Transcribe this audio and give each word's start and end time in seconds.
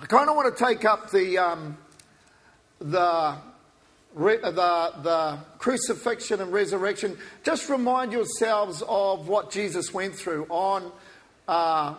I 0.00 0.06
kind 0.06 0.30
of 0.30 0.36
want 0.36 0.56
to 0.56 0.64
take 0.64 0.84
up 0.84 1.10
the, 1.10 1.38
um, 1.38 1.76
the, 2.78 3.34
the, 4.14 4.92
the 5.02 5.38
crucifixion 5.58 6.40
and 6.40 6.52
resurrection. 6.52 7.18
Just 7.42 7.68
remind 7.68 8.12
yourselves 8.12 8.84
of 8.86 9.26
what 9.26 9.50
Jesus 9.50 9.92
went 9.92 10.14
through 10.14 10.46
on 10.50 10.92
uh, 11.48 11.96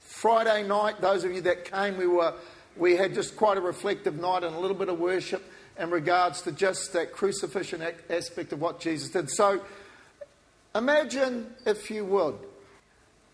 Friday 0.00 0.66
night. 0.66 1.02
Those 1.02 1.24
of 1.24 1.32
you 1.32 1.42
that 1.42 1.66
came, 1.66 1.98
we, 1.98 2.06
were, 2.06 2.32
we 2.74 2.96
had 2.96 3.12
just 3.12 3.36
quite 3.36 3.58
a 3.58 3.60
reflective 3.60 4.18
night 4.18 4.42
and 4.42 4.56
a 4.56 4.58
little 4.58 4.76
bit 4.76 4.88
of 4.88 4.98
worship 4.98 5.44
in 5.78 5.90
regards 5.90 6.40
to 6.42 6.52
just 6.52 6.94
that 6.94 7.12
crucifixion 7.12 7.84
aspect 8.08 8.54
of 8.54 8.62
what 8.62 8.80
Jesus 8.80 9.10
did. 9.10 9.28
So 9.28 9.60
imagine, 10.74 11.52
if 11.66 11.90
you 11.90 12.06
would, 12.06 12.38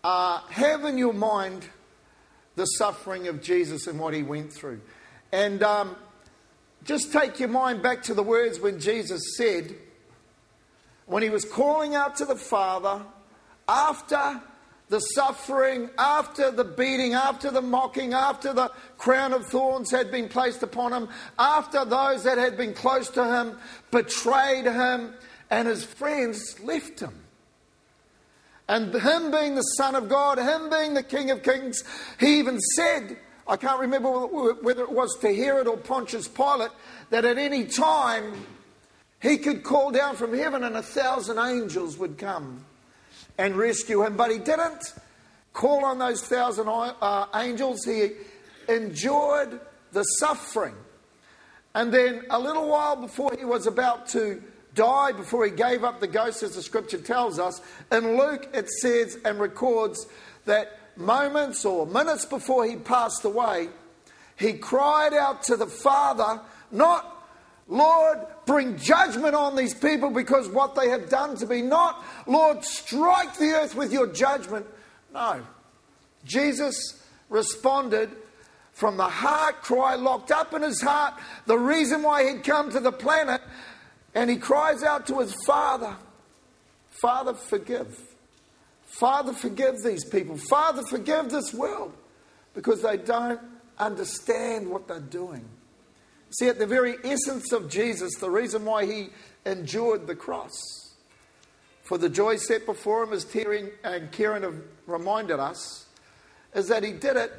uh, 0.03 0.39
have 0.49 0.83
in 0.83 0.97
your 0.97 1.13
mind 1.13 1.69
the 2.55 2.65
suffering 2.65 3.27
of 3.27 3.41
Jesus 3.41 3.87
and 3.87 3.99
what 3.99 4.13
he 4.13 4.23
went 4.23 4.53
through. 4.53 4.81
And 5.31 5.63
um, 5.63 5.95
just 6.83 7.11
take 7.11 7.39
your 7.39 7.49
mind 7.49 7.81
back 7.81 8.03
to 8.03 8.13
the 8.13 8.23
words 8.23 8.59
when 8.59 8.79
Jesus 8.79 9.35
said, 9.35 9.75
when 11.05 11.23
he 11.23 11.29
was 11.29 11.45
calling 11.45 11.95
out 11.95 12.17
to 12.17 12.25
the 12.25 12.35
Father, 12.35 13.01
after 13.67 14.41
the 14.89 14.99
suffering, 14.99 15.89
after 15.97 16.51
the 16.51 16.63
beating, 16.63 17.13
after 17.13 17.49
the 17.49 17.61
mocking, 17.61 18.13
after 18.13 18.53
the 18.53 18.69
crown 18.97 19.33
of 19.33 19.45
thorns 19.47 19.89
had 19.89 20.11
been 20.11 20.29
placed 20.29 20.61
upon 20.61 20.93
him, 20.93 21.09
after 21.39 21.83
those 21.83 22.23
that 22.23 22.37
had 22.37 22.57
been 22.57 22.73
close 22.73 23.09
to 23.09 23.25
him 23.25 23.57
betrayed 23.91 24.65
him, 24.65 25.13
and 25.49 25.67
his 25.67 25.83
friends 25.83 26.59
left 26.61 26.99
him. 26.99 27.22
And 28.67 28.93
him 28.93 29.31
being 29.31 29.55
the 29.55 29.61
Son 29.61 29.95
of 29.95 30.07
God, 30.07 30.37
him 30.37 30.69
being 30.69 30.93
the 30.93 31.03
King 31.03 31.31
of 31.31 31.43
Kings, 31.43 31.83
he 32.19 32.39
even 32.39 32.59
said, 32.75 33.17
I 33.47 33.57
can't 33.57 33.79
remember 33.79 34.09
whether 34.09 34.83
it 34.83 34.91
was 34.91 35.17
to 35.19 35.35
Herod 35.35 35.67
or 35.67 35.77
Pontius 35.77 36.27
Pilate, 36.27 36.71
that 37.09 37.25
at 37.25 37.37
any 37.37 37.65
time 37.65 38.33
he 39.21 39.37
could 39.37 39.63
call 39.63 39.91
down 39.91 40.15
from 40.15 40.33
heaven 40.33 40.63
and 40.63 40.77
a 40.77 40.81
thousand 40.81 41.39
angels 41.39 41.97
would 41.97 42.17
come 42.17 42.63
and 43.37 43.55
rescue 43.55 44.03
him. 44.03 44.15
But 44.15 44.31
he 44.31 44.37
didn't 44.37 44.93
call 45.51 45.83
on 45.83 45.99
those 45.99 46.21
thousand 46.21 46.67
uh, 46.69 47.25
angels. 47.35 47.83
He 47.83 48.11
endured 48.69 49.59
the 49.91 50.03
suffering. 50.03 50.75
And 51.75 51.93
then 51.93 52.23
a 52.29 52.39
little 52.39 52.69
while 52.69 52.95
before 52.95 53.35
he 53.37 53.45
was 53.45 53.67
about 53.67 54.07
to 54.09 54.41
died 54.75 55.17
before 55.17 55.45
he 55.45 55.51
gave 55.51 55.83
up 55.83 55.99
the 55.99 56.07
ghost, 56.07 56.43
as 56.43 56.55
the 56.55 56.61
scripture 56.61 56.97
tells 56.97 57.39
us. 57.39 57.61
In 57.91 58.17
Luke, 58.17 58.49
it 58.53 58.69
says 58.69 59.17
and 59.25 59.39
records 59.39 60.07
that 60.45 60.79
moments 60.97 61.65
or 61.65 61.85
minutes 61.85 62.25
before 62.25 62.65
he 62.65 62.75
passed 62.75 63.25
away, 63.25 63.69
he 64.35 64.53
cried 64.53 65.13
out 65.13 65.43
to 65.43 65.55
the 65.55 65.67
Father, 65.67 66.41
not, 66.71 67.27
Lord, 67.67 68.19
bring 68.45 68.77
judgment 68.77 69.35
on 69.35 69.55
these 69.55 69.73
people 69.73 70.09
because 70.09 70.49
what 70.49 70.75
they 70.75 70.89
have 70.89 71.09
done 71.09 71.35
to 71.37 71.45
me, 71.45 71.61
not, 71.61 72.03
Lord, 72.27 72.63
strike 72.63 73.37
the 73.37 73.51
earth 73.51 73.75
with 73.75 73.93
your 73.93 74.07
judgment. 74.07 74.65
No. 75.13 75.41
Jesus 76.25 77.01
responded 77.29 78.09
from 78.73 78.97
the 78.97 79.07
heart 79.07 79.61
cry 79.61 79.95
locked 79.95 80.31
up 80.31 80.53
in 80.53 80.63
his 80.63 80.81
heart, 80.81 81.13
the 81.45 81.57
reason 81.57 82.01
why 82.01 82.29
he'd 82.29 82.43
come 82.43 82.71
to 82.71 82.79
the 82.79 82.91
planet 82.91 83.41
and 84.15 84.29
he 84.29 84.37
cries 84.37 84.83
out 84.83 85.07
to 85.07 85.19
his 85.19 85.33
father, 85.45 85.95
Father, 87.01 87.33
forgive. 87.33 87.99
Father, 88.85 89.33
forgive 89.33 89.81
these 89.83 90.05
people. 90.05 90.37
Father, 90.37 90.83
forgive 90.89 91.29
this 91.29 91.53
world 91.53 91.93
because 92.53 92.81
they 92.83 92.97
don't 92.97 93.39
understand 93.79 94.69
what 94.69 94.87
they're 94.87 94.99
doing. 94.99 95.43
See, 96.29 96.47
at 96.47 96.59
the 96.59 96.67
very 96.67 96.95
essence 97.03 97.51
of 97.51 97.69
Jesus, 97.69 98.15
the 98.19 98.29
reason 98.29 98.65
why 98.65 98.85
he 98.85 99.09
endured 99.45 100.07
the 100.07 100.15
cross, 100.15 100.51
for 101.83 101.97
the 101.97 102.09
joy 102.09 102.37
set 102.37 102.65
before 102.65 103.03
him, 103.03 103.13
as 103.13 103.25
Terry 103.25 103.71
and 103.83 104.11
Karen 104.11 104.43
have 104.43 104.61
reminded 104.85 105.39
us, 105.39 105.87
is 106.55 106.67
that 106.67 106.83
he 106.83 106.93
did 106.93 107.17
it 107.17 107.31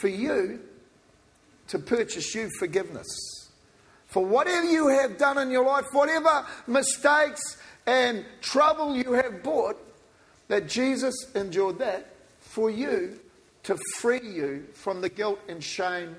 for 0.00 0.08
you 0.08 0.60
to 1.68 1.78
purchase 1.78 2.34
you 2.34 2.50
forgiveness 2.58 3.31
for 4.12 4.22
whatever 4.22 4.66
you 4.66 4.88
have 4.88 5.16
done 5.16 5.38
in 5.38 5.50
your 5.50 5.64
life, 5.64 5.86
whatever 5.92 6.44
mistakes 6.66 7.56
and 7.86 8.26
trouble 8.42 8.94
you 8.94 9.14
have 9.14 9.42
brought, 9.42 9.78
that 10.48 10.68
Jesus 10.68 11.14
endured 11.34 11.78
that 11.78 12.14
for 12.38 12.68
you 12.68 13.18
to 13.62 13.78
free 13.96 14.20
you 14.22 14.66
from 14.74 15.00
the 15.00 15.08
guilt 15.08 15.38
and 15.48 15.64
shame 15.64 16.14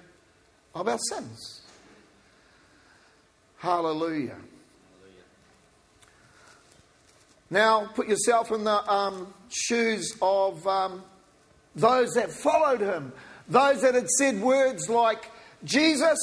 of 0.73 0.87
our 0.87 0.97
sins. 0.97 1.61
Hallelujah. 3.59 4.37
Now, 7.51 7.91
put 7.93 8.07
yourself 8.07 8.51
in 8.51 8.63
the 8.63 8.91
um, 8.91 9.31
shoes 9.49 10.17
of 10.19 10.65
um, 10.65 11.03
those 11.75 12.15
that 12.15 12.31
followed 12.31 12.81
him, 12.81 13.13
those 13.47 13.83
that 13.83 13.93
had 13.93 14.09
said 14.09 14.41
words 14.41 14.89
like, 14.89 15.29
Jesus, 15.63 16.17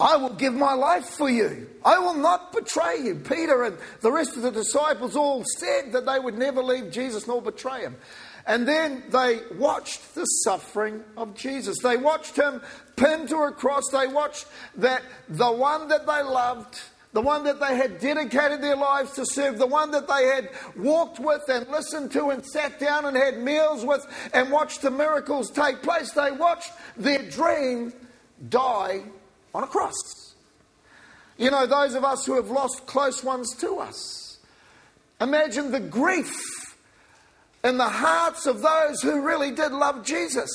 I 0.00 0.16
will 0.16 0.34
give 0.34 0.54
my 0.54 0.74
life 0.74 1.06
for 1.06 1.28
you. 1.28 1.68
I 1.84 1.98
will 1.98 2.14
not 2.14 2.52
betray 2.52 2.98
you. 3.02 3.16
Peter 3.16 3.64
and 3.64 3.76
the 4.00 4.12
rest 4.12 4.36
of 4.36 4.42
the 4.42 4.52
disciples 4.52 5.16
all 5.16 5.44
said 5.58 5.92
that 5.92 6.06
they 6.06 6.20
would 6.20 6.38
never 6.38 6.62
leave 6.62 6.92
Jesus 6.92 7.26
nor 7.26 7.42
betray 7.42 7.80
him. 7.80 7.96
And 8.46 8.66
then 8.66 9.02
they 9.10 9.40
watched 9.58 10.14
the 10.14 10.24
suffering 10.24 11.02
of 11.16 11.34
Jesus. 11.34 11.78
They 11.82 11.96
watched 11.96 12.36
him 12.36 12.62
pinned 12.96 13.28
to 13.30 13.36
a 13.38 13.52
cross. 13.52 13.82
They 13.92 14.06
watched 14.06 14.46
that 14.76 15.02
the 15.28 15.50
one 15.50 15.88
that 15.88 16.06
they 16.06 16.22
loved, 16.22 16.80
the 17.12 17.20
one 17.20 17.44
that 17.44 17.58
they 17.58 17.76
had 17.76 17.98
dedicated 17.98 18.62
their 18.62 18.76
lives 18.76 19.12
to 19.14 19.26
serve, 19.26 19.58
the 19.58 19.66
one 19.66 19.90
that 19.90 20.06
they 20.06 20.26
had 20.26 20.50
walked 20.76 21.18
with 21.18 21.42
and 21.48 21.68
listened 21.68 22.12
to 22.12 22.30
and 22.30 22.46
sat 22.46 22.78
down 22.78 23.04
and 23.04 23.16
had 23.16 23.42
meals 23.42 23.84
with 23.84 24.06
and 24.32 24.50
watched 24.50 24.80
the 24.80 24.90
miracles 24.90 25.50
take 25.50 25.82
place. 25.82 26.12
They 26.12 26.30
watched 26.30 26.70
their 26.96 27.28
dream 27.28 27.92
die 28.48 29.02
on 29.54 29.64
a 29.64 29.66
cross. 29.66 30.34
You 31.36 31.50
know, 31.50 31.66
those 31.66 31.94
of 31.94 32.04
us 32.04 32.26
who 32.26 32.34
have 32.34 32.50
lost 32.50 32.86
close 32.86 33.22
ones 33.22 33.54
to 33.56 33.78
us. 33.78 34.38
Imagine 35.20 35.70
the 35.70 35.80
grief 35.80 36.34
in 37.64 37.78
the 37.78 37.88
hearts 37.88 38.46
of 38.46 38.62
those 38.62 39.02
who 39.02 39.20
really 39.20 39.50
did 39.50 39.72
love 39.72 40.04
Jesus. 40.04 40.50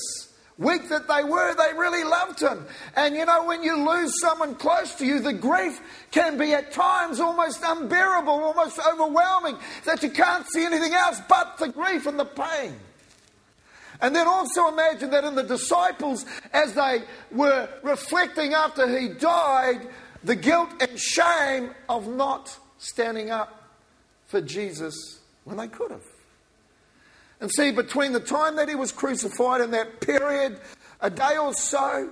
Weak 0.57 0.89
that 0.89 1.07
they 1.07 1.23
were, 1.23 1.55
they 1.55 1.77
really 1.77 2.03
loved 2.03 2.39
him. 2.39 2.65
And 2.95 3.15
you 3.15 3.25
know, 3.25 3.45
when 3.45 3.63
you 3.63 3.75
lose 3.89 4.13
someone 4.21 4.55
close 4.55 4.93
to 4.95 5.05
you, 5.05 5.19
the 5.19 5.33
grief 5.33 5.81
can 6.11 6.37
be 6.37 6.53
at 6.53 6.71
times 6.71 7.19
almost 7.19 7.61
unbearable, 7.65 8.31
almost 8.31 8.79
overwhelming, 8.79 9.57
that 9.85 10.03
you 10.03 10.11
can't 10.11 10.45
see 10.53 10.63
anything 10.63 10.93
else 10.93 11.19
but 11.27 11.57
the 11.57 11.69
grief 11.69 12.05
and 12.05 12.19
the 12.19 12.25
pain. 12.25 12.75
And 14.03 14.13
then 14.13 14.27
also 14.27 14.67
imagine 14.67 15.11
that 15.11 15.23
in 15.23 15.33
the 15.33 15.43
disciples, 15.43 16.25
as 16.51 16.73
they 16.73 17.03
were 17.31 17.69
reflecting 17.83 18.53
after 18.53 18.85
he 18.99 19.07
died, 19.07 19.87
the 20.25 20.35
guilt 20.35 20.71
and 20.81 20.99
shame 20.99 21.71
of 21.87 22.09
not 22.09 22.59
standing 22.77 23.31
up 23.31 23.71
for 24.25 24.41
Jesus 24.41 25.21
when 25.45 25.55
they 25.55 25.69
could 25.69 25.91
have. 25.91 26.03
And 27.39 27.49
see, 27.49 27.71
between 27.71 28.11
the 28.11 28.19
time 28.19 28.57
that 28.57 28.67
he 28.67 28.75
was 28.75 28.91
crucified 28.91 29.61
and 29.61 29.73
that 29.73 30.01
period, 30.01 30.59
a 30.99 31.09
day 31.09 31.37
or 31.37 31.53
so, 31.53 32.09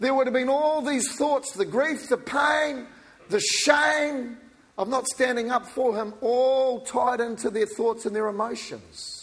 there 0.00 0.14
would 0.14 0.26
have 0.26 0.34
been 0.34 0.48
all 0.48 0.80
these 0.80 1.14
thoughts 1.14 1.52
the 1.52 1.66
grief, 1.66 2.08
the 2.08 2.16
pain, 2.16 2.86
the 3.28 3.40
shame 3.40 4.38
of 4.78 4.88
not 4.88 5.06
standing 5.08 5.50
up 5.50 5.66
for 5.66 5.94
him, 5.94 6.14
all 6.22 6.80
tied 6.80 7.20
into 7.20 7.50
their 7.50 7.66
thoughts 7.66 8.06
and 8.06 8.16
their 8.16 8.28
emotions. 8.28 9.15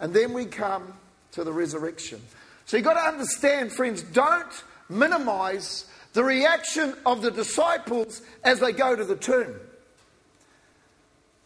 And 0.00 0.14
then 0.14 0.32
we 0.32 0.46
come 0.46 0.94
to 1.32 1.44
the 1.44 1.52
resurrection. 1.52 2.20
So 2.64 2.76
you've 2.76 2.84
got 2.84 2.94
to 2.94 3.00
understand, 3.00 3.72
friends, 3.72 4.02
don't 4.02 4.64
minimize 4.88 5.86
the 6.12 6.24
reaction 6.24 6.94
of 7.06 7.22
the 7.22 7.30
disciples 7.30 8.22
as 8.42 8.60
they 8.60 8.72
go 8.72 8.96
to 8.96 9.04
the 9.04 9.16
tomb. 9.16 9.54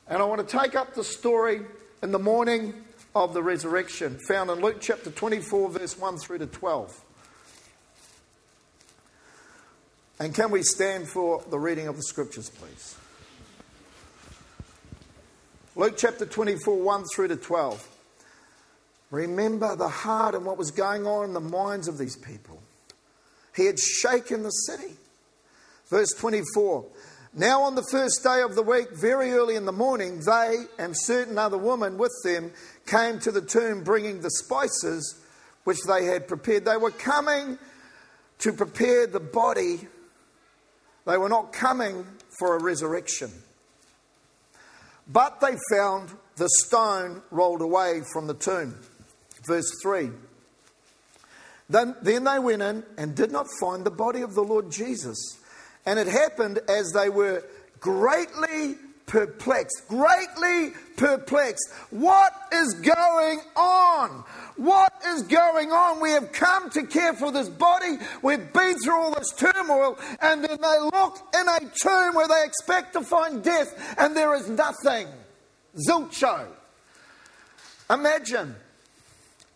And 0.08 0.22
I 0.22 0.24
want 0.24 0.46
to 0.46 0.58
take 0.58 0.76
up 0.76 0.94
the 0.94 1.04
story 1.04 1.62
in 2.02 2.12
the 2.12 2.18
morning 2.18 2.74
of 3.14 3.32
the 3.34 3.42
resurrection, 3.42 4.18
found 4.28 4.50
in 4.50 4.60
Luke 4.60 4.78
chapter 4.80 5.10
24, 5.10 5.70
verse 5.70 5.98
1 5.98 6.18
through 6.18 6.38
to 6.38 6.46
12. 6.46 7.00
And 10.20 10.34
can 10.34 10.50
we 10.50 10.62
stand 10.62 11.08
for 11.08 11.42
the 11.50 11.58
reading 11.58 11.88
of 11.88 11.96
the 11.96 12.02
scriptures, 12.02 12.50
please? 12.50 12.96
Luke 15.76 15.94
chapter 15.96 16.24
24, 16.24 16.76
1 16.76 17.04
through 17.14 17.28
to 17.28 17.36
12. 17.36 17.93
Remember 19.14 19.76
the 19.76 19.88
heart 19.88 20.34
and 20.34 20.44
what 20.44 20.58
was 20.58 20.72
going 20.72 21.06
on 21.06 21.26
in 21.26 21.34
the 21.34 21.40
minds 21.40 21.86
of 21.86 21.98
these 21.98 22.16
people. 22.16 22.60
He 23.54 23.66
had 23.66 23.78
shaken 23.78 24.42
the 24.42 24.50
city. 24.50 24.94
Verse 25.88 26.12
24 26.18 26.84
Now, 27.32 27.62
on 27.62 27.76
the 27.76 27.86
first 27.92 28.24
day 28.24 28.42
of 28.42 28.56
the 28.56 28.62
week, 28.62 28.88
very 28.92 29.30
early 29.30 29.54
in 29.54 29.66
the 29.66 29.72
morning, 29.72 30.20
they 30.26 30.64
and 30.80 30.96
certain 30.98 31.38
other 31.38 31.56
women 31.56 31.96
with 31.96 32.12
them 32.24 32.50
came 32.86 33.20
to 33.20 33.30
the 33.30 33.40
tomb 33.40 33.84
bringing 33.84 34.20
the 34.20 34.30
spices 34.30 35.20
which 35.62 35.78
they 35.86 36.06
had 36.06 36.26
prepared. 36.26 36.64
They 36.64 36.76
were 36.76 36.90
coming 36.90 37.56
to 38.40 38.52
prepare 38.52 39.06
the 39.06 39.20
body, 39.20 39.86
they 41.06 41.16
were 41.16 41.28
not 41.28 41.52
coming 41.52 42.04
for 42.36 42.56
a 42.56 42.62
resurrection. 42.62 43.30
But 45.06 45.40
they 45.40 45.56
found 45.70 46.10
the 46.34 46.48
stone 46.64 47.22
rolled 47.30 47.62
away 47.62 48.00
from 48.12 48.26
the 48.26 48.34
tomb. 48.34 48.76
Verse 49.46 49.70
3. 49.82 50.10
Then, 51.68 51.96
then 52.02 52.24
they 52.24 52.38
went 52.38 52.62
in 52.62 52.84
and 52.98 53.14
did 53.14 53.32
not 53.32 53.46
find 53.60 53.84
the 53.84 53.90
body 53.90 54.20
of 54.20 54.34
the 54.34 54.42
Lord 54.42 54.70
Jesus. 54.70 55.16
And 55.86 55.98
it 55.98 56.06
happened 56.06 56.60
as 56.68 56.92
they 56.92 57.08
were 57.08 57.44
greatly 57.80 58.76
perplexed, 59.06 59.82
greatly 59.88 60.72
perplexed. 60.96 61.70
What 61.90 62.32
is 62.52 62.74
going 62.74 63.40
on? 63.56 64.24
What 64.56 64.92
is 65.06 65.22
going 65.22 65.70
on? 65.72 66.00
We 66.00 66.10
have 66.12 66.32
come 66.32 66.70
to 66.70 66.84
care 66.86 67.12
for 67.12 67.30
this 67.30 67.48
body. 67.48 67.98
We've 68.22 68.52
been 68.52 68.78
through 68.78 68.94
all 68.94 69.14
this 69.14 69.32
turmoil, 69.36 69.98
and 70.20 70.44
then 70.44 70.58
they 70.60 70.78
look 70.80 71.18
in 71.34 71.48
a 71.48 71.60
tomb 71.82 72.14
where 72.14 72.28
they 72.28 72.44
expect 72.44 72.94
to 72.94 73.02
find 73.02 73.42
death, 73.42 73.96
and 73.98 74.16
there 74.16 74.34
is 74.34 74.48
nothing. 74.48 75.08
Zilcho. 75.76 76.46
Imagine. 77.90 78.54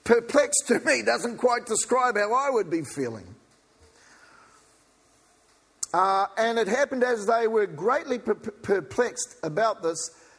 Perplexed 0.08 0.68
to 0.68 0.80
me 0.86 1.02
doesn't 1.02 1.36
quite 1.36 1.66
describe 1.66 2.16
how 2.16 2.32
I 2.32 2.48
would 2.48 2.70
be 2.70 2.80
feeling. 2.80 3.26
Uh, 5.92 6.24
and 6.38 6.58
it 6.58 6.66
happened 6.66 7.04
as 7.04 7.26
they 7.26 7.46
were 7.46 7.66
greatly 7.66 8.18
per- 8.18 8.34
perplexed 8.34 9.36
about 9.42 9.82
this 9.82 9.98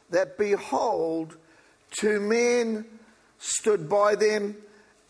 that 0.09 0.39
behold, 0.39 1.37
two 1.91 2.19
men 2.19 2.83
stood 3.37 3.87
by 3.87 4.15
them 4.15 4.57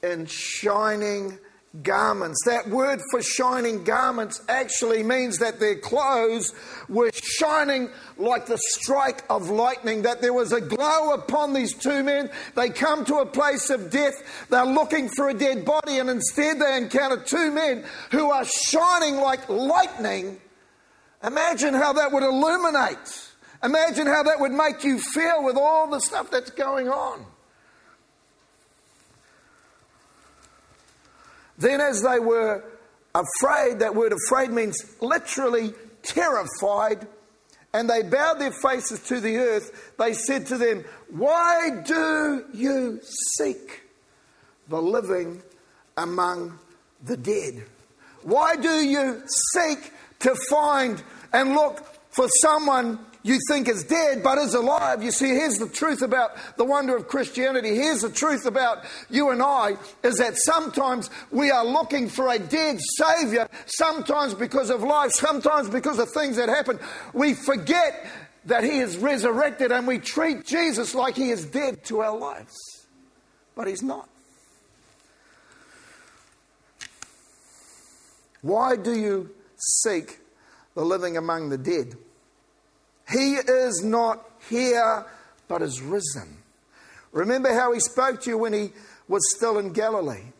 in 0.03 0.25
shining 0.25 1.39
garments. 1.83 2.39
That 2.45 2.67
word 2.69 2.99
for 3.11 3.21
shining 3.21 3.83
garments 3.83 4.41
actually 4.49 5.03
means 5.03 5.37
that 5.37 5.59
their 5.59 5.77
clothes 5.77 6.53
were 6.87 7.11
shining 7.13 7.89
like 8.17 8.47
the 8.47 8.57
strike 8.57 9.23
of 9.29 9.49
lightning, 9.49 10.01
that 10.03 10.21
there 10.21 10.33
was 10.33 10.51
a 10.51 10.61
glow 10.61 11.13
upon 11.13 11.53
these 11.53 11.73
two 11.73 12.03
men. 12.03 12.29
They 12.55 12.69
come 12.69 13.05
to 13.05 13.17
a 13.17 13.25
place 13.25 13.69
of 13.69 13.91
death, 13.91 14.47
they're 14.49 14.65
looking 14.65 15.09
for 15.09 15.29
a 15.29 15.33
dead 15.33 15.65
body, 15.65 15.99
and 15.99 16.09
instead 16.09 16.59
they 16.59 16.77
encounter 16.77 17.23
two 17.23 17.51
men 17.51 17.85
who 18.11 18.31
are 18.31 18.45
shining 18.45 19.17
like 19.17 19.47
lightning. 19.49 20.39
Imagine 21.23 21.73
how 21.73 21.93
that 21.93 22.11
would 22.11 22.23
illuminate. 22.23 22.97
Imagine 23.63 24.07
how 24.07 24.23
that 24.23 24.39
would 24.39 24.53
make 24.53 24.83
you 24.83 24.99
feel 24.99 25.43
with 25.43 25.57
all 25.57 25.89
the 25.89 25.99
stuff 25.99 26.31
that's 26.31 26.49
going 26.51 26.87
on. 26.87 27.25
Then, 31.59 31.81
as 31.81 32.01
they 32.01 32.19
were 32.19 32.63
afraid, 33.13 33.79
that 33.79 33.93
word 33.93 34.13
afraid 34.13 34.49
means 34.49 34.77
literally 35.01 35.73
terrified, 36.03 37.05
and 37.73 37.89
they 37.89 38.01
bowed 38.01 38.39
their 38.39 38.51
faces 38.51 39.01
to 39.07 39.19
the 39.19 39.37
earth, 39.37 39.93
they 39.99 40.13
said 40.13 40.47
to 40.47 40.57
them, 40.57 40.85
Why 41.09 41.81
do 41.85 42.45
you 42.53 42.99
seek 43.37 43.81
the 44.69 44.81
living 44.81 45.43
among 45.97 46.57
the 47.03 47.17
dead? 47.17 47.63
Why 48.23 48.55
do 48.55 48.69
you 48.69 49.21
seek 49.53 49.93
to 50.19 50.35
find 50.49 51.01
and 51.33 51.53
look 51.53 51.83
for 52.11 52.27
someone 52.41 52.99
you 53.23 53.37
think 53.49 53.67
is 53.67 53.83
dead 53.83 54.23
but 54.23 54.37
is 54.37 54.53
alive. 54.53 55.03
You 55.03 55.11
see, 55.11 55.29
here's 55.29 55.57
the 55.57 55.67
truth 55.67 56.01
about 56.01 56.31
the 56.57 56.63
wonder 56.63 56.95
of 56.95 57.07
Christianity. 57.07 57.75
Here's 57.75 58.01
the 58.01 58.09
truth 58.09 58.45
about 58.45 58.83
you 59.09 59.29
and 59.29 59.41
I 59.41 59.75
is 60.03 60.17
that 60.17 60.37
sometimes 60.37 61.09
we 61.31 61.51
are 61.51 61.65
looking 61.65 62.07
for 62.07 62.29
a 62.29 62.39
dead 62.39 62.79
Savior, 62.97 63.49
sometimes 63.65 64.33
because 64.33 64.69
of 64.69 64.83
life, 64.83 65.11
sometimes 65.11 65.69
because 65.69 65.99
of 65.99 66.09
things 66.11 66.37
that 66.37 66.49
happen. 66.49 66.79
We 67.13 67.33
forget 67.33 68.07
that 68.45 68.63
He 68.63 68.79
is 68.79 68.97
resurrected 68.97 69.71
and 69.71 69.85
we 69.85 69.99
treat 69.99 70.45
Jesus 70.45 70.95
like 70.95 71.15
He 71.15 71.31
is 71.31 71.45
dead 71.45 71.83
to 71.85 71.99
our 71.99 72.17
lives. 72.17 72.55
But 73.55 73.67
He's 73.67 73.83
not. 73.83 74.07
Why 78.41 78.77
do 78.77 78.97
you 78.97 79.31
seek 79.57 80.19
the 80.73 80.85
living 80.85 81.17
among 81.17 81.49
the 81.49 81.57
dead? 81.57 81.95
He 83.11 83.35
is 83.35 83.83
not 83.83 84.23
here, 84.49 85.05
but 85.47 85.61
is 85.61 85.81
risen. 85.81 86.37
Remember 87.11 87.53
how 87.53 87.73
he 87.73 87.79
spoke 87.79 88.21
to 88.21 88.29
you 88.29 88.37
when 88.37 88.53
he 88.53 88.71
was 89.07 89.21
still 89.35 89.57
in 89.57 89.73
Galilee, 89.73 90.31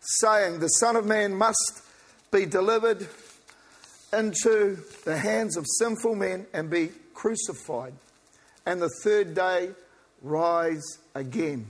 saying, 0.00 0.60
The 0.60 0.68
Son 0.68 0.96
of 0.96 1.04
Man 1.04 1.34
must 1.34 1.82
be 2.32 2.46
delivered 2.46 3.06
into 4.12 4.78
the 5.04 5.18
hands 5.18 5.56
of 5.56 5.66
sinful 5.78 6.14
men 6.14 6.46
and 6.54 6.70
be 6.70 6.90
crucified, 7.12 7.92
and 8.64 8.80
the 8.80 8.90
third 9.02 9.34
day 9.34 9.70
rise 10.22 10.84
again. 11.14 11.66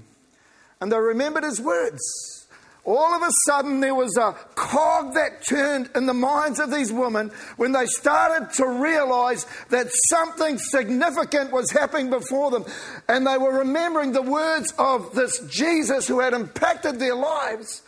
And 0.81 0.93
they 0.93 0.99
remembered 0.99 1.45
his 1.45 1.61
words 1.61 2.46
all 2.87 3.15
of 3.15 3.23
a 3.23 3.31
sudden 3.47 3.81
there 3.81 3.95
was 3.95 4.17
a 4.17 4.33
cog 4.55 5.15
that 5.15 5.45
turned 5.45 5.91
in 5.97 6.07
the 6.07 6.15
minds 6.15 6.61
of 6.61 6.71
these 6.71 6.93
women 6.93 7.33
when 7.57 7.73
they 7.73 7.87
started 7.87 8.53
to 8.55 8.67
realize 8.67 9.45
that 9.71 9.89
something 10.09 10.57
significant 10.57 11.51
was 11.51 11.71
happening 11.73 12.11
before 12.11 12.53
them. 12.53 12.65
And 13.09 13.27
they 13.27 13.37
were 13.39 13.59
remembering 13.59 14.13
the 14.13 14.23
words 14.23 14.73
of 14.79 15.15
this 15.15 15.41
Jesus 15.49 16.07
who 16.07 16.21
had 16.21 16.33
impacted 16.33 17.01
their 17.01 17.17
lives. 17.17 17.83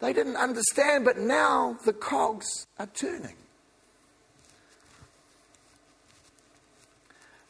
They 0.00 0.12
didn't 0.12 0.36
understand, 0.36 1.04
but 1.04 1.18
now 1.18 1.78
the 1.84 1.92
cogs 1.92 2.66
are 2.80 2.88
turning. 2.88 3.36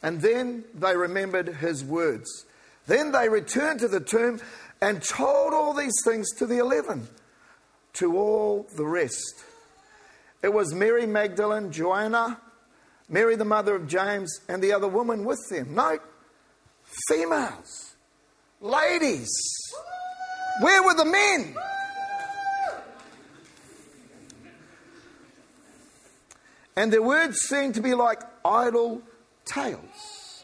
And 0.03 0.21
then 0.21 0.65
they 0.75 0.95
remembered 0.95 1.47
his 1.47 1.83
words. 1.83 2.45
Then 2.85 3.11
they 3.11 3.29
returned 3.29 3.79
to 3.79 3.87
the 3.87 4.01
tomb 4.01 4.41
and 4.83 5.01
told 5.01 5.53
all 5.53 5.73
these 5.73 5.95
things 6.03 6.29
to 6.35 6.45
the 6.45 6.57
eleven, 6.57 7.07
to 7.93 8.17
all 8.17 8.67
the 8.75 8.85
rest. 8.85 9.45
It 10.41 10.53
was 10.53 10.73
Mary 10.73 11.05
Magdalene, 11.05 11.71
Joanna, 11.71 12.37
Mary 13.07 13.37
the 13.37 13.45
mother 13.45 13.75
of 13.75 13.87
James, 13.87 14.41
and 14.49 14.61
the 14.61 14.73
other 14.73 14.89
woman 14.89 15.23
with 15.23 15.39
them. 15.49 15.73
No, 15.73 15.99
females, 17.07 17.95
ladies. 18.59 19.31
Where 20.59 20.83
were 20.83 20.95
the 20.95 21.05
men? 21.05 21.55
And 26.75 26.91
their 26.91 27.01
words 27.01 27.39
seemed 27.39 27.75
to 27.75 27.81
be 27.81 27.93
like 27.93 28.21
idle 28.43 29.01
tales. 29.45 30.43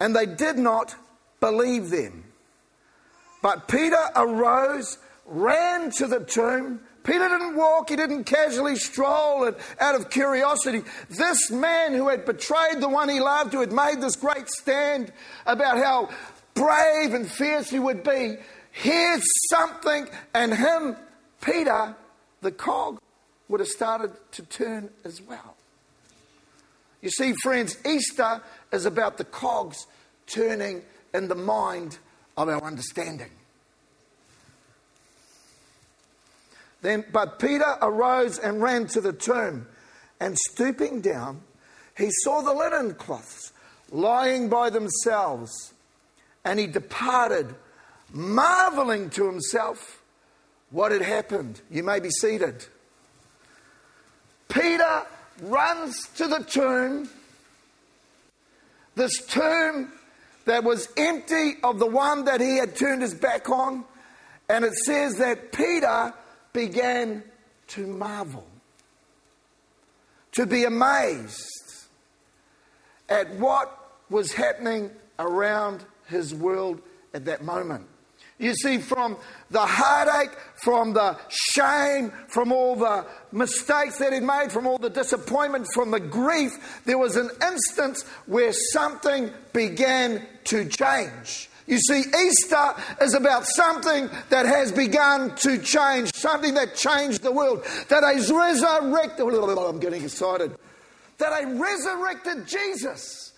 And 0.00 0.16
they 0.16 0.24
did 0.24 0.56
not 0.56 0.96
believe 1.40 1.90
them. 1.90 2.24
But 3.42 3.68
Peter 3.68 4.02
arose, 4.16 4.98
ran 5.26 5.90
to 5.92 6.06
the 6.06 6.20
tomb. 6.20 6.80
Peter 7.02 7.28
didn't 7.28 7.56
walk, 7.56 7.88
he 7.88 7.96
didn't 7.96 8.24
casually 8.24 8.76
stroll 8.76 9.44
it 9.44 9.58
out 9.80 9.94
of 9.94 10.10
curiosity. 10.10 10.82
This 11.08 11.50
man 11.50 11.94
who 11.94 12.08
had 12.08 12.26
betrayed 12.26 12.80
the 12.80 12.88
one 12.88 13.08
he 13.08 13.20
loved, 13.20 13.52
who 13.52 13.60
had 13.60 13.72
made 13.72 14.00
this 14.00 14.16
great 14.16 14.48
stand 14.48 15.10
about 15.46 15.78
how 15.78 16.10
brave 16.54 17.14
and 17.14 17.30
fierce 17.30 17.70
he 17.70 17.78
would 17.78 18.02
be, 18.02 18.36
hears 18.72 19.22
something, 19.48 20.08
and 20.34 20.54
him, 20.54 20.96
Peter, 21.40 21.94
the 22.42 22.52
cog, 22.52 23.00
would 23.48 23.60
have 23.60 23.68
started 23.68 24.12
to 24.32 24.42
turn 24.42 24.90
as 25.04 25.22
well. 25.22 25.56
You 27.00 27.08
see, 27.08 27.34
friends, 27.42 27.78
Easter 27.86 28.42
is 28.72 28.84
about 28.84 29.16
the 29.16 29.24
cogs 29.24 29.86
turning 30.26 30.82
in 31.14 31.28
the 31.28 31.34
mind 31.34 31.98
of 32.42 32.48
our 32.48 32.64
understanding. 32.64 33.30
Then, 36.82 37.04
but 37.12 37.38
Peter 37.38 37.76
arose 37.82 38.38
and 38.38 38.62
ran 38.62 38.86
to 38.88 39.00
the 39.00 39.12
tomb, 39.12 39.66
and 40.18 40.38
stooping 40.38 41.00
down, 41.00 41.42
he 41.96 42.08
saw 42.22 42.40
the 42.40 42.54
linen 42.54 42.94
cloths 42.94 43.52
lying 43.90 44.48
by 44.48 44.70
themselves, 44.70 45.74
and 46.44 46.58
he 46.58 46.66
departed, 46.66 47.54
marveling 48.12 49.10
to 49.10 49.26
himself 49.26 50.02
what 50.70 50.92
had 50.92 51.02
happened. 51.02 51.60
You 51.70 51.82
may 51.82 52.00
be 52.00 52.10
seated. 52.10 52.64
Peter 54.48 55.02
runs 55.42 56.08
to 56.16 56.26
the 56.26 56.42
tomb, 56.44 57.08
this 58.94 59.18
tomb 59.26 59.92
that 60.44 60.64
was 60.64 60.88
empty 60.96 61.54
of 61.62 61.78
the 61.78 61.86
one 61.86 62.24
that 62.24 62.40
he 62.40 62.56
had 62.56 62.76
turned 62.76 63.02
his 63.02 63.14
back 63.14 63.48
on. 63.48 63.84
And 64.48 64.64
it 64.64 64.74
says 64.74 65.16
that 65.18 65.52
Peter 65.52 66.12
began 66.52 67.22
to 67.68 67.86
marvel, 67.86 68.46
to 70.32 70.46
be 70.46 70.64
amazed 70.64 71.86
at 73.08 73.32
what 73.34 73.76
was 74.08 74.32
happening 74.32 74.90
around 75.18 75.84
his 76.08 76.34
world 76.34 76.80
at 77.14 77.26
that 77.26 77.44
moment. 77.44 77.86
You 78.40 78.54
see, 78.54 78.78
from 78.78 79.18
the 79.50 79.60
heartache, 79.60 80.34
from 80.56 80.94
the 80.94 81.18
shame, 81.28 82.10
from 82.26 82.52
all 82.52 82.74
the 82.74 83.04
mistakes 83.32 83.98
that 83.98 84.14
he'd 84.14 84.22
made, 84.22 84.50
from 84.50 84.66
all 84.66 84.78
the 84.78 84.88
disappointment, 84.88 85.68
from 85.74 85.90
the 85.90 86.00
grief, 86.00 86.80
there 86.86 86.96
was 86.96 87.16
an 87.16 87.28
instance 87.42 88.02
where 88.24 88.54
something 88.72 89.30
began 89.52 90.26
to 90.44 90.66
change. 90.66 91.50
You 91.66 91.78
see, 91.80 92.00
Easter 92.00 92.74
is 93.02 93.12
about 93.12 93.46
something 93.46 94.08
that 94.30 94.46
has 94.46 94.72
begun 94.72 95.36
to 95.36 95.58
change, 95.58 96.14
something 96.14 96.54
that 96.54 96.74
changed 96.74 97.22
the 97.22 97.30
world, 97.30 97.62
that 97.90 98.02
has 98.02 98.32
resurrected. 98.32 99.26
I'm 99.26 99.78
getting 99.80 100.02
excited. 100.02 100.56
That 101.18 101.44
a 101.44 101.46
resurrected 101.46 102.48
Jesus, 102.48 103.32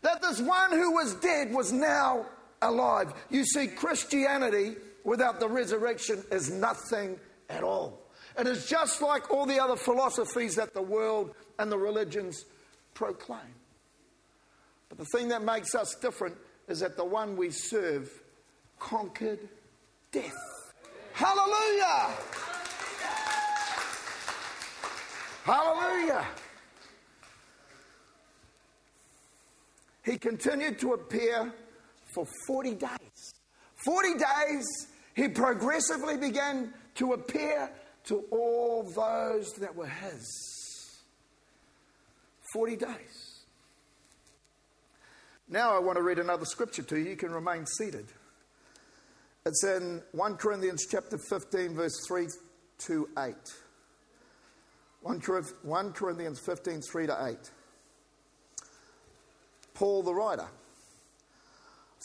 that 0.00 0.22
this 0.22 0.40
one 0.40 0.72
who 0.72 0.92
was 0.92 1.14
dead 1.16 1.52
was 1.52 1.72
now 1.72 2.24
alive. 2.62 3.12
You 3.30 3.44
see, 3.44 3.66
Christianity 3.66 4.76
without 5.04 5.40
the 5.40 5.48
resurrection 5.48 6.22
is 6.30 6.50
nothing 6.50 7.18
at 7.48 7.62
all. 7.62 8.00
It 8.38 8.46
is 8.46 8.66
just 8.66 9.00
like 9.00 9.30
all 9.30 9.46
the 9.46 9.62
other 9.62 9.76
philosophies 9.76 10.56
that 10.56 10.74
the 10.74 10.82
world 10.82 11.34
and 11.58 11.70
the 11.70 11.78
religions 11.78 12.44
proclaim. 12.92 13.54
But 14.88 14.98
the 14.98 15.04
thing 15.06 15.28
that 15.28 15.42
makes 15.42 15.74
us 15.74 15.94
different 15.94 16.36
is 16.68 16.80
that 16.80 16.96
the 16.96 17.04
one 17.04 17.36
we 17.36 17.50
serve 17.50 18.10
conquered 18.78 19.48
death. 20.12 20.34
Hallelujah! 21.12 22.10
Hallelujah! 25.44 26.26
He 30.04 30.18
continued 30.18 30.78
to 30.80 30.92
appear 30.92 31.52
for 32.16 32.26
40 32.46 32.74
days. 32.74 33.34
40 33.84 34.14
days, 34.14 34.64
he 35.14 35.28
progressively 35.28 36.16
began 36.16 36.72
to 36.94 37.12
appear 37.12 37.70
to 38.04 38.24
all 38.30 38.84
those 38.84 39.52
that 39.58 39.76
were 39.76 39.86
his. 39.86 41.02
40 42.54 42.76
days. 42.76 43.44
Now 45.48 45.76
I 45.76 45.78
want 45.78 45.96
to 45.98 46.02
read 46.02 46.18
another 46.18 46.46
scripture 46.46 46.82
to 46.84 46.98
you. 46.98 47.10
You 47.10 47.16
can 47.16 47.32
remain 47.32 47.66
seated. 47.66 48.06
It's 49.44 49.62
in 49.62 50.02
1 50.12 50.36
Corinthians 50.36 50.86
chapter 50.90 51.18
15, 51.18 51.74
verse 51.74 52.00
3 52.08 52.28
to 52.86 53.08
8. 53.18 53.34
1 55.02 55.92
Corinthians 55.92 56.40
15, 56.40 56.80
3 56.80 57.06
to 57.08 57.26
8. 57.26 57.36
Paul 59.74 60.02
the 60.02 60.14
writer. 60.14 60.48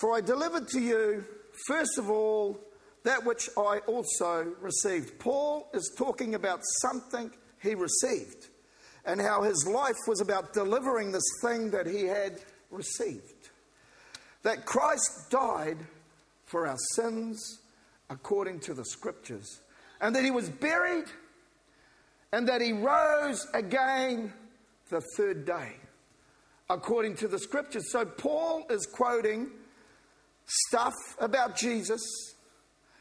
For 0.01 0.15
I 0.15 0.21
delivered 0.21 0.67
to 0.69 0.79
you, 0.79 1.23
first 1.67 1.99
of 1.99 2.09
all, 2.09 2.59
that 3.03 3.23
which 3.23 3.47
I 3.55 3.81
also 3.85 4.51
received. 4.59 5.19
Paul 5.19 5.69
is 5.75 5.93
talking 5.95 6.33
about 6.33 6.61
something 6.81 7.29
he 7.61 7.75
received 7.75 8.47
and 9.05 9.21
how 9.21 9.43
his 9.43 9.67
life 9.71 9.97
was 10.07 10.19
about 10.19 10.53
delivering 10.53 11.11
this 11.11 11.29
thing 11.43 11.69
that 11.69 11.85
he 11.85 12.05
had 12.05 12.39
received. 12.71 13.49
That 14.41 14.65
Christ 14.65 15.27
died 15.29 15.77
for 16.45 16.65
our 16.65 16.79
sins 16.95 17.59
according 18.09 18.61
to 18.61 18.73
the 18.73 18.85
scriptures, 18.85 19.61
and 20.01 20.15
that 20.15 20.23
he 20.23 20.31
was 20.31 20.49
buried, 20.49 21.05
and 22.33 22.49
that 22.49 22.59
he 22.59 22.73
rose 22.73 23.45
again 23.53 24.33
the 24.89 25.01
third 25.15 25.45
day 25.45 25.73
according 26.71 27.17
to 27.17 27.27
the 27.27 27.37
scriptures. 27.37 27.91
So 27.91 28.03
Paul 28.03 28.65
is 28.71 28.87
quoting 28.91 29.51
stuff 30.67 30.93
about 31.19 31.55
Jesus. 31.55 32.01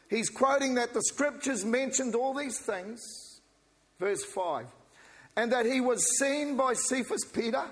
He's 0.09 0.29
quoting 0.29 0.75
that 0.75 0.93
the 0.93 1.01
scriptures 1.01 1.63
mentioned 1.63 2.15
all 2.15 2.33
these 2.33 2.59
things. 2.59 3.01
Verse 3.99 4.23
5. 4.23 4.67
And 5.37 5.51
that 5.51 5.65
he 5.65 5.79
was 5.79 6.17
seen 6.17 6.57
by 6.57 6.73
Cephas 6.73 7.23
Peter, 7.33 7.63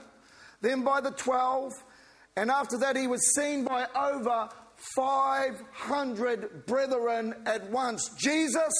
then 0.62 0.84
by 0.84 1.02
the 1.02 1.12
12, 1.12 1.74
and 2.38 2.50
after 2.50 2.78
that 2.78 2.96
he 2.96 3.08
was 3.08 3.36
seen 3.36 3.66
by 3.66 3.86
over 3.94 4.50
500 4.96 6.66
brethren 6.66 7.36
at 7.46 7.70
once. 7.70 8.10
Jesus, 8.18 8.74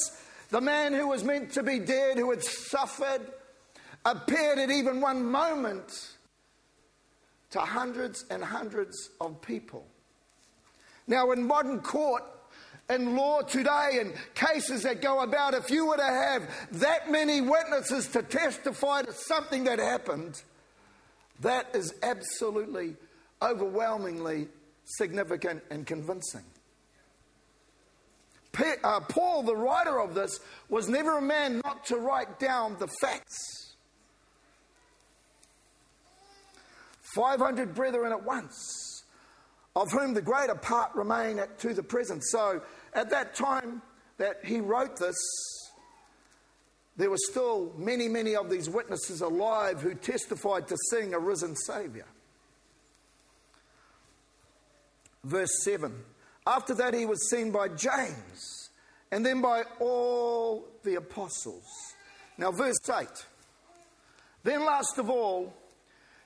the 0.50 0.62
man 0.62 0.94
who 0.94 1.10
was 1.10 1.24
meant 1.24 1.52
to 1.54 1.64
be 1.64 1.80
dead, 1.80 2.18
who 2.18 2.30
had 2.30 2.44
suffered, 2.44 3.22
appeared 4.06 4.60
at 4.60 4.72
even 4.72 5.02
one 5.02 5.26
moment 5.26 5.92
to 7.52 7.60
hundreds 7.60 8.26
and 8.30 8.44
hundreds 8.44 9.10
of 9.20 9.42
people. 9.42 9.86
Now, 11.10 11.32
in 11.32 11.46
modern 11.46 11.80
court 11.80 12.24
and 12.88 13.16
law 13.16 13.42
today, 13.42 13.98
and 14.00 14.14
cases 14.36 14.84
that 14.84 15.02
go 15.02 15.22
about, 15.22 15.56
if 15.56 15.72
you 15.72 15.88
were 15.88 15.98
to 15.98 16.04
have 16.04 16.44
that 16.74 17.12
many 17.12 17.42
witnesses 17.42 18.08
to 18.10 18.22
testify 18.22 19.02
to 19.02 19.12
something 19.12 19.64
that 19.64 19.80
happened, 19.80 20.42
that 21.42 21.68
is 21.74 21.96
absolutely 22.04 22.96
overwhelmingly 23.42 24.48
significant 24.86 25.64
and 25.72 25.86
convincing. 25.88 26.44
Uh, 28.84 29.00
Paul, 29.00 29.44
the 29.44 29.56
writer 29.56 30.00
of 30.00 30.14
this, 30.14 30.40
was 30.70 30.90
never 30.90 31.18
a 31.18 31.22
man 31.22 31.62
not 31.64 31.86
to 31.86 31.96
write 31.96 32.40
down 32.40 32.76
the 32.78 32.88
facts. 32.88 33.74
500 37.16 37.74
brethren 37.74 38.12
at 38.12 38.24
once 38.24 38.89
of 39.80 39.90
whom 39.94 40.14
the 40.14 40.22
greater 40.22 40.56
part 40.56 40.94
remain 40.94 41.40
at, 41.40 41.58
to 41.58 41.74
the 41.74 41.82
present. 41.82 42.22
So 42.26 42.62
at 42.94 43.10
that 43.12 43.34
time 43.34 43.82
that 44.18 44.42
he 44.44 44.60
wrote 44.60 44.98
this, 44.98 45.16
there 46.98 47.10
were 47.10 47.18
still 47.18 47.72
many, 47.78 48.10
many 48.10 48.36
of 48.36 48.50
these 48.50 48.70
witnesses 48.70 49.22
alive 49.22 49.82
who 49.82 49.96
testified 49.96 50.68
to 50.68 50.76
seeing 50.90 51.14
a 51.14 51.20
risen 51.20 51.56
Savior. 51.56 52.08
Verse 55.24 55.64
7 55.64 55.94
After 56.46 56.76
that, 56.76 56.94
he 56.94 57.06
was 57.06 57.30
seen 57.30 57.52
by 57.52 57.70
James 57.70 58.70
and 59.14 59.26
then 59.26 59.42
by 59.42 59.64
all 59.80 60.68
the 60.84 60.96
apostles. 60.96 61.64
Now, 62.38 62.52
verse 62.52 62.80
8 62.90 63.08
Then, 64.44 64.66
last 64.66 64.98
of 64.98 65.10
all, 65.10 65.54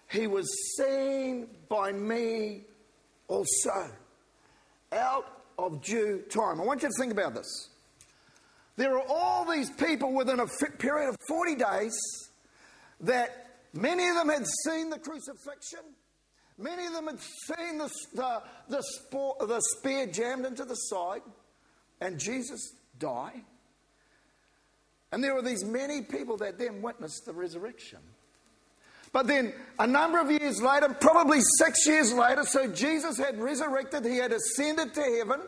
he 0.09 0.25
was 0.25 0.49
seen 0.75 1.49
by 1.69 1.91
me 1.91 2.63
also 3.27 3.89
out 4.91 5.25
of 5.57 5.81
due 5.81 6.23
time. 6.29 6.59
I 6.59 6.63
want 6.63 6.83
you 6.83 6.89
to 6.89 6.95
think 6.99 7.11
about 7.11 7.35
this. 7.35 7.69
There 8.75 8.97
are 8.97 9.05
all 9.07 9.45
these 9.45 9.69
people 9.69 10.13
within 10.13 10.39
a 10.39 10.47
period 10.79 11.09
of 11.09 11.17
40 11.27 11.55
days 11.55 11.93
that 13.01 13.57
many 13.73 14.07
of 14.09 14.15
them 14.15 14.29
had 14.29 14.45
seen 14.65 14.89
the 14.89 14.97
crucifixion, 14.97 15.81
many 16.57 16.85
of 16.87 16.93
them 16.93 17.05
had 17.05 17.19
seen 17.19 17.77
the, 17.77 17.89
the, 18.15 18.41
the, 18.69 19.45
the 19.45 19.61
spear 19.77 20.07
jammed 20.07 20.45
into 20.45 20.65
the 20.65 20.75
side, 20.75 21.21
and 22.01 22.19
Jesus 22.19 22.73
die. 22.97 23.43
And 25.11 25.23
there 25.23 25.35
were 25.35 25.43
these 25.43 25.63
many 25.63 26.01
people 26.01 26.37
that 26.37 26.57
then 26.57 26.81
witnessed 26.81 27.25
the 27.25 27.33
resurrection. 27.33 27.99
But 29.13 29.27
then 29.27 29.53
a 29.79 29.87
number 29.87 30.19
of 30.19 30.29
years 30.29 30.61
later, 30.61 30.89
probably 30.89 31.39
six 31.59 31.85
years 31.85 32.11
later, 32.11 32.43
so 32.43 32.67
Jesus 32.67 33.17
had 33.17 33.39
resurrected, 33.39 34.03
he 34.03 34.17
had 34.17 34.33
ascended 34.33 34.93
to 34.95 35.01
heaven. 35.01 35.39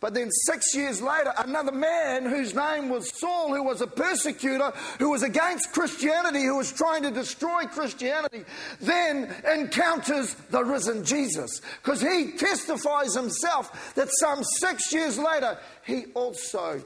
But 0.00 0.14
then 0.14 0.30
six 0.30 0.74
years 0.76 1.00
later, 1.00 1.32
another 1.38 1.72
man 1.72 2.24
whose 2.24 2.54
name 2.54 2.88
was 2.88 3.10
Saul, 3.18 3.54
who 3.54 3.64
was 3.64 3.80
a 3.80 3.86
persecutor, 3.86 4.72
who 4.98 5.10
was 5.10 5.24
against 5.24 5.72
Christianity, 5.72 6.44
who 6.44 6.56
was 6.56 6.72
trying 6.72 7.02
to 7.02 7.10
destroy 7.10 7.64
Christianity, 7.64 8.44
then 8.80 9.34
encounters 9.52 10.34
the 10.50 10.64
risen 10.64 11.04
Jesus. 11.04 11.60
Because 11.82 12.00
he 12.00 12.32
testifies 12.36 13.14
himself 13.14 13.94
that 13.94 14.08
some 14.20 14.44
six 14.44 14.92
years 14.92 15.18
later, 15.18 15.58
he 15.84 16.06
also 16.14 16.80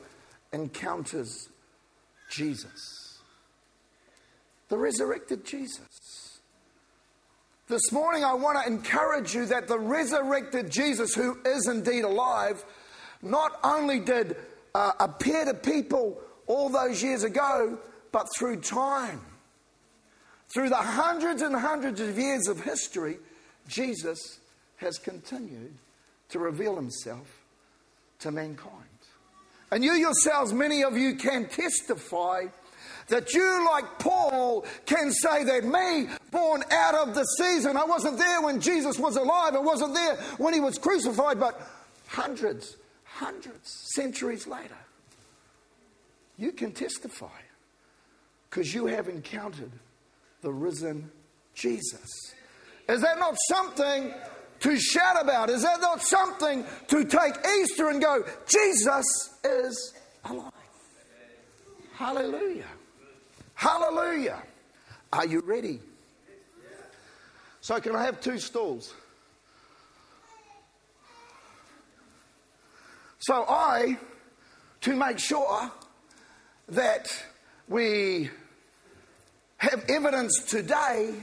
encounters 0.53 1.51
Jesus 2.31 3.02
the 4.73 4.79
resurrected 4.79 5.45
Jesus. 5.45 6.41
This 7.69 7.93
morning, 7.93 8.25
I 8.25 8.33
want 8.33 8.57
to 8.59 8.67
encourage 8.67 9.35
you 9.35 9.45
that 9.45 9.69
the 9.69 9.79
resurrected 9.79 10.71
Jesus, 10.71 11.13
who 11.15 11.37
is 11.45 11.69
indeed 11.69 12.05
alive, 12.05 12.65
not 13.21 13.61
only 13.63 14.01
did 14.01 14.35
uh, 14.75 14.93
appear 14.99 15.45
to 15.45 15.53
people 15.53 16.19
all 16.47 16.71
those 16.71 17.03
years 17.03 17.23
ago, 17.23 17.79
but 18.13 18.27
through 18.39 18.63
time. 18.63 19.21
Through 20.55 20.71
the 20.71 20.77
hundreds 20.77 21.43
and 21.43 21.55
hundreds 21.55 22.01
of 22.01 22.19
years 22.19 22.49
of 22.49 22.63
history, 22.63 23.19
Jesus 23.69 24.39
has 24.77 24.97
continued 24.97 25.75
to 26.31 26.39
reveal 26.39 26.77
himself 26.77 27.43
to 28.21 28.31
mankind. 28.31 28.73
And 29.71 29.85
you 29.85 29.93
yourselves, 29.93 30.55
many 30.55 30.83
of 30.83 30.97
you, 30.97 31.17
can 31.17 31.47
testify 31.47 32.47
that 33.09 33.33
you, 33.33 33.67
like 33.71 33.99
Paul, 33.99 34.65
can 34.87 35.13
say 35.13 35.45
that 35.45 35.65
me, 35.65 36.09
born 36.31 36.63
out 36.71 36.95
of 36.95 37.15
the 37.15 37.25
season, 37.25 37.77
I 37.77 37.85
wasn't 37.85 38.19
there 38.19 38.43
when 38.43 38.61
Jesus 38.61 38.99
was 38.99 39.17
alive, 39.17 39.55
I 39.55 39.61
wasn't 39.61 39.95
there 39.95 40.17
when 40.39 40.55
he 40.55 40.61
was 40.61 40.79
crucified, 40.79 41.39
but 41.39 41.61
hundreds, 42.09 42.77
hundreds, 43.05 43.91
centuries 43.95 44.47
later, 44.47 44.77
you 46.39 46.53
can 46.53 46.73
testify 46.73 47.27
because 48.49 48.75
you 48.75 48.87
have 48.87 49.09
encountered 49.09 49.73
the 50.43 50.53
risen 50.53 51.11
Jesus. 51.55 52.35
Is 52.89 53.01
that 53.01 53.19
not 53.19 53.37
something 53.49 54.13
to 54.61 54.79
shout 54.79 55.21
about? 55.21 55.51
Is 55.51 55.63
that 55.63 55.81
not 55.81 56.03
something 56.03 56.65
to 56.89 57.05
take 57.05 57.35
Easter 57.59 57.91
and 57.91 58.01
go, 58.01 58.25
Jesus 58.47 59.07
is 59.45 59.95
alive? 60.25 60.53
Hallelujah. 61.95 62.65
Hallelujah. 63.55 64.43
Are 65.13 65.27
you 65.27 65.41
ready? 65.41 65.81
So, 67.61 67.79
can 67.81 67.95
I 67.95 68.05
have 68.05 68.21
two 68.21 68.39
stools? 68.39 68.93
So, 73.21 73.45
I, 73.49 73.99
to 74.81 74.97
make 74.97 75.21
sure 75.21 75.71
that 76.71 77.25
we 77.69 78.31
have 79.59 79.85
evidence 79.89 80.43
today 80.43 81.15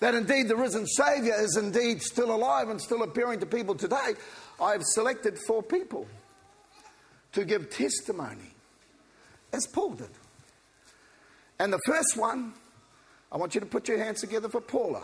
that 0.00 0.14
indeed 0.14 0.48
the 0.48 0.56
risen 0.56 0.86
Saviour 0.86 1.38
is 1.38 1.56
indeed 1.56 2.00
still 2.02 2.34
alive 2.34 2.70
and 2.70 2.80
still 2.80 3.02
appearing 3.02 3.40
to 3.40 3.46
people 3.46 3.74
today, 3.74 4.14
I've 4.60 4.82
selected 4.82 5.38
four 5.46 5.62
people 5.62 6.06
to 7.32 7.44
give 7.44 7.70
testimony, 7.70 8.54
as 9.52 9.66
Paul 9.66 9.90
did. 9.90 10.08
And 11.60 11.70
the 11.70 11.78
first 11.84 12.16
one, 12.16 12.54
I 13.30 13.36
want 13.36 13.54
you 13.54 13.60
to 13.60 13.66
put 13.66 13.86
your 13.86 13.98
hands 13.98 14.22
together 14.22 14.48
for 14.48 14.62
Paula. 14.62 15.02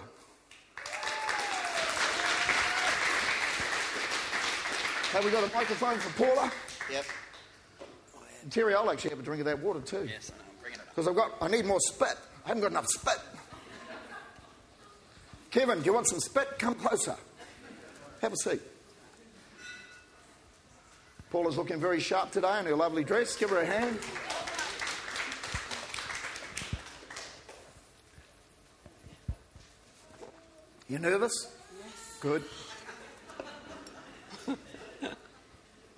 Have 5.13 5.23
we 5.23 5.31
got 5.31 5.45
a 5.45 5.55
microphone 5.55 5.99
for 5.99 6.25
Paula? 6.25 6.51
Yep. 6.91 7.05
And 8.43 8.51
Terry, 8.51 8.75
I'll 8.75 8.91
actually 8.91 9.11
have 9.11 9.19
a 9.19 9.23
drink 9.23 9.41
of 9.41 9.45
that 9.45 9.63
water 9.63 9.81
too. 9.81 10.09
Yes, 10.11 10.33
I 10.33 10.39
know. 10.39 10.45
I'm 10.49 10.63
bringing 10.63 10.79
it 10.79 10.83
up. 10.83 10.89
Because 10.89 11.09
I've 11.09 11.15
got, 11.15 11.33
I 11.43 11.49
need 11.49 11.67
more 11.67 11.79
spit. 11.79 12.17
I 12.47 12.49
haven't 12.49 12.63
got 12.63 12.71
enough 12.71 12.87
spit. 12.87 13.21
Kevin, 15.51 15.81
do 15.81 15.85
you 15.85 15.93
want 15.93 16.09
some 16.09 16.21
spit? 16.21 16.59
Come 16.59 16.75
closer. 16.75 17.17
Have 18.23 18.33
a 18.33 18.37
seat. 18.37 18.63
Paula's 21.31 21.59
looking 21.59 21.81
very 21.81 22.01
sharp 22.01 22.31
today 22.31 22.61
in 22.61 22.65
her 22.65 22.75
lovely 22.75 23.05
dress. 23.05 23.37
Give 23.37 23.51
her 23.51 23.61
a 23.61 23.67
hand. 23.67 23.99
You 30.89 30.99
nervous? 30.99 31.49
Yes. 31.81 32.19
Good. 32.21 32.45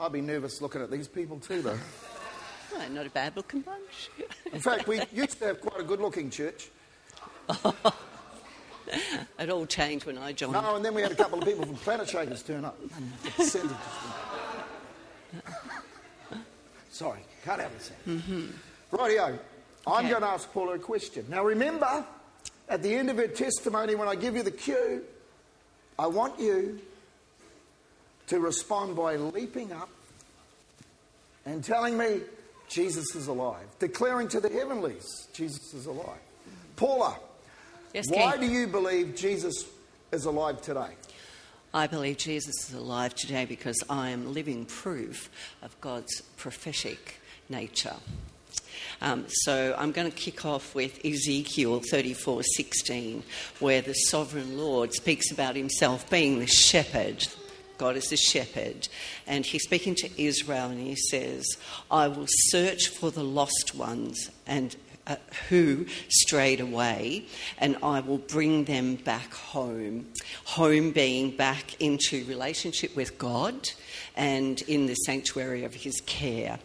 I'd 0.01 0.13
be 0.13 0.21
nervous 0.21 0.63
looking 0.63 0.81
at 0.81 0.91
these 0.91 1.09
people 1.09 1.39
too, 1.41 1.61
though. 1.61 1.79
Not 2.93 3.07
a 3.07 3.11
bad 3.11 3.35
looking 3.37 3.61
bunch. 3.63 4.11
In 4.53 4.61
fact, 4.61 4.87
we 4.87 5.01
used 5.13 5.39
to 5.41 5.47
have 5.47 5.61
quite 5.61 5.81
a 5.81 5.85
good 5.85 6.01
looking 6.01 6.31
church. 6.31 6.69
it 9.39 9.51
all 9.51 9.67
changed 9.67 10.07
when 10.07 10.17
I 10.19 10.33
joined. 10.33 10.53
No, 10.53 10.77
and 10.77 10.85
then 10.85 10.95
we 10.95 11.03
had 11.03 11.11
a 11.13 11.17
couple 11.17 11.39
of 11.39 11.45
people 11.45 11.65
from 11.67 11.77
Planetshakers 11.77 12.47
turn 12.47 12.65
up. 12.65 12.79
Sorry, 16.91 17.21
can't 17.45 17.61
have 17.61 17.73
it. 17.73 17.93
Mm-hmm. 18.09 18.97
Rightio. 18.97 19.39
I'm 19.87 20.05
Okay. 20.05 20.09
going 20.11 20.23
to 20.23 20.29
ask 20.29 20.53
Paula 20.53 20.75
a 20.75 20.79
question. 20.79 21.25
Now, 21.29 21.45
remember, 21.45 22.05
at 22.69 22.83
the 22.83 22.95
end 22.95 23.11
of 23.11 23.17
her 23.17 23.27
testimony, 23.29 23.95
when 23.95 24.09
I 24.09 24.15
give 24.15 24.37
you 24.37 24.43
the 24.43 24.51
cue, 24.51 25.03
I 25.99 26.07
want 26.07 26.39
you 26.39 26.81
to 28.29 28.41
respond 28.41 28.95
by 28.97 29.17
leaping 29.17 29.73
up 29.73 29.89
and 31.47 31.65
telling 31.65 31.97
me 31.97 32.21
Jesus 32.69 33.15
is 33.15 33.27
alive, 33.27 33.67
declaring 33.79 34.29
to 34.29 34.41
the 34.41 34.51
heavenlies 34.51 35.29
Jesus 35.33 35.73
is 35.75 35.87
alive. 35.87 36.21
Paula, 36.77 37.19
Yes, 37.95 38.05
why 38.11 38.33
Keith. 38.33 38.41
do 38.41 38.47
you 38.47 38.67
believe 38.67 39.17
Jesus 39.17 39.65
is 40.13 40.27
alive 40.27 40.61
today? 40.61 40.91
I 41.73 41.87
believe 41.87 42.19
Jesus 42.19 42.69
is 42.69 42.75
alive 42.75 43.15
today 43.15 43.47
because 43.47 43.83
I 43.89 44.11
am 44.11 44.33
living 44.35 44.67
proof 44.67 45.31
of 45.63 45.79
God's 45.81 46.21
prophetic 46.37 47.17
nature. 47.49 47.97
Um, 49.01 49.27
so 49.29 49.75
I'm 49.79 49.93
going 49.93 50.11
to 50.11 50.17
kick 50.17 50.45
off 50.45 50.75
with 50.75 51.05
Ezekiel 51.05 51.81
34:16, 51.81 53.23
where 53.61 53.81
the 53.81 53.95
sovereign 53.95 54.59
Lord 54.59 54.93
speaks 54.93 55.31
about 55.31 55.57
himself 55.57 56.09
being 56.11 56.39
the 56.39 56.47
shepherd. 56.47 57.27
God 57.77 57.97
is 57.97 58.11
the 58.11 58.17
shepherd, 58.17 58.89
and 59.25 59.47
he's 59.47 59.63
speaking 59.63 59.95
to 59.97 60.11
Israel, 60.21 60.71
and 60.71 60.81
he 60.81 60.97
says, 60.97 61.47
"I 61.91 62.09
will 62.09 62.27
search 62.29 62.89
for 62.89 63.13
the 63.13 63.23
lost 63.23 63.77
ones 63.77 64.31
and 64.47 64.75
uh, 65.09 65.17
who 65.49 65.87
strayed 66.09 66.61
away, 66.61 67.25
and 67.59 67.77
I 67.83 68.01
will 68.01 68.19
bring 68.19 68.65
them 68.65 68.97
back 68.97 69.33
home. 69.33 70.07
Home 70.45 70.91
being 70.91 71.31
back 71.31 71.81
into 71.81 72.25
relationship 72.27 72.95
with 72.95 73.17
God 73.17 73.71
and 74.17 74.61
in 74.63 74.87
the 74.87 74.95
sanctuary 74.95 75.65
of 75.65 75.73
His 75.73 76.01
care. 76.05 76.59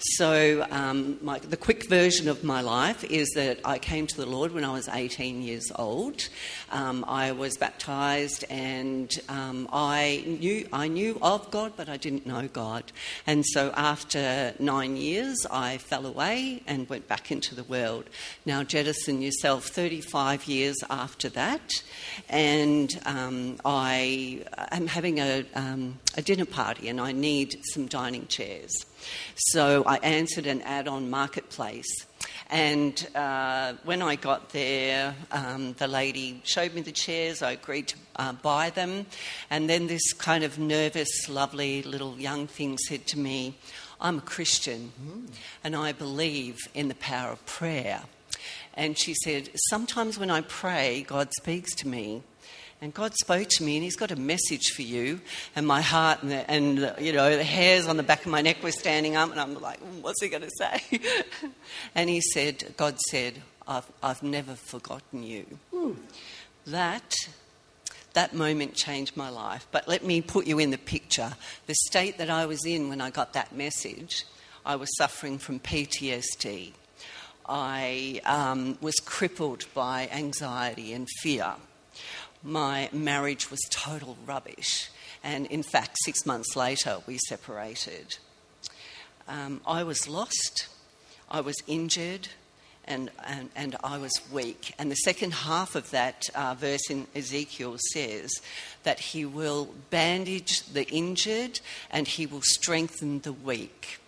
So, 0.00 0.64
um, 0.70 1.18
my, 1.22 1.40
the 1.40 1.56
quick 1.56 1.88
version 1.88 2.28
of 2.28 2.44
my 2.44 2.60
life 2.60 3.02
is 3.02 3.28
that 3.34 3.58
I 3.64 3.78
came 3.78 4.06
to 4.06 4.16
the 4.16 4.26
Lord 4.26 4.52
when 4.52 4.64
I 4.64 4.70
was 4.70 4.86
18 4.86 5.42
years 5.42 5.72
old. 5.74 6.28
Um, 6.70 7.04
I 7.08 7.32
was 7.32 7.56
baptized, 7.56 8.44
and 8.48 9.12
um, 9.28 9.68
I 9.72 10.22
knew 10.24 10.68
I 10.72 10.86
knew 10.86 11.18
of 11.20 11.50
God, 11.50 11.72
but 11.76 11.88
I 11.88 11.96
didn't 11.96 12.28
know 12.28 12.46
God. 12.46 12.92
And 13.26 13.44
so, 13.44 13.72
after 13.76 14.54
nine 14.60 14.96
years, 14.96 15.44
I 15.50 15.78
fell 15.78 16.06
away 16.06 16.62
and 16.68 16.88
went 16.88 17.08
back 17.08 17.32
into 17.32 17.56
the 17.56 17.64
world. 17.64 18.04
Now, 18.46 18.62
jettison 18.62 19.20
yourself 19.20 19.66
35 19.66 20.46
years 20.46 20.76
after 20.88 21.28
that, 21.30 21.72
and 22.28 22.96
um, 23.04 23.56
I 23.64 24.44
am 24.70 24.86
having 24.86 25.18
a, 25.18 25.44
um, 25.56 25.98
a 26.16 26.22
dinner 26.22 26.44
party, 26.44 26.88
and 26.88 27.00
I 27.00 27.10
need 27.10 27.58
some 27.74 27.86
dining 27.86 28.28
chairs. 28.28 28.86
So 29.36 29.84
I 29.86 29.96
answered 29.96 30.46
an 30.46 30.62
ad 30.62 30.88
on 30.88 31.10
Marketplace. 31.10 32.06
And 32.50 33.06
uh, 33.14 33.74
when 33.84 34.00
I 34.00 34.16
got 34.16 34.50
there, 34.50 35.14
um, 35.30 35.74
the 35.74 35.86
lady 35.86 36.40
showed 36.44 36.72
me 36.72 36.80
the 36.80 36.92
chairs. 36.92 37.42
I 37.42 37.52
agreed 37.52 37.88
to 37.88 37.96
uh, 38.16 38.32
buy 38.32 38.70
them. 38.70 39.06
And 39.50 39.68
then 39.68 39.86
this 39.86 40.12
kind 40.14 40.44
of 40.44 40.58
nervous, 40.58 41.28
lovely 41.28 41.82
little 41.82 42.18
young 42.18 42.46
thing 42.46 42.78
said 42.78 43.06
to 43.08 43.18
me, 43.18 43.54
I'm 44.00 44.18
a 44.18 44.22
Christian 44.22 44.92
and 45.64 45.74
I 45.76 45.92
believe 45.92 46.56
in 46.72 46.88
the 46.88 46.94
power 46.94 47.32
of 47.32 47.44
prayer. 47.46 48.02
And 48.74 48.96
she 48.96 49.14
said, 49.24 49.50
Sometimes 49.68 50.18
when 50.18 50.30
I 50.30 50.40
pray, 50.42 51.04
God 51.06 51.30
speaks 51.40 51.74
to 51.76 51.88
me. 51.88 52.22
And 52.80 52.94
God 52.94 53.12
spoke 53.14 53.48
to 53.48 53.64
me, 53.64 53.76
and 53.76 53.84
He's 53.84 53.96
got 53.96 54.12
a 54.12 54.16
message 54.16 54.68
for 54.74 54.82
you. 54.82 55.20
And 55.56 55.66
my 55.66 55.80
heart 55.80 56.22
and, 56.22 56.30
the, 56.30 56.50
and 56.50 56.78
the, 56.78 56.94
you 57.00 57.12
know 57.12 57.36
the 57.36 57.44
hairs 57.44 57.88
on 57.88 57.96
the 57.96 58.02
back 58.02 58.24
of 58.24 58.30
my 58.30 58.40
neck 58.40 58.62
were 58.62 58.70
standing 58.70 59.16
up, 59.16 59.30
and 59.30 59.40
I'm 59.40 59.60
like, 59.60 59.80
"Mm, 59.80 60.02
"What's 60.02 60.22
He 60.22 60.28
going 60.28 60.42
to 60.42 60.50
say?" 60.56 61.00
and 61.94 62.08
He 62.08 62.20
said, 62.20 62.74
"God 62.76 62.98
said, 63.10 63.42
I've, 63.66 63.90
I've 64.02 64.22
never 64.22 64.54
forgotten 64.54 65.22
you." 65.22 65.46
That 66.66 67.14
that 68.14 68.34
moment 68.34 68.74
changed 68.74 69.16
my 69.16 69.28
life. 69.28 69.66
But 69.70 69.86
let 69.88 70.04
me 70.04 70.20
put 70.20 70.46
you 70.46 70.58
in 70.58 70.70
the 70.70 70.78
picture. 70.78 71.32
The 71.66 71.74
state 71.86 72.18
that 72.18 72.30
I 72.30 72.46
was 72.46 72.64
in 72.64 72.88
when 72.88 73.00
I 73.00 73.10
got 73.10 73.32
that 73.34 73.54
message, 73.54 74.24
I 74.64 74.76
was 74.76 74.88
suffering 74.96 75.38
from 75.38 75.60
PTSD. 75.60 76.72
I 77.48 78.20
um, 78.24 78.76
was 78.80 78.96
crippled 78.96 79.66
by 79.72 80.08
anxiety 80.12 80.92
and 80.92 81.08
fear. 81.20 81.54
My 82.42 82.88
marriage 82.92 83.50
was 83.50 83.60
total 83.70 84.16
rubbish. 84.26 84.90
And 85.24 85.46
in 85.46 85.62
fact, 85.62 85.96
six 86.04 86.24
months 86.24 86.54
later, 86.56 86.98
we 87.06 87.18
separated. 87.28 88.18
Um, 89.26 89.60
I 89.66 89.82
was 89.82 90.08
lost, 90.08 90.68
I 91.30 91.40
was 91.40 91.56
injured, 91.66 92.28
and, 92.84 93.10
and, 93.26 93.50
and 93.54 93.76
I 93.84 93.98
was 93.98 94.12
weak. 94.32 94.74
And 94.78 94.90
the 94.90 94.96
second 94.96 95.34
half 95.34 95.74
of 95.74 95.90
that 95.90 96.24
uh, 96.34 96.54
verse 96.54 96.88
in 96.88 97.06
Ezekiel 97.14 97.76
says 97.92 98.30
that 98.82 98.98
he 98.98 99.24
will 99.26 99.68
bandage 99.90 100.62
the 100.62 100.88
injured 100.88 101.60
and 101.90 102.08
he 102.08 102.24
will 102.24 102.42
strengthen 102.42 103.20
the 103.20 103.32
weak. 103.32 103.98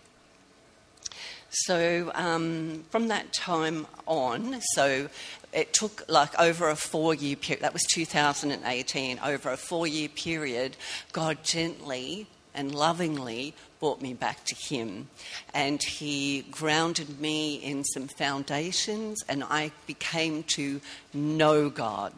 So 1.53 2.11
um, 2.15 2.85
from 2.91 3.09
that 3.09 3.33
time 3.33 3.85
on, 4.05 4.61
so 4.73 5.09
it 5.51 5.73
took 5.73 6.03
like 6.07 6.39
over 6.39 6.69
a 6.69 6.77
four 6.77 7.13
year 7.13 7.35
period, 7.35 7.63
that 7.63 7.73
was 7.73 7.83
2018, 7.93 9.19
over 9.19 9.51
a 9.51 9.57
four 9.57 9.85
year 9.85 10.07
period, 10.07 10.77
God 11.11 11.43
gently 11.43 12.27
and 12.53 12.73
lovingly 12.73 13.53
brought 13.81 14.01
me 14.01 14.13
back 14.13 14.45
to 14.45 14.55
Him. 14.55 15.09
And 15.53 15.83
He 15.83 16.45
grounded 16.51 17.19
me 17.19 17.55
in 17.55 17.83
some 17.83 18.07
foundations, 18.07 19.21
and 19.27 19.43
I 19.43 19.71
became 19.87 20.43
to 20.55 20.79
know 21.13 21.69
God. 21.69 22.13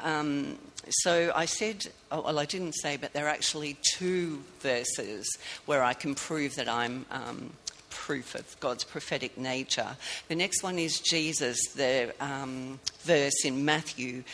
Um, 0.00 0.58
so 0.88 1.32
I 1.34 1.46
said, 1.46 1.86
oh, 2.10 2.22
well, 2.22 2.38
I 2.38 2.44
didn't 2.44 2.74
say, 2.74 2.96
but 2.96 3.12
there 3.12 3.26
are 3.26 3.30
actually 3.30 3.78
two 3.96 4.42
verses 4.60 5.26
where 5.66 5.82
I 5.82 5.94
can 5.94 6.14
prove 6.14 6.56
that 6.56 6.68
I'm 6.68 7.06
um, 7.10 7.50
proof 7.92 8.34
of 8.34 8.58
God's 8.58 8.84
prophetic 8.84 9.38
nature. 9.38 9.96
The 10.28 10.34
next 10.34 10.62
one 10.62 10.78
is 10.78 10.98
Jesus, 10.98 11.58
the 11.74 12.14
um, 12.20 12.80
verse 13.02 13.44
in 13.44 13.64
Matthew 13.64 14.24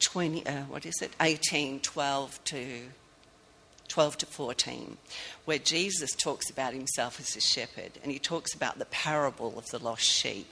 20, 0.00 0.46
uh, 0.46 0.62
what 0.62 0.86
is 0.86 0.94
it, 1.02 1.10
18, 1.20 1.80
12 1.80 2.44
to 2.44 2.80
12 3.88 4.18
to 4.18 4.26
14, 4.26 4.96
where 5.44 5.58
Jesus 5.58 6.10
talks 6.12 6.50
about 6.50 6.72
himself 6.72 7.20
as 7.20 7.36
a 7.36 7.40
shepherd 7.40 7.92
and 8.02 8.10
he 8.10 8.18
talks 8.18 8.54
about 8.54 8.78
the 8.78 8.84
parable 8.86 9.56
of 9.58 9.66
the 9.66 9.78
lost 9.78 10.02
sheep. 10.02 10.48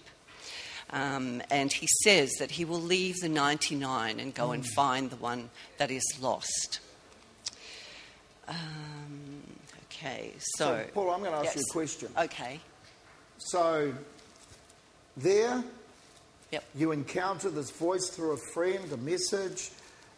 Um, 0.91 1.43
and 1.51 1.73
he 1.73 1.89
says 2.05 2.31
that 2.39 2.53
he 2.53 2.65
will 2.65 2.81
leave 2.81 3.17
the 3.17 3.29
99 3.29 4.21
and 4.21 4.35
go 4.35 4.49
mm. 4.49 4.55
and 4.55 4.67
find 4.67 5.11
the 5.11 5.17
one 5.17 5.51
that 5.79 5.91
is 5.91 6.05
lost. 6.21 6.79
Um, 8.47 9.54
okay, 10.05 10.33
so. 10.39 10.67
so 10.67 10.85
Paul, 10.93 11.11
I'm 11.11 11.21
going 11.21 11.33
to 11.33 11.39
ask 11.39 11.47
yes. 11.47 11.57
you 11.57 11.63
a 11.69 11.73
question. 11.73 12.09
Okay. 12.19 12.61
So, 13.39 13.93
there, 15.17 15.63
yep. 16.51 16.65
you 16.75 16.93
encounter 16.93 17.51
this 17.51 17.71
voice 17.71 18.09
through 18.11 18.33
a 18.33 18.39
friend, 18.53 18.91
a 18.93 18.97
message, 18.97 19.71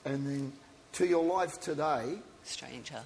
and 0.04 0.26
then 0.26 0.52
to 0.92 1.06
your 1.06 1.24
life 1.24 1.60
today. 1.60 2.18
Stranger. 2.44 3.02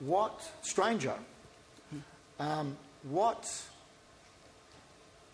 What, 0.00 0.40
stranger, 0.62 1.14
hmm. 1.90 1.98
um, 2.40 2.76
what 3.04 3.44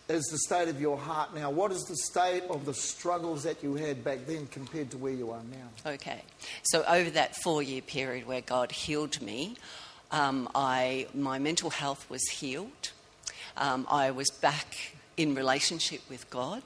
is 0.08 0.24
the 0.26 0.38
state 0.38 0.68
of 0.68 0.80
your 0.80 0.98
heart 0.98 1.34
now? 1.34 1.50
What 1.50 1.72
is 1.72 1.82
the 1.84 1.96
state 1.96 2.44
of 2.50 2.64
the 2.64 2.74
struggles 2.74 3.42
that 3.44 3.62
you 3.62 3.74
had 3.74 4.04
back 4.04 4.26
then 4.26 4.46
compared 4.46 4.90
to 4.90 4.98
where 4.98 5.12
you 5.12 5.30
are 5.30 5.42
now? 5.50 5.92
Okay. 5.92 6.22
So, 6.62 6.84
over 6.86 7.10
that 7.10 7.34
four 7.42 7.62
year 7.62 7.82
period 7.82 8.26
where 8.26 8.42
God 8.42 8.72
healed 8.72 9.20
me, 9.22 9.56
um, 10.14 10.48
I, 10.54 11.08
my 11.12 11.38
mental 11.40 11.70
health 11.70 12.08
was 12.08 12.22
healed. 12.28 12.92
Um, 13.56 13.86
I 13.90 14.12
was 14.12 14.30
back 14.30 14.94
in 15.16 15.34
relationship 15.34 16.00
with 16.08 16.30
God. 16.30 16.62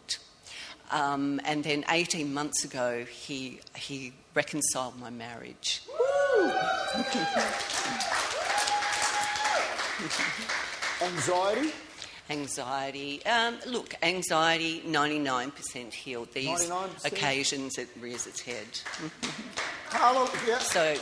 Um, 0.91 1.41
and 1.45 1.65
then 1.65 1.85
18 1.89 2.33
months 2.33 2.65
ago, 2.65 3.05
he, 3.05 3.61
he 3.75 4.13
reconciled 4.35 4.99
my 5.01 5.11
marriage. 5.11 5.83
Anxiety? 11.03 11.73
anxiety. 12.31 13.25
Um, 13.25 13.57
look, 13.67 13.95
anxiety, 14.03 14.83
99% 14.87 15.93
healed. 15.93 16.29
These 16.35 16.69
99%? 16.69 17.07
occasions 17.07 17.79
it 17.79 17.89
rears 18.01 18.27
its 18.27 18.41
head. 18.41 18.67
Hallelujah. 19.89 20.61
So, 20.61 20.95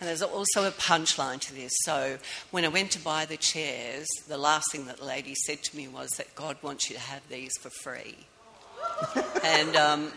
and 0.00 0.08
there's 0.08 0.22
also 0.22 0.66
a 0.66 0.72
punchline 0.72 1.40
to 1.40 1.54
this. 1.54 1.72
So, 1.84 2.18
when 2.50 2.64
I 2.64 2.68
went 2.68 2.90
to 2.92 2.98
buy 2.98 3.24
the 3.24 3.36
chairs, 3.36 4.06
the 4.28 4.38
last 4.38 4.72
thing 4.72 4.86
that 4.86 4.98
the 4.98 5.04
lady 5.04 5.34
said 5.34 5.62
to 5.62 5.76
me 5.76 5.88
was 5.88 6.10
that 6.18 6.34
God 6.34 6.56
wants 6.62 6.90
you 6.90 6.96
to 6.96 7.02
have 7.02 7.22
these 7.28 7.52
for 7.60 7.70
free. 7.82 8.16
and 9.44 9.76
um, 9.76 10.12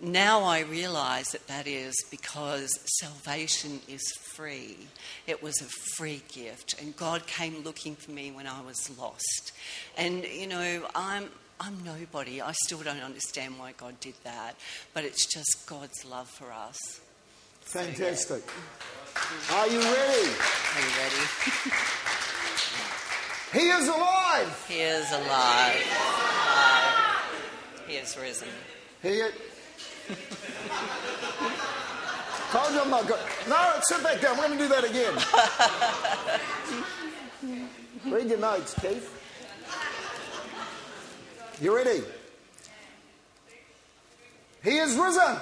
now 0.00 0.42
I 0.42 0.60
realize 0.60 1.30
that 1.30 1.46
that 1.48 1.66
is 1.66 1.94
because 2.10 2.68
salvation 3.00 3.80
is 3.88 4.02
free. 4.34 4.76
It 5.26 5.42
was 5.42 5.60
a 5.60 5.68
free 5.96 6.22
gift, 6.32 6.80
and 6.80 6.94
God 6.96 7.26
came 7.26 7.64
looking 7.64 7.96
for 7.96 8.10
me 8.12 8.30
when 8.30 8.46
I 8.46 8.60
was 8.60 8.90
lost. 8.98 9.52
And 9.96 10.24
you 10.24 10.46
know, 10.46 10.86
I'm 10.94 11.30
I'm 11.60 11.82
nobody. 11.84 12.40
I 12.42 12.52
still 12.64 12.82
don't 12.82 13.02
understand 13.02 13.58
why 13.58 13.72
God 13.76 13.98
did 14.00 14.14
that, 14.24 14.56
but 14.92 15.04
it's 15.04 15.26
just 15.26 15.66
God's 15.66 16.04
love 16.04 16.28
for 16.28 16.52
us. 16.52 16.76
Fantastic. 17.60 18.42
So, 18.48 18.52
yeah. 19.50 19.58
Are 19.58 19.66
you 19.68 19.80
ready? 19.80 20.30
Are 20.72 20.80
you 20.80 20.92
ready? 21.00 21.22
he 23.52 23.68
is 23.70 23.88
alive. 23.88 24.66
He 24.68 24.80
is 24.80 25.10
alive. 25.10 25.86
alive. 25.86 26.94
He 27.88 27.94
is 27.94 28.16
risen. 28.20 28.48
He 29.02 29.08
is 29.08 29.32
Told 32.50 32.72
you 32.72 32.80
I'm 32.80 32.90
not 32.90 33.06
good. 33.08 33.18
No, 33.48 33.72
sit 33.82 34.02
back 34.02 34.20
down. 34.20 34.36
We're 34.36 34.46
going 34.46 34.58
to 34.58 34.64
do 34.64 34.68
that 34.68 34.84
again. 34.84 35.14
Read 38.12 38.28
your 38.28 38.38
notes, 38.38 38.74
Keith. 38.80 39.25
You 41.60 41.74
ready? 41.74 42.02
He 44.62 44.76
is 44.78 44.94
risen. 44.96 45.36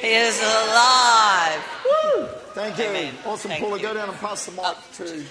He 0.00 0.08
is 0.14 0.38
alive. 0.40 1.64
Woo! 1.84 2.26
Thank 2.52 2.76
you. 2.78 2.84
Amen. 2.84 3.14
Awesome, 3.24 3.50
Thank 3.50 3.62
Paula. 3.62 3.76
You. 3.76 3.82
Go 3.82 3.94
down 3.94 4.08
and 4.10 4.18
pass 4.18 4.46
the 4.46 4.52
mic 4.52 4.64
Up. 4.64 4.92
to. 4.94 5.24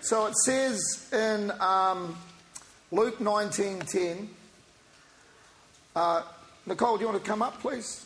So 0.00 0.26
it 0.26 0.36
says 0.38 1.08
in 1.12 1.50
um, 1.60 2.16
Luke 2.92 3.18
19:10. 3.18 4.28
Uh, 5.94 6.22
Nicole, 6.66 6.96
do 6.96 7.02
you 7.04 7.08
want 7.10 7.22
to 7.22 7.28
come 7.28 7.42
up, 7.42 7.60
please? 7.60 8.05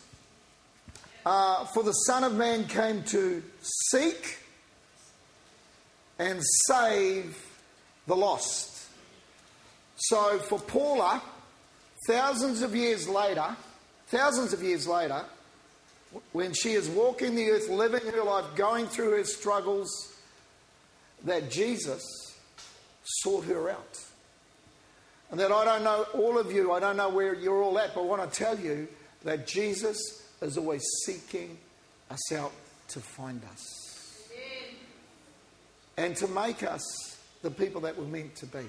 Uh, 1.25 1.67
For 1.67 1.83
the 1.83 1.93
Son 1.93 2.25
of 2.25 2.35
Man 2.35 2.67
came 2.67 3.03
to 3.05 3.43
seek 3.61 4.39
and 6.19 6.41
save 6.67 7.37
the 8.07 8.17
lost. 8.17 8.87
So 9.97 10.39
for 10.39 10.59
Paula, 10.59 11.23
thousands 12.07 12.63
of 12.63 12.75
years 12.75 13.09
later, 13.09 13.57
thousands 14.09 14.53
of 14.53 14.63
years 14.63 14.87
later, 14.87 15.25
when 16.33 16.53
she 16.53 16.73
is 16.73 16.89
walking 16.89 17.35
the 17.35 17.51
earth, 17.51 17.69
living 17.69 18.07
her 18.13 18.25
life, 18.25 18.47
going 18.57 18.87
through 18.87 19.17
her 19.17 19.25
struggles, 19.25 20.15
that 21.25 21.51
Jesus 21.51 22.03
sought 23.05 23.45
her 23.45 23.71
out. 23.71 24.01
And 25.31 25.39
that 25.39 25.53
I 25.53 25.65
don't 25.65 25.85
know 25.85 26.07
all 26.15 26.39
of 26.39 26.51
you, 26.51 26.73
I 26.73 26.81
don't 26.81 26.97
know 26.97 27.11
where 27.11 27.35
you're 27.35 27.63
all 27.63 27.79
at, 27.79 27.95
but 27.95 28.03
I 28.03 28.05
want 28.05 28.31
to 28.31 28.39
tell 28.39 28.59
you 28.59 28.89
that 29.23 29.47
Jesus 29.47 30.20
is 30.41 30.57
always 30.57 30.83
seeking 31.05 31.59
us 32.11 32.33
out 32.33 32.53
to 32.89 33.01
find 33.01 33.41
us 33.53 34.29
and 35.97 36.17
to 36.17 36.27
make 36.29 36.63
us 36.63 37.19
the 37.43 37.51
people 37.51 37.81
that 37.83 37.97
we're 37.97 38.05
meant 38.05 38.35
to 38.37 38.47
be. 38.47 38.65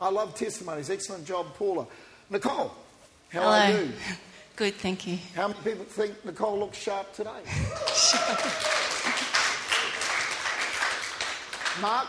I 0.00 0.10
love 0.10 0.34
testimonies. 0.34 0.90
Excellent 0.90 1.26
job, 1.26 1.54
Paula. 1.54 1.86
Nicole, 2.30 2.72
how 3.28 3.40
Hello. 3.40 3.52
are 3.52 3.82
you? 3.82 3.92
Good, 4.56 4.74
thank 4.74 5.06
you. 5.06 5.18
How 5.34 5.48
many 5.48 5.60
people 5.60 5.84
think 5.84 6.24
Nicole 6.24 6.58
looks 6.58 6.78
sharp 6.78 7.12
today? 7.14 7.30
Mark, 11.80 12.08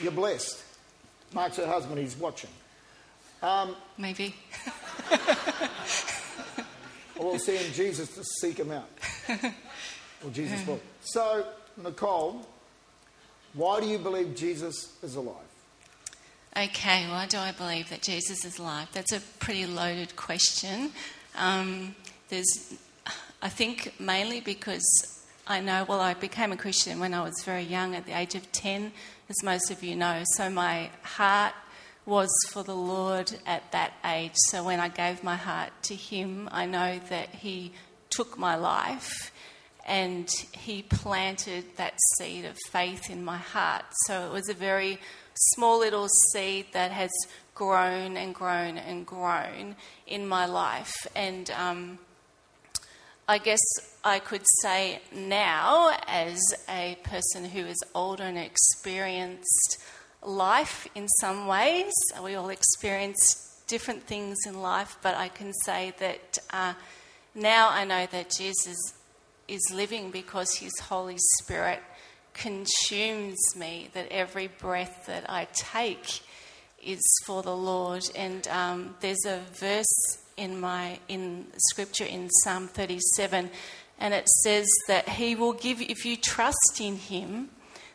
you're 0.00 0.10
blessed. 0.12 0.62
Mark's 1.32 1.56
her 1.58 1.66
husband, 1.66 1.98
he's 1.98 2.16
watching. 2.16 2.50
Um, 3.42 3.76
Maybe. 3.98 4.34
we'll 7.22 7.38
send 7.38 7.72
Jesus 7.74 8.14
to 8.14 8.24
seek 8.40 8.58
him 8.58 8.72
out. 8.72 8.88
Or 10.24 10.30
Jesus 10.30 10.64
will. 10.66 10.80
So, 11.00 11.44
Nicole, 11.76 12.46
why 13.54 13.80
do 13.80 13.86
you 13.86 13.98
believe 13.98 14.34
Jesus 14.36 14.96
is 15.02 15.16
alive? 15.16 15.36
Okay, 16.56 17.08
why 17.08 17.26
do 17.26 17.38
I 17.38 17.52
believe 17.52 17.88
that 17.90 18.02
Jesus 18.02 18.44
is 18.44 18.58
alive? 18.58 18.88
That's 18.92 19.12
a 19.12 19.20
pretty 19.38 19.66
loaded 19.66 20.14
question. 20.16 20.92
Um, 21.34 21.96
there's, 22.28 22.74
I 23.40 23.48
think, 23.48 23.94
mainly 23.98 24.40
because 24.40 24.84
I 25.46 25.60
know, 25.60 25.84
well, 25.88 26.00
I 26.00 26.14
became 26.14 26.52
a 26.52 26.56
Christian 26.56 27.00
when 27.00 27.14
I 27.14 27.22
was 27.22 27.42
very 27.44 27.62
young, 27.62 27.94
at 27.94 28.06
the 28.06 28.16
age 28.16 28.34
of 28.34 28.52
10, 28.52 28.92
as 29.28 29.42
most 29.42 29.70
of 29.70 29.82
you 29.82 29.96
know. 29.96 30.22
So 30.36 30.50
my 30.50 30.90
heart 31.02 31.54
was 32.04 32.30
for 32.50 32.62
the 32.62 32.74
Lord 32.74 33.32
at 33.46 33.70
that 33.72 33.92
age. 34.04 34.32
So 34.34 34.64
when 34.64 34.80
I 34.80 34.88
gave 34.88 35.22
my 35.22 35.36
heart 35.36 35.70
to 35.84 35.94
Him, 35.94 36.48
I 36.52 36.66
know 36.66 37.00
that 37.08 37.28
He 37.28 37.72
took 38.10 38.38
my 38.38 38.56
life 38.56 39.32
and 39.86 40.28
He 40.52 40.82
planted 40.82 41.64
that 41.76 41.94
seed 42.18 42.44
of 42.44 42.56
faith 42.70 43.10
in 43.10 43.24
my 43.24 43.38
heart. 43.38 43.84
So 44.06 44.26
it 44.26 44.32
was 44.32 44.48
a 44.48 44.54
very 44.54 44.98
small 45.34 45.78
little 45.78 46.08
seed 46.32 46.66
that 46.72 46.90
has 46.90 47.10
grown 47.54 48.16
and 48.16 48.34
grown 48.34 48.78
and 48.78 49.06
grown 49.06 49.76
in 50.06 50.26
my 50.26 50.46
life. 50.46 50.92
And 51.14 51.50
um, 51.52 51.98
I 53.28 53.38
guess 53.38 53.60
I 54.04 54.18
could 54.18 54.42
say 54.62 55.00
now, 55.14 55.96
as 56.08 56.40
a 56.68 56.98
person 57.04 57.44
who 57.44 57.60
is 57.60 57.78
older 57.94 58.24
and 58.24 58.38
experienced 58.38 59.78
life 60.22 60.86
in 60.94 61.08
some 61.20 61.46
ways, 61.46 61.92
we 62.22 62.34
all 62.34 62.50
experience 62.50 63.62
different 63.66 64.04
things 64.04 64.38
in 64.46 64.60
life, 64.60 64.96
but 65.02 65.14
I 65.14 65.28
can 65.28 65.52
say 65.64 65.94
that 65.98 66.38
uh, 66.50 66.74
now 67.34 67.70
I 67.70 67.84
know 67.84 68.06
that 68.06 68.32
Jesus 68.36 68.76
is 69.48 69.72
living 69.72 70.10
because 70.10 70.54
his 70.54 70.72
Holy 70.80 71.18
Spirit 71.40 71.80
consumes 72.34 73.38
me, 73.56 73.88
that 73.94 74.08
every 74.10 74.48
breath 74.48 75.06
that 75.06 75.28
I 75.28 75.48
take 75.52 76.20
is 76.82 77.02
for 77.24 77.42
the 77.42 77.56
Lord. 77.56 78.02
And 78.14 78.46
um, 78.48 78.94
there's 79.00 79.24
a 79.26 79.40
verse 79.54 80.18
in 80.36 80.60
my 80.60 80.98
in 81.08 81.46
scripture 81.70 82.04
in 82.04 82.30
Psalm 82.30 82.68
37, 82.68 83.50
and 83.98 84.14
it 84.14 84.28
says 84.28 84.66
that 84.88 85.08
He 85.08 85.34
will 85.34 85.52
give 85.52 85.80
if 85.80 86.04
you 86.04 86.16
trust 86.16 86.80
in 86.80 86.96
Him. 86.96 87.50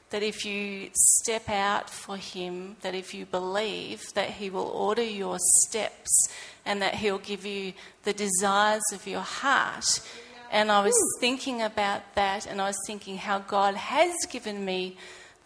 That 0.09 0.23
if 0.23 0.45
you 0.45 0.89
step 0.93 1.49
out 1.49 1.89
for 1.89 2.15
him, 2.15 2.77
that 2.81 2.95
if 2.95 3.13
you 3.13 3.25
believe, 3.25 4.01
that 4.13 4.29
he 4.29 4.49
will 4.49 4.67
order 4.67 5.03
your 5.03 5.37
steps 5.65 6.29
and 6.65 6.81
that 6.81 6.95
he'll 6.95 7.17
give 7.17 7.45
you 7.45 7.73
the 8.03 8.13
desires 8.13 8.83
of 8.93 9.05
your 9.05 9.21
heart. 9.21 10.01
And 10.49 10.71
I 10.71 10.81
was 10.81 10.95
thinking 11.19 11.61
about 11.61 12.15
that, 12.15 12.45
and 12.45 12.61
I 12.61 12.67
was 12.67 12.77
thinking 12.87 13.17
how 13.17 13.39
God 13.39 13.75
has 13.75 14.15
given 14.29 14.63
me 14.63 14.95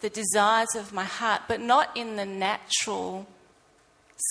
the 0.00 0.10
desires 0.10 0.74
of 0.76 0.92
my 0.92 1.04
heart, 1.04 1.42
but 1.48 1.60
not 1.60 1.96
in 1.96 2.16
the 2.16 2.26
natural 2.26 3.26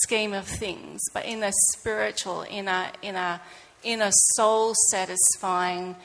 scheme 0.03 0.33
of 0.33 0.45
things, 0.47 1.01
but 1.13 1.25
in 1.25 1.43
a 1.43 1.51
spiritual, 1.73 2.43
in 2.43 2.67
a, 2.67 2.91
in 3.01 3.15
a, 3.15 3.41
in 3.83 4.01
a 4.01 4.11
soul 4.35 4.73
satisfying 4.91 5.95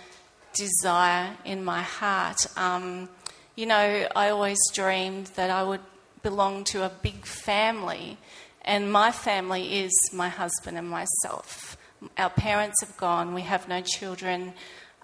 desire 0.53 1.37
in 1.45 1.65
my 1.65 1.83
heart. 1.83 2.39
Um, 2.57 3.09
you 3.57 3.65
know, 3.65 4.07
I 4.15 4.29
always 4.29 4.59
dreamed 4.75 5.29
that 5.37 5.51
I 5.51 5.63
would 5.63 5.81
belong 6.23 6.65
to 6.65 6.85
a 6.85 6.91
big 6.91 7.25
family, 7.25 8.19
and 8.63 8.93
my 8.93 9.11
family 9.11 9.81
is 9.81 9.93
my 10.13 10.29
husband 10.29 10.77
and 10.77 10.89
myself. 10.89 11.79
Our 12.19 12.31
parents 12.31 12.77
have 12.83 12.97
gone, 12.99 13.33
we 13.33 13.43
have 13.43 13.67
no 13.67 13.81
children, 13.81 14.53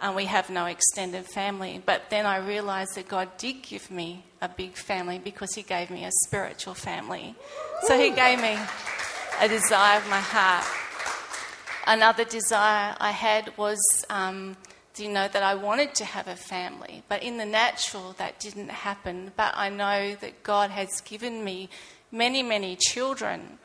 and 0.02 0.14
we 0.14 0.26
have 0.26 0.50
no 0.50 0.66
extended 0.66 1.24
family. 1.24 1.82
But 1.84 2.10
then 2.10 2.26
I 2.26 2.36
realized 2.36 2.96
that 2.96 3.08
God 3.08 3.36
did 3.38 3.62
give 3.62 3.90
me 3.90 4.24
a 4.42 4.48
big 4.48 4.74
family 4.74 5.18
because 5.18 5.54
He 5.54 5.62
gave 5.62 5.88
me 5.88 6.04
a 6.04 6.10
spiritual 6.26 6.74
family. 6.74 7.34
So 7.86 7.98
He 7.98 8.10
gave 8.10 8.38
me 8.42 8.58
a 9.40 9.48
desire 9.48 9.98
of 9.98 10.10
my 10.10 10.20
heart. 10.20 10.66
Another 11.86 12.24
desire 12.24 12.94
I 13.00 13.12
had 13.12 13.56
was, 13.56 13.80
um, 14.10 14.56
you 14.96 15.08
know, 15.08 15.28
that 15.28 15.42
I 15.42 15.54
wanted 15.54 15.94
to 15.96 16.04
have 16.04 16.28
a 16.28 16.36
family. 16.36 17.02
But 17.08 17.22
in 17.22 17.38
the 17.38 17.46
natural, 17.46 18.14
that 18.18 18.38
didn't 18.38 18.70
happen. 18.70 19.32
But 19.36 19.52
I 19.56 19.68
know 19.68 20.14
that 20.16 20.42
God 20.42 20.70
has 20.70 21.00
given 21.00 21.44
me 21.44 21.68
many, 22.10 22.42
many 22.42 22.76
children 22.76 23.58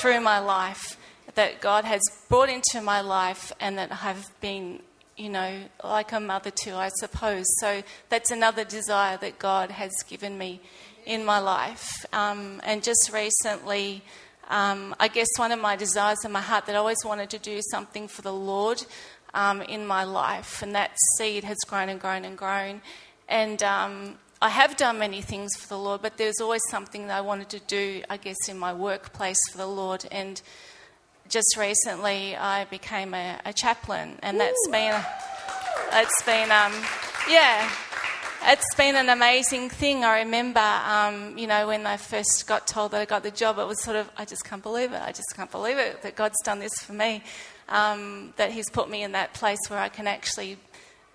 through 0.00 0.20
my 0.20 0.38
life 0.38 0.96
that 1.34 1.60
God 1.60 1.84
has 1.84 2.00
brought 2.28 2.48
into 2.48 2.80
my 2.80 3.00
life 3.00 3.52
and 3.60 3.78
that 3.78 3.90
I've 4.02 4.30
been, 4.40 4.80
you 5.16 5.28
know, 5.28 5.60
like 5.82 6.12
a 6.12 6.20
mother 6.20 6.50
to, 6.50 6.74
I 6.74 6.88
suppose. 6.88 7.44
So 7.60 7.82
that's 8.08 8.30
another 8.30 8.64
desire 8.64 9.16
that 9.18 9.38
God 9.38 9.70
has 9.70 9.92
given 10.08 10.38
me 10.38 10.60
in 11.04 11.24
my 11.24 11.38
life. 11.38 12.06
Um, 12.12 12.60
and 12.64 12.82
just 12.82 13.10
recently, 13.12 14.02
um, 14.48 14.94
I 15.00 15.08
guess 15.08 15.28
one 15.36 15.52
of 15.52 15.60
my 15.60 15.76
desires 15.76 16.24
in 16.24 16.32
my 16.32 16.40
heart 16.40 16.66
that 16.66 16.74
I 16.74 16.78
always 16.78 17.04
wanted 17.04 17.30
to 17.30 17.38
do 17.38 17.60
something 17.70 18.08
for 18.08 18.22
the 18.22 18.32
Lord 18.32 18.84
um, 19.36 19.62
in 19.62 19.86
my 19.86 20.02
life, 20.02 20.62
and 20.62 20.74
that 20.74 20.90
seed 21.16 21.44
has 21.44 21.58
grown 21.68 21.88
and 21.88 22.00
grown 22.00 22.24
and 22.24 22.36
grown. 22.36 22.80
And 23.28 23.62
um, 23.62 24.14
I 24.40 24.48
have 24.48 24.76
done 24.76 24.98
many 24.98 25.20
things 25.20 25.54
for 25.56 25.68
the 25.68 25.78
Lord, 25.78 26.02
but 26.02 26.16
there's 26.16 26.40
always 26.40 26.62
something 26.70 27.06
that 27.08 27.18
I 27.18 27.20
wanted 27.20 27.50
to 27.50 27.60
do, 27.60 28.02
I 28.10 28.16
guess, 28.16 28.48
in 28.48 28.58
my 28.58 28.72
workplace 28.72 29.38
for 29.52 29.58
the 29.58 29.66
Lord. 29.66 30.06
And 30.10 30.40
just 31.28 31.56
recently, 31.58 32.34
I 32.34 32.64
became 32.64 33.14
a, 33.14 33.38
a 33.44 33.52
chaplain, 33.52 34.18
and 34.22 34.40
that's 34.40 34.68
been, 34.70 34.94
it's 35.92 36.22
been, 36.22 36.50
um, 36.50 36.72
yeah, 37.28 37.70
it's 38.44 38.74
been 38.76 38.96
an 38.96 39.10
amazing 39.10 39.68
thing. 39.68 40.04
I 40.04 40.20
remember, 40.20 40.60
um, 40.60 41.36
you 41.36 41.46
know, 41.46 41.66
when 41.66 41.86
I 41.86 41.98
first 41.98 42.46
got 42.46 42.66
told 42.66 42.92
that 42.92 43.00
I 43.02 43.04
got 43.04 43.22
the 43.22 43.30
job, 43.30 43.58
it 43.58 43.66
was 43.66 43.82
sort 43.82 43.96
of, 43.96 44.08
I 44.16 44.24
just 44.24 44.44
can't 44.44 44.62
believe 44.62 44.92
it. 44.92 45.02
I 45.02 45.10
just 45.12 45.34
can't 45.34 45.50
believe 45.50 45.76
it 45.76 46.02
that 46.02 46.16
God's 46.16 46.40
done 46.42 46.60
this 46.60 46.74
for 46.80 46.94
me. 46.94 47.22
Um, 47.68 48.32
that 48.36 48.52
He's 48.52 48.70
put 48.70 48.88
me 48.88 49.02
in 49.02 49.12
that 49.12 49.34
place 49.34 49.58
where 49.68 49.80
I 49.80 49.88
can 49.88 50.06
actually 50.06 50.58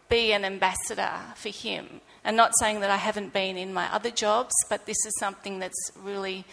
be 0.09 0.33
an 0.33 0.43
ambassador 0.43 1.11
for 1.35 1.49
Him. 1.49 2.01
And 2.23 2.37
not 2.37 2.51
saying 2.59 2.81
that 2.81 2.91
I 2.91 2.97
haven't 2.97 3.33
been 3.33 3.57
in 3.57 3.73
my 3.73 3.91
other 3.93 4.11
jobs, 4.11 4.53
but 4.69 4.85
this 4.85 4.97
is 5.05 5.13
something 5.19 5.59
that's 5.59 5.91
really 6.03 6.45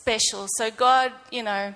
special. 0.00 0.46
So, 0.56 0.70
God, 0.70 1.12
you 1.30 1.42
know, 1.42 1.74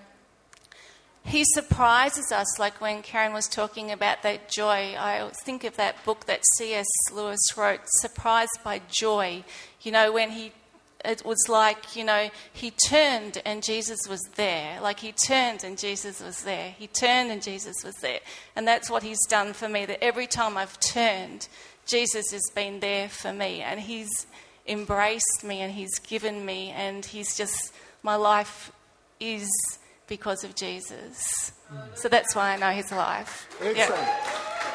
he 1.28 1.44
surprises 1.44 2.32
us, 2.32 2.58
like 2.58 2.80
when 2.80 3.02
Karen 3.02 3.34
was 3.34 3.48
talking 3.48 3.90
about 3.90 4.22
that 4.22 4.48
joy. 4.48 4.94
I 4.98 5.30
think 5.44 5.62
of 5.64 5.76
that 5.76 6.02
book 6.04 6.24
that 6.24 6.40
C.S. 6.56 6.86
Lewis 7.12 7.38
wrote, 7.54 7.80
Surprised 8.00 8.58
by 8.64 8.80
Joy. 8.90 9.44
You 9.82 9.92
know, 9.92 10.10
when 10.10 10.30
he, 10.30 10.52
it 11.04 11.24
was 11.24 11.48
like, 11.48 11.94
you 11.94 12.04
know, 12.04 12.30
he 12.52 12.70
turned 12.70 13.40
and 13.44 13.62
Jesus 13.62 14.00
was 14.08 14.20
there. 14.34 14.80
Like 14.80 15.00
he 15.00 15.12
turned 15.12 15.62
and 15.64 15.78
Jesus 15.78 16.20
was 16.20 16.42
there. 16.42 16.74
He 16.78 16.88
turned 16.88 17.30
and 17.30 17.42
Jesus 17.42 17.76
was 17.84 17.94
there. 17.96 18.20
And 18.56 18.66
that's 18.66 18.90
what 18.90 19.02
he's 19.02 19.24
done 19.28 19.52
for 19.52 19.68
me, 19.68 19.86
that 19.86 20.02
every 20.02 20.26
time 20.26 20.56
I've 20.56 20.78
turned, 20.80 21.48
Jesus 21.86 22.32
has 22.32 22.42
been 22.54 22.80
there 22.80 23.08
for 23.08 23.32
me. 23.32 23.60
And 23.60 23.80
he's 23.80 24.26
embraced 24.66 25.44
me 25.44 25.60
and 25.60 25.72
he's 25.72 25.98
given 26.00 26.44
me, 26.44 26.70
and 26.70 27.04
he's 27.04 27.36
just, 27.36 27.72
my 28.02 28.16
life 28.16 28.70
is 29.18 29.48
because 30.06 30.44
of 30.44 30.54
Jesus. 30.54 31.52
So 31.94 32.08
that's 32.08 32.34
why 32.34 32.52
I 32.52 32.56
know 32.56 32.70
he's 32.70 32.92
alive. 32.92 33.48
Excellent. 33.62 34.02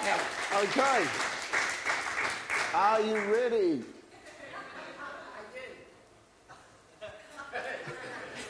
Yeah. 0.04 0.20
Okay. 0.62 1.06
Are 2.74 3.02
you 3.02 3.20
ready? 3.32 3.84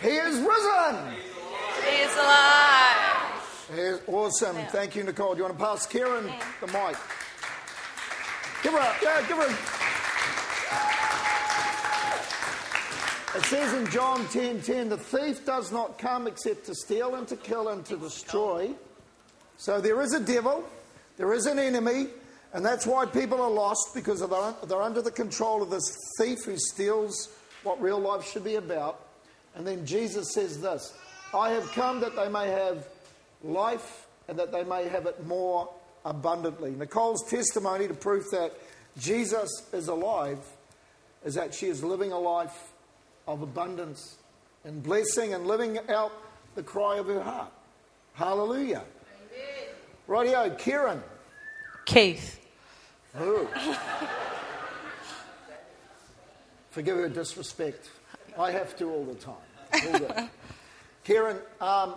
He 0.04 0.10
is 0.10 0.38
risen. 0.38 1.14
He 1.88 1.96
is 2.02 2.14
alive. 2.18 3.70
He 3.74 3.80
is 3.80 4.02
awesome. 4.08 4.58
Thank 4.68 4.98
you, 4.98 5.04
Nicole. 5.04 5.32
Do 5.32 5.38
you 5.38 5.44
want 5.46 5.58
to 5.58 5.64
pass 5.64 5.86
Kieran 5.86 6.26
the 6.60 6.68
mic? 6.68 6.98
Give 8.62 8.74
her 8.74 8.80
a, 8.80 8.96
yeah, 9.02 9.26
give 9.30 9.38
her 9.38 9.46
a. 9.46 9.84
It 13.38 13.46
says 13.46 13.74
in 13.74 13.90
John 13.92 14.28
10 14.28 14.62
10, 14.62 14.90
the 14.90 14.98
thief 14.98 15.46
does 15.46 15.72
not 15.72 15.98
come 15.98 16.28
except 16.28 16.66
to 16.66 16.76
steal 16.76 17.16
and 17.16 17.26
to 17.30 17.38
kill 17.38 17.70
and 17.70 17.86
to 17.86 17.96
destroy. 17.96 18.72
So 19.56 19.80
there 19.80 20.02
is 20.02 20.14
a 20.14 20.20
devil, 20.20 20.66
there 21.16 21.32
is 21.32 21.46
an 21.46 21.60
enemy, 21.60 22.08
and 22.52 22.66
that's 22.66 22.86
why 22.86 23.06
people 23.06 23.42
are 23.42 23.50
lost 23.50 23.92
because 23.96 24.20
they're, 24.20 24.54
they're 24.68 24.82
under 24.82 25.02
the 25.02 25.12
control 25.12 25.64
of 25.64 25.70
this 25.70 25.98
thief 26.20 26.44
who 26.44 26.58
steals 26.58 27.30
what 27.64 27.82
real 27.82 28.00
life 28.00 28.30
should 28.30 28.44
be 28.44 28.56
about. 28.56 29.00
And 29.56 29.66
then 29.66 29.86
Jesus 29.86 30.34
says 30.34 30.60
this 30.60 30.94
I 31.34 31.52
have 31.52 31.72
come 31.72 32.00
that 32.02 32.16
they 32.16 32.30
may 32.30 32.50
have 32.50 32.88
life 33.44 34.08
and 34.28 34.38
that 34.40 34.52
they 34.52 34.64
may 34.64 34.88
have 34.88 35.06
it 35.06 35.26
more 35.26 35.70
abundantly. 36.06 36.72
Nicole's 36.72 37.24
testimony 37.30 37.88
to 37.88 37.94
prove 37.94 38.24
that 38.32 38.54
Jesus 38.98 39.50
is 39.74 39.88
alive 39.88 40.40
is 41.26 41.36
that 41.36 41.54
she 41.54 41.68
is 41.68 41.84
living 41.84 42.12
a 42.12 42.20
life 42.20 42.74
of 43.28 43.42
abundance 43.42 44.18
and 44.66 44.82
blessing 44.84 45.34
and 45.34 45.48
living 45.48 45.80
out 45.90 46.12
the 46.56 46.64
cry 46.64 46.98
of 46.98 47.08
her 47.08 47.22
heart. 47.22 47.52
Hallelujah. 48.14 48.84
Rightio, 50.08 50.58
Kieran. 50.60 51.02
Keith. 51.86 52.40
Ooh. 53.22 53.48
Forgive 56.72 56.98
her 56.98 57.10
disrespect. 57.10 57.90
I 58.38 58.52
have 58.52 58.76
to 58.78 58.90
all 58.90 59.06
the 59.06 59.16
time. 59.16 60.12
All. 60.18 60.30
Kieran, 61.04 61.38
um, 61.60 61.96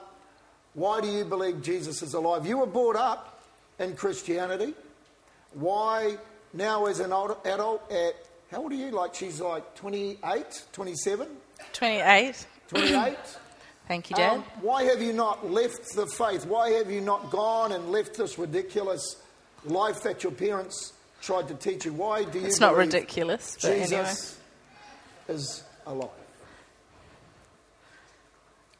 why 0.75 1.01
do 1.01 1.09
you 1.09 1.25
believe 1.25 1.62
Jesus 1.62 2.03
is 2.03 2.14
alive? 2.14 2.46
You 2.46 2.59
were 2.59 2.66
brought 2.66 2.96
up 2.96 3.42
in 3.79 3.94
Christianity. 3.94 4.75
Why 5.55 6.18
now, 6.53 6.87
as 6.87 7.01
an 7.01 7.12
old 7.12 7.37
adult, 7.44 7.90
at 7.90 8.14
how 8.51 8.62
old 8.62 8.72
are 8.72 8.77
you? 8.77 8.90
Like 8.90 9.14
she's 9.14 9.40
like 9.40 9.75
28, 9.75 10.64
27, 10.72 11.29
28. 11.72 12.46
28? 12.68 13.16
Thank 13.88 14.11
you, 14.11 14.16
Dad. 14.16 14.38
Um, 14.38 14.44
why 14.62 14.83
have 14.85 15.01
you 15.01 15.12
not 15.12 15.49
left 15.49 15.94
the 15.94 16.07
faith? 16.07 16.44
Why 16.44 16.70
have 16.70 16.90
you 16.90 17.01
not 17.01 17.31
gone 17.31 17.70
and 17.72 17.90
left 17.90 18.16
this 18.16 18.37
ridiculous 18.37 19.16
life 19.64 20.03
that 20.03 20.25
your 20.25 20.33
parents 20.33 20.92
tried 21.20 21.49
to 21.49 21.55
teach 21.55 21.85
you? 21.85 21.92
Why 21.92 22.25
do 22.25 22.40
you 22.40 22.46
it's 22.46 22.59
not 22.59 22.77
ridiculous, 22.77 23.57
but 23.62 23.70
anyway. 23.70 23.87
Jesus 23.87 24.40
is 25.29 25.64
alive? 25.87 26.11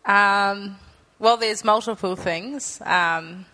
Um, 0.07 0.77
well, 1.19 1.37
there's 1.37 1.65
multiple 1.65 2.17
things. 2.17 2.81
Um, 2.83 3.47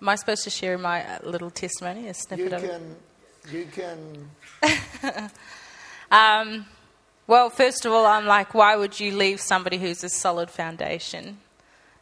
am 0.00 0.08
I 0.08 0.14
supposed 0.16 0.44
to 0.44 0.50
share 0.50 0.78
my 0.78 1.04
uh, 1.04 1.18
little 1.22 1.50
testimony, 1.50 2.04
a 2.04 2.08
You 2.08 2.14
snippet 2.14 2.52
of 2.52 2.64
it? 2.64 2.70
can, 2.70 2.96
you 3.52 3.66
can. 3.66 5.30
Um, 6.12 6.66
well, 7.26 7.48
first 7.48 7.86
of 7.86 7.92
all, 7.92 8.04
I'm 8.04 8.26
like, 8.26 8.52
why 8.52 8.76
would 8.76 9.00
you 9.00 9.16
leave 9.16 9.40
somebody 9.40 9.78
who's 9.78 10.04
a 10.04 10.10
solid 10.10 10.50
foundation? 10.50 11.38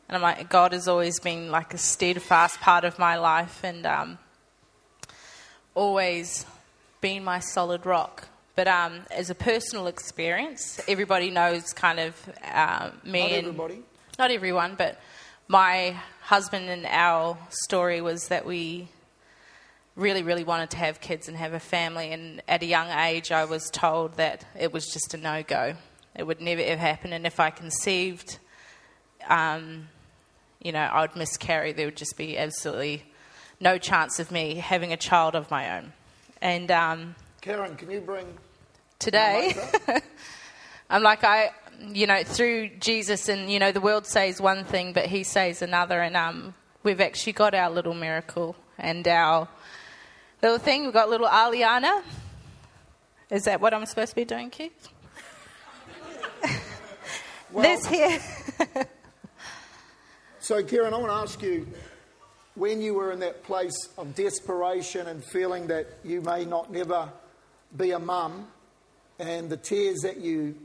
And 0.09 0.17
I'm 0.17 0.21
like, 0.21 0.49
God 0.49 0.73
has 0.73 0.89
always 0.89 1.21
been 1.21 1.53
like 1.53 1.73
a 1.73 1.79
steadfast 1.79 2.61
part 2.61 2.85
of 2.85 2.99
my 2.99 3.17
life 3.17 3.61
and 3.63 3.87
um, 3.87 4.19
always 5.77 6.45
been 7.01 7.23
my 7.23 7.39
solid 7.39 7.87
rock. 7.87 8.27
But 8.61 8.69
um, 8.69 9.01
as 9.11 9.31
a 9.31 9.35
personal 9.35 9.87
experience, 9.87 10.83
everybody 10.87 11.31
knows 11.31 11.73
kind 11.73 11.99
of 11.99 12.15
uh, 12.45 12.91
me 13.03 13.21
Not 13.21 13.31
and 13.31 13.47
everybody. 13.47 13.83
not 14.19 14.31
everyone, 14.31 14.75
but 14.77 15.01
my 15.49 15.97
husband 16.21 16.69
and 16.69 16.85
our 16.85 17.39
story 17.49 18.03
was 18.03 18.29
that 18.29 18.45
we 18.45 18.91
really, 19.97 20.23
really 20.23 20.45
wanted 20.45 20.69
to 20.73 20.77
have 20.77 21.01
kids 21.01 21.27
and 21.27 21.39
have 21.39 21.55
a 21.55 21.59
family. 21.59 22.13
And 22.13 22.43
at 22.47 22.63
a 22.63 22.67
young 22.67 22.91
age, 22.91 23.33
I 23.33 23.47
was 23.47 23.71
told 23.71 24.19
that 24.19 24.45
it 24.59 24.75
was 24.75 24.85
just 24.89 25.15
a 25.15 25.17
no 25.17 25.43
go. 25.43 25.73
It 26.15 26.25
would 26.25 26.43
never 26.43 26.61
ever 26.61 26.83
happen. 26.83 27.15
And 27.15 27.27
if 27.27 27.41
I 27.41 27.49
conceived, 27.49 28.37
um, 29.27 29.89
you 30.63 30.73
know, 30.73 30.81
I 30.81 31.01
would 31.01 31.17
miscarry. 31.17 31.73
There 31.73 31.87
would 31.87 31.97
just 31.97 32.19
be 32.19 32.37
absolutely 32.37 33.05
no 33.59 33.79
chance 33.79 34.19
of 34.19 34.31
me 34.31 34.57
having 34.57 34.93
a 34.93 34.99
child 34.99 35.35
of 35.35 35.51
my 35.51 35.79
own. 35.79 35.95
And 36.43 36.71
um, 36.71 37.15
Karen, 37.41 37.75
can 37.75 37.91
you 37.91 38.03
bring 38.03 38.27
today, 39.01 39.57
up? 39.89 40.03
I'm 40.91 41.03
like, 41.03 41.25
I, 41.25 41.51
you 41.89 42.07
know, 42.07 42.23
through 42.23 42.69
Jesus, 42.79 43.29
and, 43.29 43.51
you 43.51 43.59
know, 43.59 43.73
the 43.73 43.81
world 43.81 44.07
says 44.07 44.41
one 44.41 44.65
thing, 44.65 44.93
but 44.93 45.07
he 45.07 45.25
says 45.25 45.63
another. 45.63 46.01
And 46.01 46.17
um, 46.17 46.55
we've 46.85 47.01
actually 47.01 47.33
got 47.33 47.55
our 47.55 47.71
little 47.71 47.95
miracle 47.95 48.55
and 48.79 49.07
our 49.09 49.49
little 50.43 50.59
thing. 50.59 50.85
We've 50.85 50.93
got 50.93 51.11
little 51.11 51.27
Aliana. 51.27 52.03
Is 53.31 53.45
that 53.45 53.61
what 53.61 53.75
I'm 53.75 53.87
supposed 53.87 54.11
to 54.11 54.17
be 54.17 54.25
doing, 54.25 54.51
Keith? 54.51 54.89
Well- 57.53 57.65
this 57.65 57.85
here. 57.87 58.21
So, 60.43 60.63
Kieran, 60.65 60.95
I 60.95 60.97
want 60.97 61.11
to 61.11 61.15
ask 61.15 61.43
you 61.43 61.69
when 62.55 62.81
you 62.81 62.95
were 62.95 63.13
in 63.13 63.21
that 63.21 63.45
place 63.45 63.89
of 63.97 64.15
desperation 64.15 65.07
and 65.07 65.23
feeling 65.23 65.67
that 65.69 65.87
you 66.03 66.23
may 66.23 66.45
not 66.45 66.73
never 66.73 67.09
be 67.77 67.93
a 67.93 67.99
mum, 67.99 68.49
and 69.21 69.51
the 69.51 69.57
tears 69.57 70.01
that 70.01 70.17
you 70.17 70.57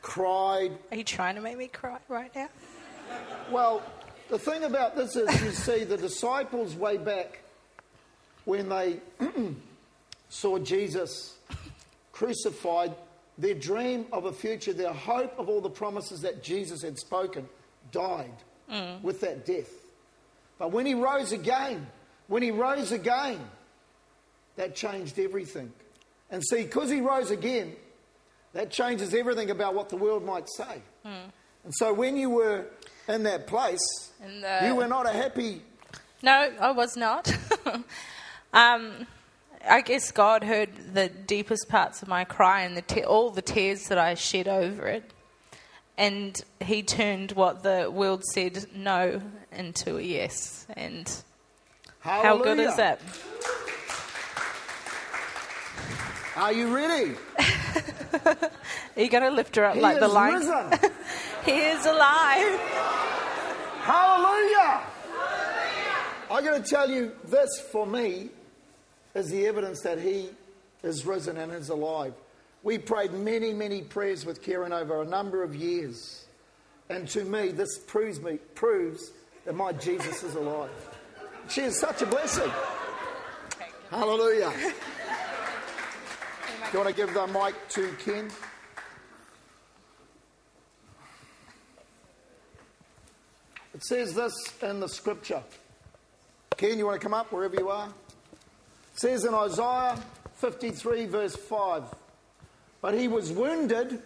cried. 0.00 0.70
Are 0.92 0.96
you 0.96 1.04
trying 1.04 1.34
to 1.34 1.40
make 1.40 1.58
me 1.58 1.66
cry 1.66 1.98
right 2.08 2.32
now? 2.34 2.48
Well, 3.50 3.82
the 4.30 4.38
thing 4.38 4.64
about 4.64 4.96
this 4.96 5.16
is 5.16 5.42
you 5.42 5.50
see 5.50 5.84
the 5.84 5.96
disciples 5.96 6.74
way 6.76 6.96
back 6.96 7.40
when 8.44 8.68
they 8.68 9.00
saw 10.28 10.58
Jesus 10.58 11.36
crucified, 12.12 12.94
their 13.36 13.54
dream 13.54 14.06
of 14.12 14.24
a 14.24 14.32
future, 14.32 14.72
their 14.72 14.92
hope 14.92 15.36
of 15.38 15.48
all 15.48 15.60
the 15.60 15.68
promises 15.68 16.20
that 16.22 16.42
Jesus 16.42 16.82
had 16.82 16.98
spoken 16.98 17.48
died 17.90 18.32
mm. 18.70 19.02
with 19.02 19.20
that 19.20 19.44
death. 19.44 19.70
But 20.58 20.70
when 20.70 20.86
he 20.86 20.94
rose 20.94 21.32
again, 21.32 21.86
when 22.28 22.42
he 22.42 22.52
rose 22.52 22.92
again, 22.92 23.40
that 24.54 24.74
changed 24.74 25.18
everything. 25.18 25.72
And 26.30 26.42
see, 26.44 26.62
because 26.62 26.90
he 26.90 27.00
rose 27.00 27.30
again, 27.30 27.74
that 28.56 28.70
changes 28.70 29.14
everything 29.14 29.50
about 29.50 29.74
what 29.74 29.88
the 29.88 29.96
world 29.96 30.24
might 30.24 30.48
say. 30.48 30.82
And 31.04 31.72
so 31.72 31.92
when 31.92 32.16
you 32.16 32.30
were 32.30 32.66
in 33.08 33.22
that 33.24 33.46
place, 33.46 34.10
In 34.24 34.40
the- 34.40 34.62
you 34.66 34.74
were 34.74 34.88
not 34.88 35.06
a 35.06 35.10
happy. 35.12 35.62
No, 36.22 36.50
I 36.60 36.70
was 36.72 36.96
not. 36.96 37.30
um, 38.52 39.06
I 39.68 39.80
guess 39.80 40.10
God 40.12 40.42
heard 40.44 40.70
the 40.94 41.08
deepest 41.08 41.68
parts 41.68 42.02
of 42.02 42.08
my 42.08 42.24
cry 42.24 42.62
and 42.62 42.76
the 42.76 42.82
te- 42.82 43.04
all 43.04 43.30
the 43.30 43.42
tears 43.42 43.88
that 43.88 43.98
I 43.98 44.14
shed 44.14 44.48
over 44.48 44.86
it. 44.86 45.10
And 45.98 46.40
He 46.60 46.82
turned 46.82 47.32
what 47.32 47.62
the 47.62 47.90
world 47.92 48.24
said 48.24 48.66
no 48.74 49.20
into 49.52 49.96
a 49.98 50.02
yes. 50.02 50.66
And 50.76 51.10
how 52.00 52.36
good 52.38 52.58
is 52.60 52.76
that? 52.76 53.00
Are 56.36 56.52
you 56.52 56.74
ready? 56.74 57.14
Are 58.26 59.02
you 59.02 59.08
going 59.08 59.22
to 59.22 59.30
lift 59.30 59.56
her 59.56 59.64
up 59.64 59.74
He 59.74 59.80
like 59.80 60.00
the 60.00 60.08
risen. 60.08 60.90
He 61.46 61.52
is 61.52 61.86
alive. 61.86 62.60
Hallelujah. 63.80 64.82
I'm 66.30 66.44
going 66.44 66.62
to 66.62 66.68
tell 66.68 66.90
you 66.90 67.12
this 67.28 67.48
for 67.72 67.86
me 67.86 68.30
is 69.14 69.30
the 69.30 69.46
evidence 69.46 69.80
that 69.82 69.98
he 69.98 70.28
is 70.82 71.06
risen 71.06 71.36
and 71.36 71.52
is 71.52 71.70
alive. 71.70 72.12
We 72.62 72.78
prayed 72.78 73.12
many, 73.12 73.54
many 73.54 73.82
prayers 73.82 74.26
with 74.26 74.42
Kieran 74.42 74.72
over 74.72 75.00
a 75.00 75.06
number 75.06 75.42
of 75.42 75.54
years. 75.54 76.26
And 76.90 77.08
to 77.10 77.24
me, 77.24 77.52
this 77.52 77.78
proves, 77.78 78.20
me, 78.20 78.38
proves 78.54 79.12
that 79.44 79.54
my 79.54 79.72
Jesus 79.72 80.24
is 80.24 80.34
alive. 80.34 80.70
She 81.48 81.62
is 81.62 81.78
such 81.78 82.02
a 82.02 82.06
blessing. 82.06 82.50
Hallelujah. 83.90 84.52
Do 86.72 86.78
you 86.78 86.84
want 86.84 86.96
to 86.96 87.00
give 87.00 87.14
the 87.14 87.26
mic 87.28 87.54
to 87.70 87.92
Ken? 88.04 88.28
It 93.72 93.84
says 93.84 94.14
this 94.14 94.32
in 94.62 94.80
the 94.80 94.88
scripture. 94.88 95.42
Ken, 96.56 96.76
you 96.76 96.86
want 96.86 97.00
to 97.00 97.04
come 97.04 97.14
up 97.14 97.30
wherever 97.30 97.54
you 97.54 97.68
are? 97.68 97.86
It 97.86 99.00
says 99.00 99.24
in 99.24 99.32
Isaiah 99.32 99.96
53, 100.36 101.06
verse 101.06 101.36
5 101.36 101.84
But 102.80 102.94
he 102.94 103.06
was 103.06 103.30
wounded 103.30 104.02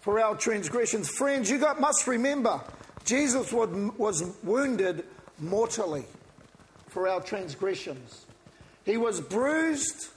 for 0.00 0.20
our 0.20 0.36
transgressions. 0.36 1.08
Friends, 1.08 1.50
you 1.50 1.58
got, 1.58 1.80
must 1.80 2.06
remember, 2.06 2.60
Jesus 3.04 3.52
was, 3.52 3.68
was 3.98 4.22
wounded 4.44 5.04
mortally 5.40 6.04
for 6.86 7.08
our 7.08 7.20
transgressions. 7.20 8.26
He 8.84 8.96
was 8.96 9.20
bruised, 9.20 10.08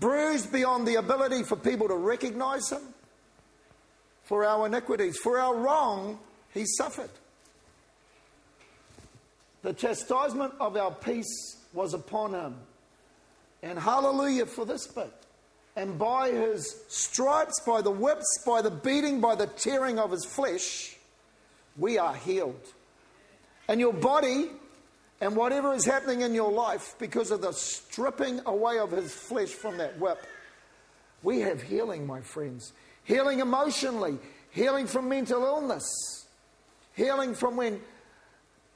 bruised 0.00 0.50
beyond 0.52 0.88
the 0.88 0.96
ability 0.96 1.42
for 1.44 1.56
people 1.56 1.88
to 1.88 1.94
recognize 1.94 2.70
him. 2.70 2.82
For 4.24 4.44
our 4.44 4.66
iniquities, 4.66 5.18
for 5.18 5.38
our 5.38 5.54
wrong, 5.54 6.18
he 6.52 6.64
suffered. 6.64 7.10
The 9.62 9.72
chastisement 9.72 10.54
of 10.58 10.76
our 10.76 10.90
peace 10.90 11.58
was 11.72 11.94
upon 11.94 12.32
him. 12.32 12.54
And 13.62 13.78
hallelujah 13.78 14.46
for 14.46 14.64
this 14.64 14.86
bit. 14.86 15.12
And 15.76 15.98
by 15.98 16.30
his 16.30 16.82
stripes, 16.88 17.60
by 17.66 17.82
the 17.82 17.90
whips, 17.90 18.26
by 18.46 18.62
the 18.62 18.70
beating, 18.70 19.20
by 19.20 19.34
the 19.34 19.46
tearing 19.46 19.98
of 19.98 20.10
his 20.10 20.24
flesh, 20.24 20.96
we 21.76 21.98
are 21.98 22.14
healed. 22.14 22.60
And 23.68 23.78
your 23.78 23.92
body 23.92 24.50
and 25.20 25.36
whatever 25.36 25.74
is 25.74 25.84
happening 25.84 26.22
in 26.22 26.34
your 26.34 26.50
life 26.50 26.94
because 26.98 27.30
of 27.30 27.42
the 27.42 27.52
stripping 27.52 28.40
away 28.46 28.78
of 28.78 28.90
his 28.90 29.12
flesh 29.12 29.50
from 29.50 29.76
that 29.78 29.98
whip, 29.98 30.18
we 31.22 31.40
have 31.40 31.62
healing, 31.62 32.06
my 32.06 32.22
friends. 32.22 32.72
Healing 33.04 33.40
emotionally, 33.40 34.18
healing 34.50 34.86
from 34.86 35.08
mental 35.08 35.44
illness, 35.44 36.26
healing 36.94 37.34
from 37.34 37.56
when 37.56 37.80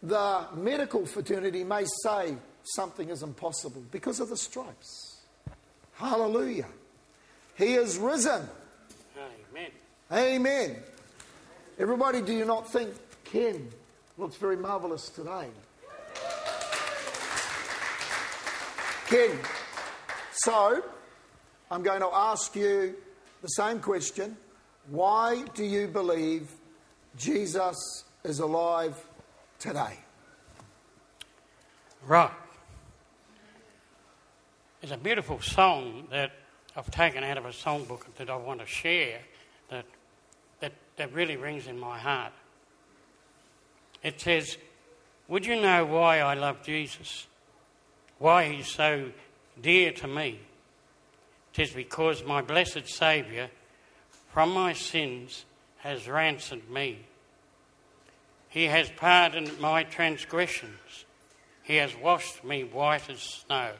the 0.02 0.46
medical 0.54 1.06
fraternity 1.06 1.64
may 1.64 1.84
say 2.02 2.36
something 2.62 3.08
is 3.08 3.22
impossible 3.22 3.82
because 3.90 4.20
of 4.20 4.28
the 4.28 4.36
stripes. 4.36 5.20
Hallelujah. 5.94 6.66
He 7.56 7.74
is 7.74 7.96
risen. 7.96 8.42
Amen. 9.52 9.70
Amen. 10.12 10.76
Everybody, 11.78 12.20
do 12.20 12.32
you 12.32 12.44
not 12.44 12.70
think 12.70 12.94
Ken 13.24 13.68
looks 14.18 14.36
very 14.36 14.56
marvelous 14.56 15.08
today? 15.08 15.48
Ken, 19.06 19.38
so 20.32 20.82
I'm 21.70 21.82
going 21.82 22.00
to 22.00 22.08
ask 22.10 22.56
you 22.56 22.94
the 23.42 23.48
same 23.48 23.78
question. 23.78 24.34
Why 24.88 25.44
do 25.54 25.62
you 25.62 25.88
believe 25.88 26.50
Jesus 27.16 28.04
is 28.24 28.38
alive 28.38 28.96
today? 29.58 29.98
Right. 32.06 32.30
There's 34.80 34.92
a 34.92 34.96
beautiful 34.96 35.38
song 35.40 36.08
that 36.10 36.32
I've 36.74 36.90
taken 36.90 37.22
out 37.24 37.36
of 37.36 37.44
a 37.44 37.50
songbook 37.50 38.02
that 38.16 38.30
I 38.30 38.36
want 38.36 38.60
to 38.60 38.66
share 38.66 39.20
that, 39.68 39.84
that, 40.60 40.72
that 40.96 41.12
really 41.12 41.36
rings 41.36 41.66
in 41.66 41.78
my 41.78 41.98
heart. 41.98 42.32
It 44.02 44.18
says, 44.18 44.56
Would 45.28 45.44
you 45.44 45.60
know 45.60 45.84
why 45.84 46.20
I 46.20 46.34
love 46.34 46.62
Jesus? 46.62 47.26
Why 48.24 48.48
he's 48.48 48.68
so 48.68 49.10
dear 49.60 49.92
to 49.92 50.08
me? 50.08 50.40
Tis 51.52 51.72
because 51.72 52.24
my 52.24 52.40
blessed 52.40 52.88
Saviour 52.88 53.50
from 54.32 54.50
my 54.50 54.72
sins 54.72 55.44
has 55.80 56.08
ransomed 56.08 56.70
me. 56.70 57.00
He 58.48 58.64
has 58.64 58.88
pardoned 58.88 59.60
my 59.60 59.82
transgressions. 59.82 61.04
He 61.64 61.76
has 61.76 61.94
washed 61.94 62.42
me 62.42 62.64
white 62.64 63.10
as 63.10 63.20
snow. 63.20 63.72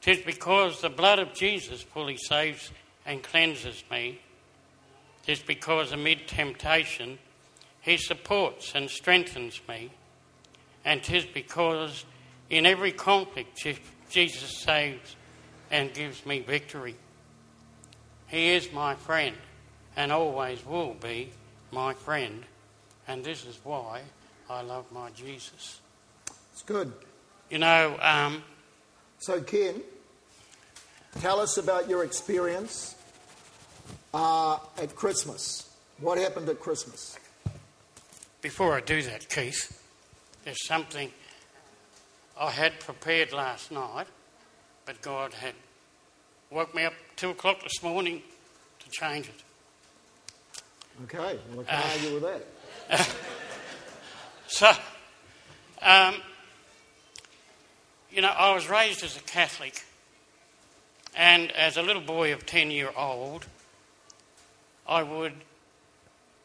Tis 0.00 0.20
because 0.20 0.80
the 0.80 0.88
blood 0.88 1.18
of 1.18 1.34
Jesus 1.34 1.82
fully 1.82 2.16
saves 2.16 2.70
and 3.04 3.20
cleanses 3.20 3.82
me. 3.90 4.20
Tis 5.24 5.40
because 5.40 5.90
amid 5.90 6.28
temptation 6.28 7.18
he 7.80 7.96
supports 7.96 8.76
and 8.76 8.88
strengthens 8.88 9.60
me. 9.68 9.90
And 10.84 11.02
tis 11.02 11.24
because 11.24 12.04
in 12.50 12.66
every 12.66 12.92
conflict 12.92 13.66
Jesus 14.10 14.58
saves 14.58 15.16
and 15.70 15.92
gives 15.92 16.24
me 16.24 16.40
victory. 16.40 16.96
He 18.28 18.50
is 18.54 18.72
my 18.72 18.94
friend 18.94 19.36
and 19.96 20.12
always 20.12 20.64
will 20.64 20.94
be 20.94 21.30
my 21.70 21.94
friend. 21.94 22.44
And 23.08 23.24
this 23.24 23.44
is 23.46 23.58
why 23.62 24.02
I 24.50 24.62
love 24.62 24.90
my 24.92 25.10
Jesus. 25.10 25.80
It's 26.52 26.62
good. 26.62 26.92
You 27.50 27.58
know, 27.58 27.96
um, 28.00 28.42
So, 29.18 29.40
Ken, 29.40 29.80
tell 31.20 31.40
us 31.40 31.56
about 31.56 31.88
your 31.88 32.04
experience 32.04 32.96
uh, 34.12 34.58
at 34.78 34.94
Christmas. 34.94 35.68
What 36.00 36.18
happened 36.18 36.48
at 36.48 36.60
Christmas? 36.60 37.18
before 38.46 38.76
I 38.76 38.80
do 38.80 39.02
that, 39.02 39.28
Keith, 39.28 39.82
there's 40.44 40.66
something 40.68 41.10
I 42.38 42.50
had 42.50 42.78
prepared 42.80 43.32
last 43.32 43.72
night, 43.72 44.06
but 44.84 45.00
God 45.00 45.32
had 45.32 45.54
woke 46.50 46.74
me 46.74 46.84
up 46.84 46.92
two 47.16 47.30
o'clock 47.30 47.62
this 47.62 47.82
morning 47.82 48.22
to 48.78 48.90
change 48.90 49.28
it. 49.28 49.42
Okay, 51.04 51.38
well, 51.52 51.64
I 51.68 51.72
can't 51.72 51.92
argue 51.92 52.14
with 52.14 52.22
that. 52.88 53.08
So, 54.48 54.70
um, 55.82 56.14
you 58.10 58.22
know, 58.22 58.28
I 58.28 58.54
was 58.54 58.70
raised 58.70 59.02
as 59.02 59.16
a 59.16 59.20
Catholic, 59.20 59.84
and 61.16 61.50
as 61.50 61.76
a 61.76 61.82
little 61.82 62.00
boy 62.00 62.32
of 62.32 62.46
10 62.46 62.70
year 62.70 62.90
old, 62.96 63.44
I 64.88 65.02
would 65.02 65.34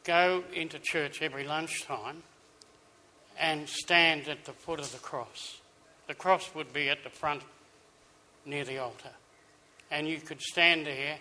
go 0.04 0.44
into 0.52 0.80
church 0.80 1.22
every 1.22 1.46
lunchtime 1.46 2.24
and 3.40 3.70
stand 3.70 4.28
at 4.28 4.46
the 4.46 4.54
foot 4.54 4.80
of 4.80 4.92
the 4.92 4.98
cross. 4.98 5.61
The 6.12 6.16
cross 6.16 6.54
would 6.56 6.74
be 6.74 6.90
at 6.90 7.06
the 7.06 7.10
front 7.10 7.42
near 8.46 8.66
the 8.66 8.80
altar, 8.80 9.12
and 9.90 10.06
you 10.06 10.20
could 10.20 10.42
stand 10.42 10.86
there 10.86 11.18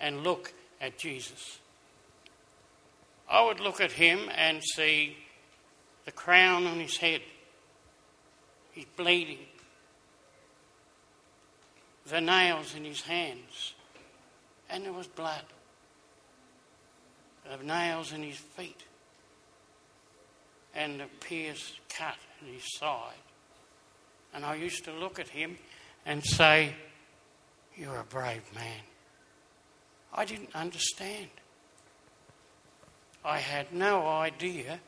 and 0.00 0.24
look 0.24 0.52
at 0.80 0.98
Jesus. 0.98 1.60
I 3.30 3.44
would 3.44 3.60
look 3.60 3.80
at 3.80 3.92
him 3.92 4.28
and 4.34 4.60
see 4.60 5.16
the 6.06 6.10
crown 6.10 6.66
on 6.66 6.80
his 6.80 6.96
head. 6.96 7.20
He's 8.72 8.86
bleeding. 8.96 9.46
The 12.08 12.20
nails 12.20 12.74
in 12.74 12.84
his 12.84 13.02
hands. 13.02 13.74
And 14.68 14.84
there 14.84 14.92
was 14.92 15.06
blood. 15.06 15.44
The 17.48 17.64
nails 17.64 18.12
in 18.12 18.24
his 18.24 18.38
feet. 18.38 18.82
And 20.74 20.98
the 20.98 21.06
pierced 21.20 21.78
cut 21.88 22.16
in 22.40 22.54
his 22.54 22.76
side. 22.76 23.14
And 24.34 24.44
I 24.44 24.54
used 24.54 24.84
to 24.84 24.92
look 24.92 25.18
at 25.18 25.28
him 25.28 25.56
and 26.06 26.24
say, 26.24 26.74
You're 27.76 27.98
a 27.98 28.04
brave 28.04 28.42
man. 28.54 28.80
I 30.14 30.24
didn't 30.24 30.54
understand. 30.54 31.28
I 33.24 33.38
had 33.38 33.72
no 33.72 34.06
idea 34.06 34.80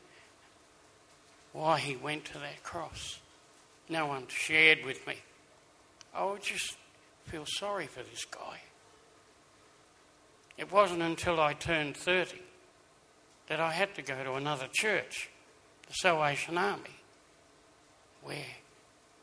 why 1.53 1.79
he 1.79 1.95
went 1.95 2.25
to 2.25 2.33
that 2.33 2.63
cross. 2.63 3.19
No 3.87 4.07
one 4.07 4.27
shared 4.27 4.79
with 4.85 5.05
me. 5.07 5.15
I 6.13 6.25
would 6.25 6.43
just 6.43 6.75
feel 7.25 7.45
sorry 7.47 7.87
for 7.87 8.03
this 8.03 8.25
guy. 8.25 8.59
It 10.57 10.71
wasn't 10.71 11.01
until 11.01 11.39
I 11.39 11.53
turned 11.53 11.97
30 11.97 12.41
that 13.47 13.59
I 13.59 13.71
had 13.71 13.93
to 13.95 14.01
go 14.01 14.23
to 14.23 14.33
another 14.33 14.67
church, 14.71 15.29
the 15.87 15.93
Salvation 15.93 16.57
Army, 16.57 16.95
where 18.23 18.37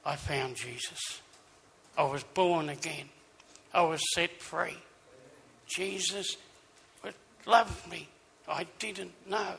I 0.05 0.17
found 0.17 0.57
Jesus. 0.57 1.21
I 1.97 2.05
was 2.05 2.23
born 2.23 2.69
again. 2.69 3.09
I 3.73 3.83
was 3.83 4.01
set 4.15 4.41
free. 4.41 4.77
Jesus 5.67 6.37
loved 7.47 7.91
me. 7.91 8.09
I 8.49 8.67
didn't 8.79 9.13
know. 9.29 9.55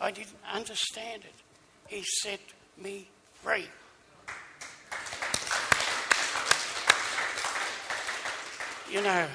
I 0.00 0.10
didn't 0.10 0.36
understand 0.52 1.22
it. 1.24 1.34
He 1.88 2.02
set 2.22 2.40
me 2.80 3.08
free. 3.34 3.66
You 8.90 9.02
know, 9.02 9.26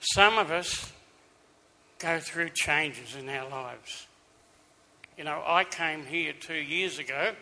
some 0.00 0.38
of 0.38 0.50
us 0.50 0.92
go 1.98 2.18
through 2.18 2.50
changes 2.50 3.14
in 3.14 3.28
our 3.28 3.48
lives. 3.48 4.06
You 5.16 5.24
know, 5.24 5.42
I 5.46 5.64
came 5.64 6.04
here 6.04 6.32
two 6.38 6.54
years 6.54 6.98
ago 6.98 7.34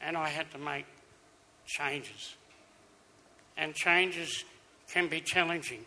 and 0.00 0.16
I 0.16 0.28
had 0.28 0.50
to 0.52 0.58
make 0.58 0.86
changes. 1.66 2.34
And 3.56 3.74
changes 3.74 4.44
can 4.92 5.08
be 5.08 5.20
challenging. 5.20 5.84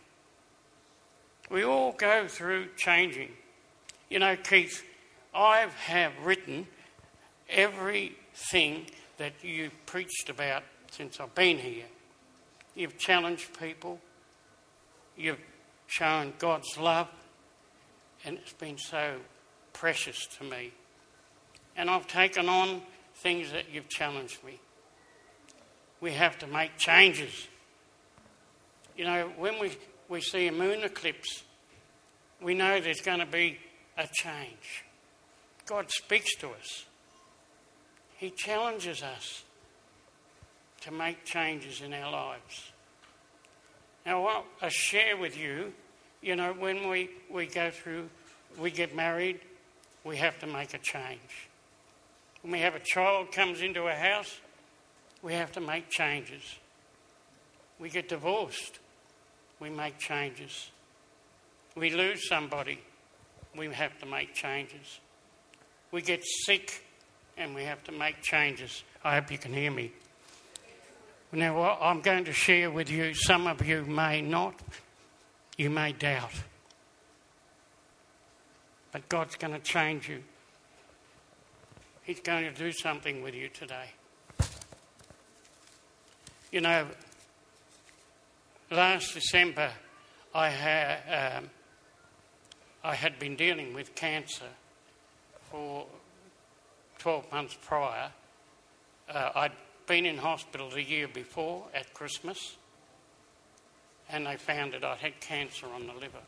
We 1.49 1.63
all 1.63 1.91
go 1.91 2.27
through 2.27 2.67
changing. 2.77 3.31
You 4.09 4.19
know, 4.19 4.35
Keith, 4.35 4.83
I 5.33 5.67
have 5.85 6.13
written 6.23 6.67
everything 7.49 8.85
that 9.17 9.33
you've 9.41 9.85
preached 9.85 10.29
about 10.29 10.63
since 10.91 11.19
I've 11.19 11.33
been 11.35 11.57
here. 11.57 11.85
You've 12.75 12.97
challenged 12.97 13.59
people, 13.59 13.99
you've 15.17 15.39
shown 15.87 16.33
God's 16.39 16.77
love, 16.77 17.07
and 18.25 18.37
it's 18.37 18.53
been 18.53 18.77
so 18.77 19.15
precious 19.73 20.25
to 20.37 20.43
me. 20.43 20.71
And 21.75 21.89
I've 21.89 22.07
taken 22.07 22.47
on 22.47 22.81
things 23.23 23.51
that 23.53 23.71
you've 23.71 23.89
challenged 23.89 24.43
me. 24.43 24.59
We 26.01 26.11
have 26.11 26.37
to 26.39 26.47
make 26.47 26.77
changes. 26.77 27.47
You 28.97 29.05
know, 29.05 29.31
when 29.37 29.59
we, 29.59 29.71
we 30.09 30.19
see 30.19 30.47
a 30.47 30.51
moon 30.51 30.83
eclipse, 30.83 31.43
we 32.41 32.53
know 32.53 32.81
there's 32.81 33.01
going 33.01 33.19
to 33.19 33.25
be 33.25 33.57
a 33.97 34.07
change. 34.13 34.83
God 35.65 35.89
speaks 35.89 36.35
to 36.35 36.49
us. 36.49 36.85
He 38.17 38.29
challenges 38.29 39.01
us 39.01 39.43
to 40.81 40.91
make 40.91 41.23
changes 41.23 41.81
in 41.81 41.93
our 41.93 42.11
lives. 42.11 42.71
Now, 44.05 44.21
what 44.21 44.45
I 44.61 44.67
share 44.67 45.15
with 45.15 45.37
you, 45.37 45.73
you 46.21 46.35
know, 46.35 46.51
when 46.51 46.89
we, 46.89 47.09
we 47.31 47.45
go 47.45 47.71
through, 47.71 48.09
we 48.59 48.69
get 48.69 48.93
married, 48.93 49.39
we 50.03 50.17
have 50.17 50.37
to 50.39 50.47
make 50.47 50.73
a 50.73 50.77
change. 50.79 51.47
When 52.43 52.51
we 52.51 52.59
have 52.59 52.75
a 52.75 52.79
child 52.79 53.31
comes 53.31 53.61
into 53.61 53.87
a 53.87 53.95
house, 53.95 54.39
we 55.21 55.33
have 55.33 55.53
to 55.53 55.61
make 55.61 55.89
changes. 55.89 56.41
We 57.79 57.89
get 57.89 58.09
divorced, 58.09 58.79
we 59.59 59.69
make 59.69 59.97
changes. 59.97 60.69
We 61.75 61.89
lose 61.89 62.27
somebody, 62.27 62.79
we 63.55 63.67
have 63.69 63.97
to 63.99 64.05
make 64.05 64.33
changes. 64.33 64.99
We 65.91 66.01
get 66.01 66.23
sick, 66.45 66.85
and 67.37 67.55
we 67.55 67.63
have 67.63 67.83
to 67.85 67.91
make 67.91 68.21
changes. 68.21 68.83
I 69.03 69.15
hope 69.15 69.31
you 69.31 69.37
can 69.37 69.53
hear 69.53 69.71
me. 69.71 69.91
Now, 71.31 71.57
what 71.57 71.79
I'm 71.81 72.01
going 72.01 72.25
to 72.25 72.33
share 72.33 72.69
with 72.69 72.91
you, 72.91 73.13
some 73.15 73.47
of 73.47 73.65
you 73.65 73.85
may 73.85 74.21
not, 74.21 74.53
you 75.57 75.69
may 75.69 75.93
doubt. 75.93 76.33
But 78.91 79.09
God's 79.09 79.35
going 79.35 79.53
to 79.53 79.59
change 79.59 80.09
you. 80.09 80.23
He's 82.03 82.19
going 82.19 82.43
to 82.43 82.51
do 82.51 82.73
something 82.73 83.23
with 83.23 83.33
you 83.33 83.47
today. 83.47 83.85
You 86.51 86.59
know, 86.59 86.85
last 88.69 89.13
December 89.13 89.71
I 90.35 90.49
had, 90.49 91.37
um, 91.37 91.49
I 92.83 92.95
had 92.95 93.19
been 93.19 93.37
dealing 93.37 93.73
with 93.73 93.95
cancer 93.95 94.51
for 95.49 95.85
12 96.99 97.31
months 97.31 97.57
prior. 97.65 98.11
Uh, 99.09 99.29
I'd 99.35 99.53
been 99.87 100.05
in 100.05 100.17
hospital 100.17 100.69
the 100.69 100.83
year 100.83 101.07
before 101.07 101.63
at 101.73 101.93
Christmas, 101.93 102.57
and 104.09 104.27
they 104.27 104.35
found 104.35 104.73
that 104.73 104.83
I 104.83 104.95
had 104.95 105.21
cancer 105.21 105.67
on 105.73 105.87
the 105.87 105.93
liver. 105.93 106.19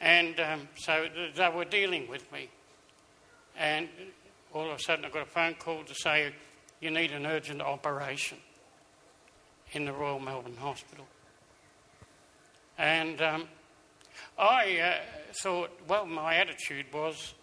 And 0.00 0.38
um, 0.38 0.68
so 0.76 1.08
they 1.34 1.48
were 1.48 1.64
dealing 1.64 2.08
with 2.08 2.30
me. 2.32 2.48
And 3.58 3.88
all 4.52 4.70
of 4.70 4.78
a 4.78 4.82
sudden, 4.82 5.04
I 5.04 5.10
got 5.10 5.22
a 5.22 5.30
phone 5.30 5.54
call 5.54 5.84
to 5.84 5.94
say, 5.94 6.32
You 6.80 6.90
need 6.90 7.12
an 7.12 7.26
urgent 7.26 7.60
operation 7.60 8.38
in 9.72 9.84
the 9.84 9.92
Royal 9.92 10.18
Melbourne 10.18 10.56
Hospital. 10.58 11.06
And 12.78 13.20
um, 13.20 13.44
I 14.38 14.78
uh, 14.78 14.94
thought, 15.34 15.70
well, 15.86 16.06
my 16.06 16.36
attitude 16.36 16.86
was, 16.92 17.34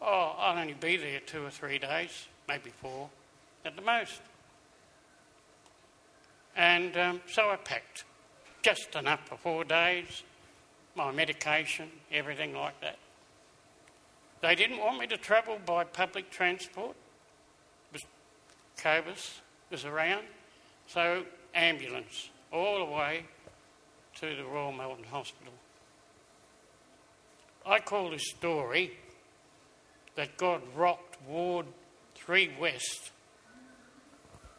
oh, 0.00 0.34
I'll 0.38 0.58
only 0.58 0.74
be 0.74 0.96
there 0.96 1.20
two 1.20 1.44
or 1.44 1.50
three 1.50 1.78
days, 1.78 2.26
maybe 2.48 2.70
four 2.80 3.08
at 3.64 3.76
the 3.76 3.82
most. 3.82 4.20
And 6.56 6.96
um, 6.96 7.20
so 7.26 7.48
I 7.48 7.56
packed 7.56 8.04
just 8.62 8.94
enough 8.94 9.26
for 9.26 9.36
four 9.36 9.64
days, 9.64 10.22
my 10.94 11.10
medication, 11.10 11.88
everything 12.10 12.54
like 12.54 12.80
that. 12.80 12.98
They 14.42 14.56
didn't 14.56 14.78
want 14.78 14.98
me 14.98 15.06
to 15.06 15.16
travel 15.16 15.58
by 15.64 15.84
public 15.84 16.30
transport. 16.30 16.96
COVID 18.78 19.30
was 19.70 19.84
around, 19.84 20.24
so 20.88 21.24
ambulance 21.54 22.30
all 22.52 22.84
the 22.84 22.92
way 22.92 23.24
to 24.16 24.34
the 24.34 24.44
Royal 24.44 24.72
Melbourne 24.72 25.04
Hospital. 25.10 25.52
I 27.64 27.78
call 27.78 28.10
this 28.10 28.28
story 28.30 28.98
that 30.16 30.36
God 30.36 30.62
rocked 30.74 31.18
Ward 31.28 31.66
3 32.16 32.50
West. 32.60 33.12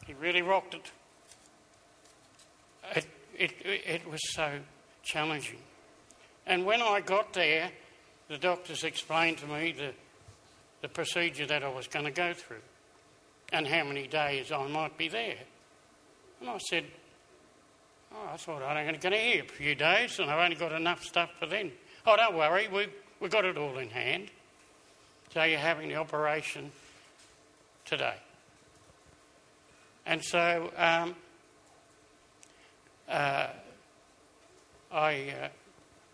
He 0.08 0.14
really 0.14 0.42
rocked 0.42 0.76
it. 0.76 0.92
It, 2.96 3.08
it, 3.38 3.54
it 3.66 4.10
was 4.10 4.22
so 4.34 4.60
challenging. 5.04 5.60
And 6.46 6.66
when 6.66 6.82
I 6.82 7.02
got 7.02 7.34
there, 7.34 7.72
the 8.34 8.40
doctors 8.40 8.84
explained 8.84 9.38
to 9.38 9.46
me 9.46 9.76
the, 9.78 9.92
the 10.82 10.88
procedure 10.88 11.46
that 11.46 11.62
I 11.62 11.70
was 11.70 11.88
going 11.88 12.06
to 12.06 12.12
go 12.12 12.34
through 12.34 12.64
and 13.52 13.68
how 13.68 13.84
many 13.84 14.08
days 14.08 14.52
I 14.52 14.68
might 14.68 14.98
be 14.98 15.08
there. 15.08 15.38
And 16.42 16.50
I 16.50 16.58
said, 16.58 16.86
Oh, 18.12 18.30
I 18.34 18.38
thought 18.38 18.64
I'm 18.64 18.76
only 18.76 18.98
going 18.98 19.14
to 19.14 19.20
here 19.20 19.44
a 19.44 19.48
few 19.48 19.76
days 19.76 20.18
and 20.18 20.32
I've 20.32 20.44
only 20.44 20.56
got 20.56 20.72
enough 20.72 21.04
stuff 21.04 21.30
for 21.40 21.46
then. 21.46 21.74
Oh, 22.08 22.16
don't 22.16 22.36
worry, 22.36 22.68
we've, 22.70 22.92
we've 23.20 23.30
got 23.30 23.46
it 23.46 23.56
all 23.56 23.78
in 23.78 23.90
hand. 23.90 24.32
So 25.32 25.44
you're 25.44 25.60
having 25.60 25.90
the 25.90 25.98
operation 25.98 26.72
today. 27.86 28.16
And 30.08 30.24
so 30.24 30.72
um, 30.76 31.16
uh, 33.08 33.48
I 34.92 35.34
uh, 35.40 35.48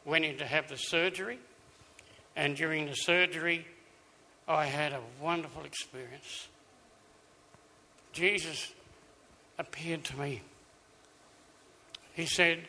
went 0.03 0.26
in 0.26 0.38
to 0.39 0.45
have 0.45 0.67
the 0.67 0.76
surgery, 0.76 1.39
and 2.40 2.56
during 2.56 2.86
the 2.86 2.94
surgery, 2.94 3.68
I 4.48 4.66
had 4.66 4.94
a 4.94 5.02
wonderful 5.22 5.66
experience. 5.66 6.48
Jesus 8.14 8.72
appeared 9.58 10.06
to 10.06 10.18
me. 10.18 10.42
He 12.14 12.26
said, 12.26 12.60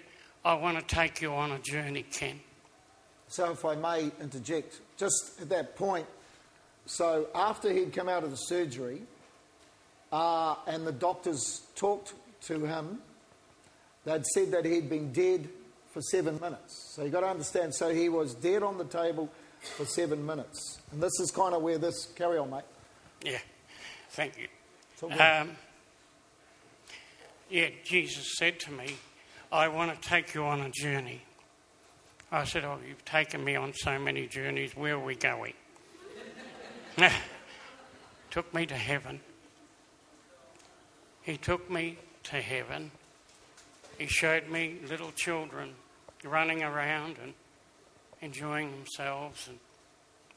I 0.44 0.54
want 0.54 0.80
to 0.80 0.94
take 0.94 1.22
you 1.22 1.32
on 1.32 1.52
a 1.52 1.60
journey, 1.60 2.02
Ken. 2.02 2.40
So, 3.28 3.52
if 3.52 3.64
I 3.64 3.76
may 3.76 4.10
interject, 4.20 4.80
just 4.96 5.40
at 5.40 5.48
that 5.50 5.76
point, 5.76 6.06
so 6.86 7.28
after 7.32 7.72
he'd 7.72 7.92
come 7.92 8.08
out 8.08 8.24
of 8.24 8.32
the 8.32 8.36
surgery 8.36 9.02
uh, 10.10 10.56
and 10.66 10.84
the 10.84 10.92
doctors 10.92 11.62
talked 11.76 12.14
to 12.46 12.66
him, 12.66 12.98
they'd 14.04 14.26
said 14.34 14.50
that 14.50 14.64
he'd 14.64 14.90
been 14.90 15.12
dead 15.12 15.48
for 15.92 16.02
seven 16.02 16.40
minutes. 16.40 16.92
So 16.96 17.04
you've 17.04 17.12
got 17.12 17.20
to 17.20 17.28
understand, 17.28 17.72
so 17.72 17.94
he 17.94 18.08
was 18.08 18.34
dead 18.34 18.64
on 18.64 18.76
the 18.76 18.84
table 18.84 19.30
for 19.60 19.84
seven 19.84 20.24
minutes. 20.24 20.80
And 20.92 21.02
this 21.02 21.18
is 21.20 21.30
kind 21.30 21.54
of 21.54 21.62
where 21.62 21.78
this, 21.78 22.06
carry 22.16 22.38
on, 22.38 22.50
mate. 22.50 22.64
Yeah, 23.22 23.38
thank 24.10 24.34
you. 24.38 24.48
Um, 25.02 25.50
yeah, 27.48 27.68
Jesus 27.84 28.36
said 28.36 28.60
to 28.60 28.72
me, 28.72 28.94
I 29.50 29.68
want 29.68 30.00
to 30.00 30.08
take 30.08 30.34
you 30.34 30.44
on 30.44 30.60
a 30.60 30.70
journey. 30.70 31.22
I 32.30 32.44
said, 32.44 32.64
Oh, 32.64 32.78
you've 32.86 33.04
taken 33.04 33.42
me 33.42 33.56
on 33.56 33.72
so 33.74 33.98
many 33.98 34.26
journeys. 34.26 34.76
Where 34.76 34.94
are 34.94 35.04
we 35.04 35.16
going? 35.16 35.54
took 38.30 38.54
me 38.54 38.66
to 38.66 38.76
heaven. 38.76 39.20
He 41.22 41.36
took 41.36 41.68
me 41.70 41.98
to 42.24 42.36
heaven. 42.36 42.92
He 43.98 44.06
showed 44.06 44.48
me 44.48 44.78
little 44.88 45.10
children 45.12 45.74
running 46.24 46.62
around 46.62 47.16
and 47.22 47.34
enjoying 48.22 48.70
themselves 48.72 49.48
and 49.48 49.58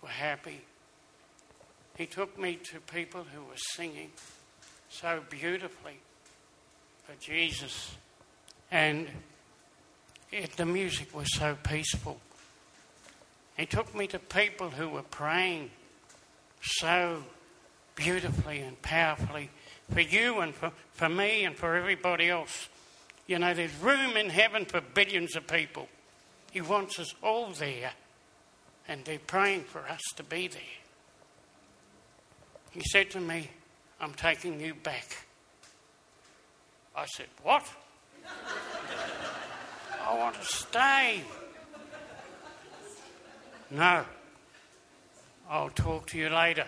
were 0.02 0.10
happy. 0.10 0.62
He 1.98 2.06
took 2.06 2.40
me 2.40 2.56
to 2.72 2.80
people 2.80 3.26
who 3.34 3.42
were 3.42 3.58
singing 3.76 4.12
so 4.90 5.22
beautifully 5.30 6.00
for 7.04 7.14
Jesus. 7.20 7.96
And 8.72 9.08
it, 10.32 10.56
the 10.58 10.66
music 10.66 11.16
was 11.16 11.28
so 11.36 11.56
peaceful. 11.64 12.20
He 13.58 13.66
took 13.66 13.94
me 13.94 14.08
to 14.08 14.20
people 14.20 14.72
who 14.72 14.90
were 14.90 15.04
praying 15.04 15.70
so 16.62 17.24
beautifully 17.96 18.60
and 18.60 18.82
powerfully 18.82 19.50
for 19.92 20.02
you 20.02 20.40
and 20.40 20.56
for, 20.56 20.72
for 20.94 21.10
me 21.10 21.44
and 21.44 21.56
for 21.56 21.76
everybody 21.76 22.30
else. 22.30 22.70
You 23.28 23.40
know, 23.40 23.54
there's 23.54 23.76
room 23.76 24.18
in 24.18 24.30
heaven 24.30 24.66
for 24.66 24.82
billions 24.82 25.36
of 25.36 25.46
people. 25.48 25.88
He 26.54 26.62
wants 26.62 27.00
us 27.00 27.16
all 27.24 27.50
there, 27.50 27.94
and 28.88 29.04
they're 29.04 29.18
praying 29.18 29.64
for 29.64 29.80
us 29.80 30.02
to 30.18 30.24
be 30.24 30.48
there. 30.48 30.62
He 32.70 32.82
said 32.92 33.10
to 33.12 33.20
me, 33.20 33.50
I'm 34.00 34.14
taking 34.14 34.60
you 34.60 34.76
back. 34.76 35.18
I 36.96 37.08
said, 37.08 37.26
What? 37.42 37.68
I 40.08 40.16
want 40.16 40.36
to 40.36 40.46
stay. 40.46 41.22
No. 43.72 44.06
I'll 45.50 45.72
talk 45.72 46.06
to 46.10 46.20
you 46.20 46.30
later. 46.30 46.66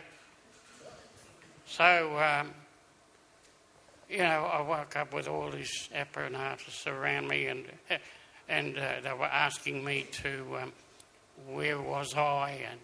So, 1.68 2.18
um, 2.18 2.52
you 4.10 4.18
know, 4.18 4.50
I 4.52 4.62
woke 4.62 4.96
up 4.96 5.14
with 5.14 5.28
all 5.28 5.52
these 5.52 5.90
apparatus 5.94 6.88
around 6.88 7.28
me, 7.28 7.46
and 7.46 7.66
and 8.48 8.78
uh, 8.78 9.02
they 9.04 9.14
were 9.14 9.26
asking 9.26 9.84
me 9.84 10.06
to 10.24 10.58
um, 10.62 10.74
where 11.48 11.82
was 11.82 12.14
I, 12.16 12.60
and 12.70 12.80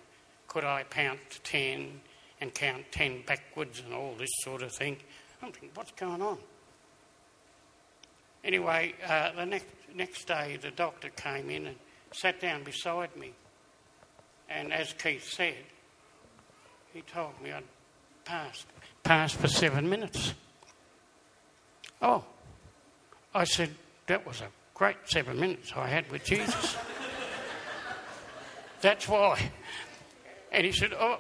could 0.48 0.64
I 0.64 0.84
count 0.84 1.20
to 1.30 1.42
ten, 1.42 2.02
and 2.40 2.54
count 2.54 2.86
ten 2.92 3.24
backwards, 3.26 3.80
and 3.80 3.94
all 3.94 4.16
this 4.18 4.32
sort 4.44 4.62
of 4.64 4.72
thing. 4.74 4.98
I'm 5.42 5.52
thinking, 5.52 5.72
what's 5.74 5.92
going 5.92 6.22
on? 6.22 6.38
Anyway, 8.44 8.94
uh, 9.08 9.32
the 9.34 9.46
next 9.46 9.66
next 9.96 10.26
day, 10.26 10.58
the 10.62 10.72
doctor 10.72 11.10
came 11.10 11.50
in 11.50 11.68
and 11.68 11.76
sat 12.12 12.40
down 12.40 12.64
beside 12.64 13.16
me, 13.16 13.32
and 14.50 14.74
as 14.74 14.94
Keith 14.94 15.28
said, 15.28 15.56
he 16.94 17.02
told 17.02 17.40
me 17.42 17.52
I'd 17.52 17.64
passed 18.26 18.66
passed 19.04 19.36
for 19.36 19.48
seven 19.48 19.90
minutes. 19.90 20.34
Oh, 22.02 22.24
I 23.34 23.44
said, 23.44 23.76
that 24.08 24.26
was 24.26 24.42
a 24.42 24.48
great 24.82 24.98
seven 25.06 25.40
minutes 25.40 25.74
I 25.76 25.88
had 25.88 26.12
with 26.12 26.24
Jesus. 26.24 26.76
that's 28.82 29.08
why. 29.08 29.52
And 30.52 30.66
he 30.66 30.72
said, 30.72 30.92
oh, 31.00 31.20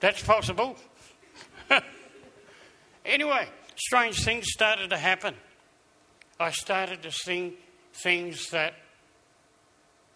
that's 0.00 0.24
possible. 0.24 0.74
anyway, 3.04 3.46
strange 3.76 4.24
things 4.24 4.46
started 4.50 4.90
to 4.90 4.96
happen. 4.96 5.36
I 6.40 6.50
started 6.50 7.00
to 7.04 7.12
see 7.12 7.58
things 7.92 8.50
that, 8.50 8.74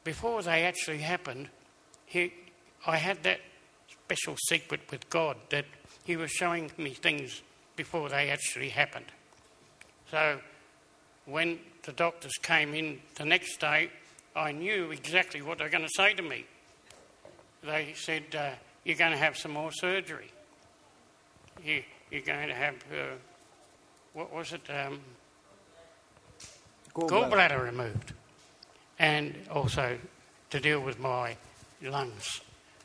before 0.03 0.43
they 0.43 0.65
actually 0.65 0.99
happened, 0.99 1.51
he, 2.07 2.35
I 2.89 2.97
had 2.97 3.23
that 3.23 3.39
special 4.03 4.35
secret 4.49 4.81
with 4.91 5.09
God 5.11 5.37
that 5.51 5.67
He 6.03 6.17
was 6.17 6.33
showing 6.33 6.73
me 6.77 6.91
things 6.91 7.41
before 7.77 8.09
they 8.09 8.31
actually 8.31 8.71
happened. 8.71 9.13
So 10.11 10.41
when 11.25 11.61
the 11.85 11.93
doctors 11.93 12.33
came 12.43 12.75
in 12.75 13.01
the 13.17 13.25
next 13.25 13.59
day, 13.59 13.91
I 14.35 14.53
knew 14.53 14.91
exactly 14.91 15.43
what 15.43 15.59
they 15.59 15.65
were 15.65 15.71
going 15.71 15.85
to 15.85 15.91
say 15.95 16.15
to 16.15 16.23
me. 16.23 16.45
They 17.63 17.93
said, 17.95 18.35
uh, 18.37 18.51
You're 18.85 18.97
going 18.97 19.13
to 19.13 19.19
have 19.19 19.37
some 19.37 19.53
more 19.53 19.71
surgery. 19.73 20.31
You, 21.65 21.83
you're 22.11 22.23
going 22.23 22.49
to 22.49 22.55
have, 22.55 22.75
uh, 22.93 23.15
what 24.13 24.33
was 24.33 24.53
it? 24.53 24.63
Um, 24.69 25.01
Gallbladder. 26.95 27.31
gallbladder 27.31 27.65
removed. 27.65 28.13
And 28.99 29.35
also 29.51 29.99
to 30.51 30.61
deal 30.61 30.81
with 30.81 31.01
my 31.01 31.37
lungs, 31.83 32.41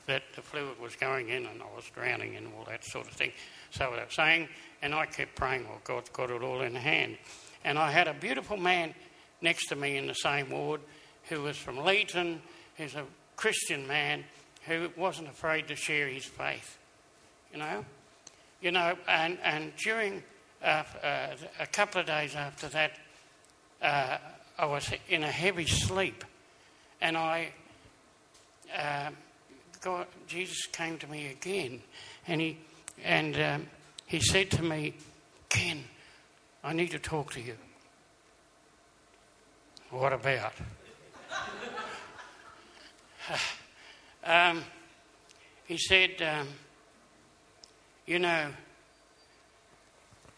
that 0.08 0.24
the 0.36 0.42
fluid 0.42 0.80
was 0.82 0.96
going 0.96 1.30
in 1.30 1.46
and 1.46 1.62
I 1.62 1.76
was 1.76 1.86
drowning 1.94 2.36
and 2.36 2.48
all 2.58 2.66
that 2.66 2.84
sort 2.84 3.08
of 3.08 3.14
thing. 3.14 3.32
So 3.70 3.92
they 3.92 4.02
were 4.02 4.10
saying, 4.10 4.50
and 4.82 4.96
I 4.96 5.06
kept 5.06 5.36
praying, 5.36 5.66
well, 5.66 5.82
God's 5.84 6.10
got 6.10 6.32
it 6.32 6.42
all 6.42 6.62
in 6.62 6.74
hand. 6.74 7.18
And 7.64 7.78
I 7.78 7.92
had 7.92 8.08
a 8.08 8.14
beautiful 8.14 8.58
man 8.58 8.94
next 9.42 9.68
to 9.68 9.76
me 9.76 9.98
in 9.98 10.08
the 10.08 10.14
same 10.14 10.50
ward 10.50 10.82
who 11.30 11.42
was 11.42 11.58
from 11.58 11.78
Leeton, 11.78 12.40
who's 12.78 12.96
a 12.96 13.06
Christian 13.36 13.88
man 13.88 14.24
who 14.66 14.90
wasn't 14.98 15.28
afraid 15.30 15.68
to 15.68 15.76
share 15.76 16.08
his 16.08 16.26
faith. 16.26 16.78
You 17.52 17.60
know? 17.60 17.86
You 18.62 18.72
know, 18.72 18.96
and, 19.08 19.38
and 19.44 19.76
during 19.78 20.24
uh, 20.62 20.84
uh, 21.04 21.28
a 21.60 21.68
couple 21.68 22.02
of 22.02 22.08
days 22.08 22.36
after 22.36 22.68
that, 22.68 22.92
uh, 23.82 24.18
I 24.58 24.66
was 24.66 24.92
in 25.08 25.24
a 25.24 25.32
heavy 25.32 25.66
sleep, 25.66 26.26
and 27.00 27.16
I, 27.16 27.50
uh, 28.78 29.12
God, 29.82 30.08
Jesus 30.28 30.66
came 30.66 30.98
to 30.98 31.08
me 31.08 31.28
again, 31.28 31.82
and 32.28 32.42
he, 32.42 32.58
and 33.04 33.40
um, 33.40 33.68
he 34.06 34.20
said 34.20 34.52
to 34.52 34.64
me, 34.64 34.96
Ken, 35.48 35.86
I 36.64 36.74
need 36.74 36.92
to 36.92 37.00
talk 37.00 37.32
to 37.34 37.42
you. 37.42 37.56
What 39.92 40.14
about? 40.14 40.54
um, 44.24 44.64
he 45.66 45.78
said, 45.78 46.22
um, 46.22 46.48
You 48.06 48.20
know, 48.20 48.48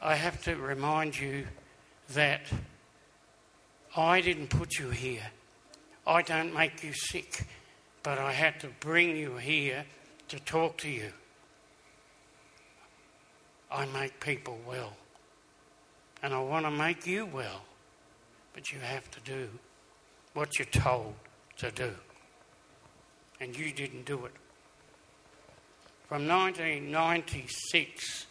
I 0.01 0.15
have 0.15 0.41
to 0.43 0.55
remind 0.55 1.19
you 1.19 1.47
that 2.13 2.41
I 3.95 4.21
didn't 4.21 4.49
put 4.49 4.79
you 4.79 4.89
here. 4.89 5.31
I 6.05 6.21
don't 6.21 6.53
make 6.53 6.83
you 6.83 6.93
sick, 6.93 7.45
but 8.03 8.17
I 8.17 8.31
had 8.31 8.59
to 8.61 8.69
bring 8.79 9.15
you 9.15 9.37
here 9.37 9.85
to 10.29 10.39
talk 10.39 10.77
to 10.79 10.89
you. 10.89 11.11
I 13.71 13.85
make 13.85 14.19
people 14.19 14.59
well. 14.67 14.93
And 16.23 16.33
I 16.33 16.39
want 16.39 16.65
to 16.65 16.71
make 16.71 17.07
you 17.07 17.25
well. 17.25 17.61
But 18.53 18.71
you 18.71 18.79
have 18.79 19.09
to 19.11 19.19
do 19.21 19.49
what 20.33 20.59
you're 20.59 20.65
told 20.65 21.13
to 21.57 21.71
do. 21.71 21.93
And 23.39 23.57
you 23.57 23.71
didn't 23.71 24.05
do 24.05 24.25
it. 24.25 24.33
From 26.07 26.27
1996, 26.27 28.25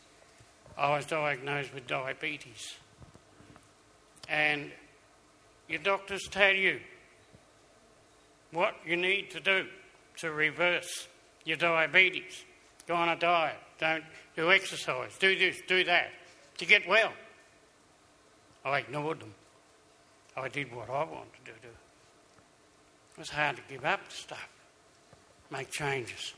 I 0.76 0.97
was 0.97 1.07
diagnosed 1.07 1.74
with 1.74 1.86
diabetes. 1.86 2.74
And 4.28 4.70
your 5.68 5.80
doctors 5.80 6.28
tell 6.30 6.55
you 6.55 6.80
what 8.53 8.74
you 8.86 8.97
need 8.97 9.30
to 9.30 9.41
do 9.41 9.66
to 10.18 10.30
reverse 10.30 11.09
your 11.45 11.57
diabetes. 11.57 12.45
Go 12.86 12.95
on 12.95 13.09
a 13.09 13.16
diet, 13.16 13.57
don't 13.78 14.05
do 14.36 14.51
exercise, 14.51 15.16
do 15.18 15.38
this, 15.38 15.61
do 15.66 15.84
that 15.84 16.11
to 16.59 16.66
get 16.66 16.86
well. 16.88 17.12
I 18.65 18.79
ignored 18.79 19.21
them. 19.21 19.35
I 20.37 20.49
did 20.49 20.75
what 20.75 20.89
I 20.89 21.05
wanted 21.05 21.45
to 21.45 21.53
do. 21.63 21.69
It 21.69 23.19
was 23.19 23.31
hard 23.31 23.57
to 23.57 23.63
give 23.69 23.85
up 23.85 24.01
stuff, 24.11 24.49
make 25.51 25.71
changes. 25.71 26.35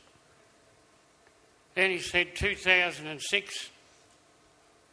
Then 1.75 1.91
he 1.91 1.99
said 1.99 2.35
2006, 2.35 3.71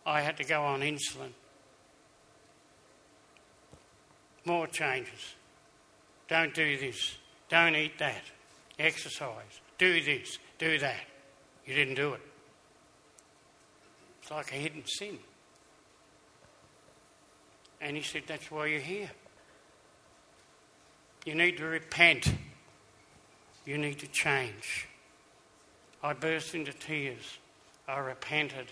I 0.05 0.21
had 0.21 0.37
to 0.37 0.43
go 0.43 0.63
on 0.63 0.81
insulin. 0.81 1.31
More 4.45 4.67
changes. 4.67 5.35
Don't 6.27 6.53
do 6.53 6.77
this. 6.77 7.17
Don't 7.49 7.75
eat 7.75 7.97
that. 7.99 8.23
Exercise. 8.77 9.61
Do 9.77 10.01
this. 10.01 10.37
Do 10.57 10.79
that. 10.79 11.01
You 11.65 11.75
didn't 11.75 11.95
do 11.95 12.13
it. 12.13 12.21
It's 14.21 14.31
like 14.31 14.51
a 14.51 14.55
hidden 14.55 14.83
sin. 14.85 15.19
And 17.81 17.95
he 17.95 18.03
said, 18.03 18.23
That's 18.27 18.49
why 18.51 18.67
you're 18.67 18.79
here. 18.79 19.09
You 21.25 21.35
need 21.35 21.57
to 21.57 21.65
repent. 21.65 22.31
You 23.65 23.77
need 23.77 23.99
to 23.99 24.07
change. 24.07 24.87
I 26.01 26.13
burst 26.13 26.55
into 26.55 26.73
tears. 26.73 27.37
I 27.87 27.99
repented. 27.99 28.67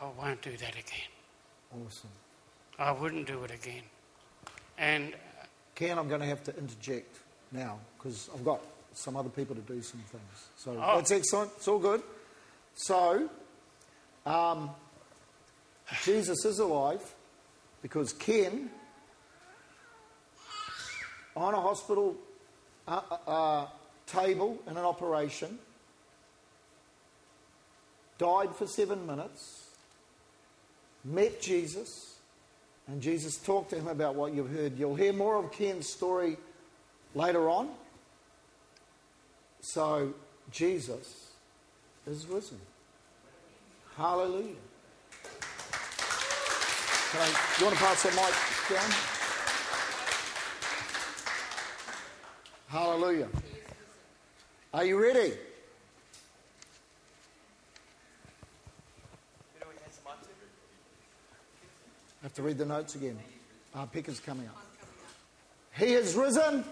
I 0.00 0.06
won't 0.18 0.42
do 0.42 0.50
that 0.56 0.72
again. 0.72 1.84
Awesome. 1.86 2.10
I 2.78 2.90
wouldn't 2.92 3.26
do 3.26 3.44
it 3.44 3.50
again. 3.50 3.82
And 4.78 5.14
Ken, 5.74 5.98
I'm 5.98 6.08
going 6.08 6.20
to 6.20 6.26
have 6.26 6.42
to 6.44 6.56
interject 6.58 7.18
now 7.52 7.78
because 7.96 8.28
I've 8.34 8.44
got 8.44 8.60
some 8.94 9.16
other 9.16 9.28
people 9.28 9.54
to 9.54 9.60
do 9.62 9.80
some 9.82 10.00
things. 10.10 10.48
So 10.56 10.72
Oh. 10.72 10.96
that's 10.96 11.10
excellent. 11.10 11.50
It's 11.56 11.68
all 11.68 11.78
good. 11.78 12.02
So, 12.74 13.28
um, 14.26 14.70
Jesus 16.02 16.44
is 16.44 16.58
alive 16.58 17.14
because 17.82 18.12
Ken, 18.12 18.70
on 21.36 21.52
a 21.52 21.60
hospital 21.60 22.16
uh, 22.86 23.00
uh, 23.10 23.30
uh, 23.30 23.66
table 24.06 24.58
in 24.68 24.76
an 24.76 24.84
operation, 24.84 25.58
died 28.18 28.54
for 28.54 28.66
seven 28.66 29.04
minutes, 29.06 29.66
met 31.04 31.42
Jesus, 31.42 32.16
and 32.86 33.02
Jesus 33.02 33.36
talked 33.36 33.70
to 33.70 33.76
him 33.76 33.88
about 33.88 34.14
what 34.14 34.32
you've 34.32 34.50
heard. 34.50 34.78
You'll 34.78 34.94
hear 34.94 35.12
more 35.12 35.36
of 35.36 35.50
Ken's 35.52 35.88
story 35.88 36.36
later 37.14 37.48
on. 37.48 37.70
So, 39.60 40.14
Jesus 40.50 41.30
is 42.06 42.26
risen. 42.26 42.58
Hallelujah. 43.96 44.56
I, 47.14 47.26
you 47.58 47.66
want 47.66 47.76
to 47.76 47.84
pass 47.84 48.02
the 48.02 48.10
mic 48.10 48.34
down? 48.70 48.90
Hallelujah. 52.68 53.28
Are 54.72 54.84
you 54.84 54.98
ready? 55.02 55.34
I 62.22 62.24
have 62.24 62.34
to 62.34 62.42
read 62.42 62.56
the 62.56 62.64
notes 62.64 62.94
again. 62.94 63.18
Our 63.74 63.86
picker's 63.86 64.20
coming 64.20 64.46
up. 64.46 64.56
He 65.76 65.92
has 65.92 66.14
risen. 66.14 66.64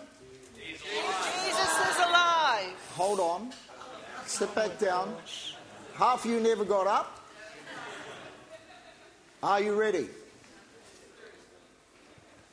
Jesus 0.57 0.87
is 0.87 1.97
alive. 1.97 2.73
Hold 2.95 3.21
on. 3.21 3.51
Sit 4.25 4.55
back 4.55 4.79
down. 4.79 5.15
Half 5.97 6.25
of 6.25 6.31
you 6.31 6.41
never 6.41 6.65
got 6.65 6.87
up. 6.87 7.21
Are 9.43 9.61
you 9.61 9.75
ready? 9.75 10.09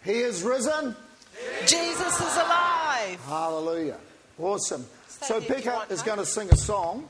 He 0.03 0.19
is 0.19 0.43
risen. 0.43 0.95
Jesus 1.65 2.19
is 2.21 2.35
alive. 2.37 3.19
Hallelujah. 3.27 3.97
Awesome. 4.39 4.85
So 5.07 5.33
there 5.33 5.37
if 5.43 5.49
you 5.49 5.55
Picker 5.55 5.71
want, 5.71 5.91
is 5.91 6.01
going 6.01 6.19
to 6.19 6.25
sing 6.25 6.49
a 6.49 6.55
song. 6.55 7.07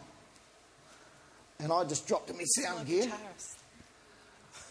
And 1.59 1.71
I 1.71 1.83
just 1.85 2.07
dropped 2.07 2.29
in 2.29 2.38
my 2.38 2.43
sound 2.43 2.88
gear. 2.88 3.11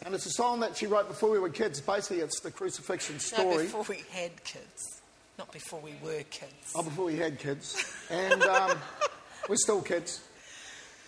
And 0.05 0.15
it's 0.15 0.27
a 0.27 0.31
song 0.31 0.61
that 0.61 0.77
she 0.77 0.87
wrote 0.87 1.09
before 1.09 1.31
we 1.31 1.39
were 1.39 1.49
kids. 1.49 1.81
Basically, 1.81 2.19
it's 2.21 2.41
the 2.41 2.51
crucifixion 2.51 3.17
No, 3.17 3.19
story. 3.19 3.65
before 3.65 3.85
we 3.89 4.03
had 4.13 4.45
kids, 4.45 5.01
not 5.39 5.51
before 5.53 5.81
we 5.81 5.95
were 6.03 6.23
kids. 6.31 6.73
Oh, 6.75 6.83
before 6.83 7.07
we 7.07 7.17
had 7.17 7.39
kids. 7.39 7.93
And 8.11 8.43
um, 8.43 8.79
we're 9.49 9.57
still 9.57 9.83
kids. 9.83 10.23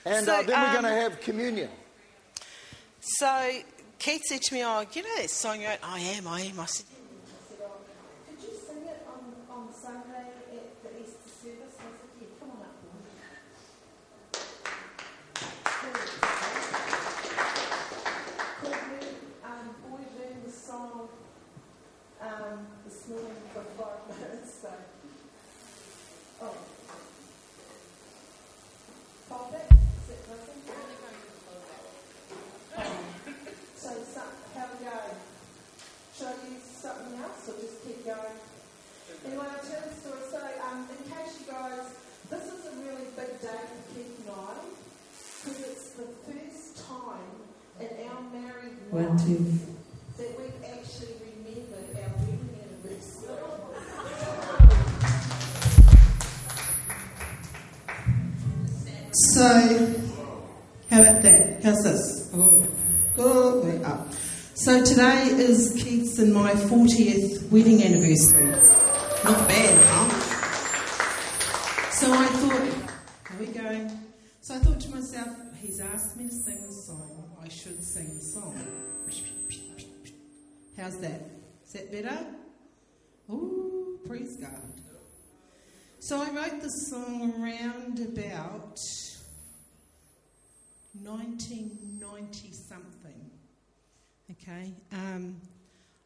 And 0.04 0.26
So, 0.26 0.34
uh, 0.34 0.42
then 0.42 0.60
we're 0.60 0.66
um, 0.66 0.82
going 0.82 0.84
to 0.94 1.00
have 1.00 1.20
communion. 1.20 1.70
So 3.00 3.50
Keith 3.98 4.22
said 4.24 4.42
to 4.42 4.54
me, 4.54 4.64
"Oh, 4.64 4.84
you 4.92 5.02
know 5.02 5.16
that 5.18 5.30
song 5.30 5.60
you 5.60 5.68
wrote? 5.68 5.78
I 5.82 6.00
am, 6.00 6.26
I 6.26 6.40
am." 6.42 6.58
I 6.58 6.66
said, 6.66 6.86
is 65.48 65.72
Keith's 65.82 66.18
and 66.18 66.34
my 66.34 66.52
40th 66.52 67.50
wedding 67.50 67.82
anniversary. 67.82 68.44
Not 69.24 69.48
bad, 69.48 69.82
huh? 69.86 70.08
So 71.90 72.12
I 72.12 72.26
thought, 72.26 73.32
are 73.32 73.38
we 73.40 73.46
going? 73.46 73.90
So 74.42 74.56
I 74.56 74.58
thought 74.58 74.78
to 74.80 74.90
myself, 74.90 75.28
he's 75.58 75.80
asked 75.80 76.18
me 76.18 76.28
to 76.28 76.34
sing 76.34 76.66
the 76.66 76.72
song. 76.72 77.34
I 77.42 77.48
should 77.48 77.82
sing 77.82 78.14
the 78.14 78.20
song. 78.20 78.56
How's 80.76 80.98
that? 80.98 81.22
Is 81.64 81.72
that 81.72 81.90
better? 81.92 82.26
Ooh, 83.30 84.00
praise 84.06 84.36
God. 84.36 84.52
So 85.98 86.20
I 86.20 86.28
wrote 86.30 86.60
this 86.60 86.90
song 86.90 87.32
around 87.42 88.00
about 88.00 88.78
1990 90.92 92.52
something. 92.52 93.37
Okay. 94.30 94.74
Um, 94.92 95.40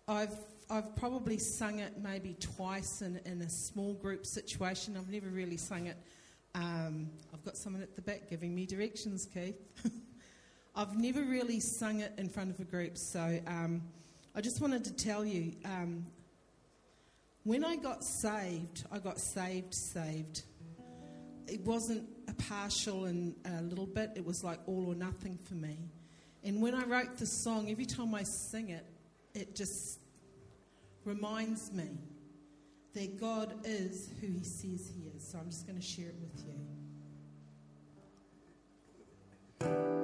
I've 0.06 0.36
I've 0.70 0.94
probably 0.94 1.38
sung 1.38 1.80
it 1.80 1.94
maybe 2.00 2.36
twice 2.38 3.02
in, 3.02 3.20
in 3.26 3.42
a 3.42 3.50
small 3.50 3.94
group 3.94 4.24
situation. 4.24 4.96
I've 4.96 5.10
never 5.10 5.26
really 5.26 5.56
sung 5.56 5.86
it. 5.86 5.96
Um, 6.54 7.10
I've 7.34 7.44
got 7.44 7.56
someone 7.56 7.82
at 7.82 7.96
the 7.96 8.02
back 8.02 8.30
giving 8.30 8.54
me 8.54 8.64
directions, 8.64 9.26
Keith. 9.26 9.60
I've 10.76 10.96
never 10.96 11.22
really 11.22 11.58
sung 11.58 12.00
it 12.00 12.12
in 12.16 12.28
front 12.28 12.50
of 12.50 12.60
a 12.60 12.64
group, 12.64 12.96
so 12.96 13.40
um, 13.46 13.82
I 14.34 14.40
just 14.40 14.60
wanted 14.60 14.84
to 14.84 14.92
tell 14.92 15.24
you 15.24 15.52
um, 15.64 16.06
when 17.42 17.64
I 17.64 17.76
got 17.76 18.04
saved, 18.04 18.84
I 18.92 18.98
got 18.98 19.18
saved, 19.18 19.74
saved. 19.74 20.42
It 21.48 21.60
wasn't 21.62 22.08
a 22.28 22.34
partial 22.34 23.06
and 23.06 23.34
a 23.44 23.62
little 23.62 23.86
bit, 23.86 24.12
it 24.14 24.24
was 24.24 24.44
like 24.44 24.60
all 24.66 24.86
or 24.88 24.94
nothing 24.94 25.38
for 25.44 25.54
me. 25.54 25.76
And 26.44 26.60
when 26.60 26.74
I 26.74 26.84
wrote 26.84 27.16
the 27.18 27.26
song, 27.26 27.70
every 27.70 27.86
time 27.86 28.14
I 28.14 28.24
sing 28.24 28.70
it, 28.70 28.84
it 29.34 29.54
just 29.54 30.00
reminds 31.04 31.72
me 31.72 31.88
that 32.94 33.20
God 33.20 33.54
is 33.64 34.10
who 34.20 34.26
He 34.26 34.44
says 34.44 34.90
He 34.94 35.10
is. 35.16 35.26
So 35.26 35.38
I'm 35.38 35.50
just 35.50 35.66
going 35.66 35.78
to 35.78 35.84
share 35.84 36.08
it 36.08 36.16
with 36.20 36.44
you. 39.60 40.01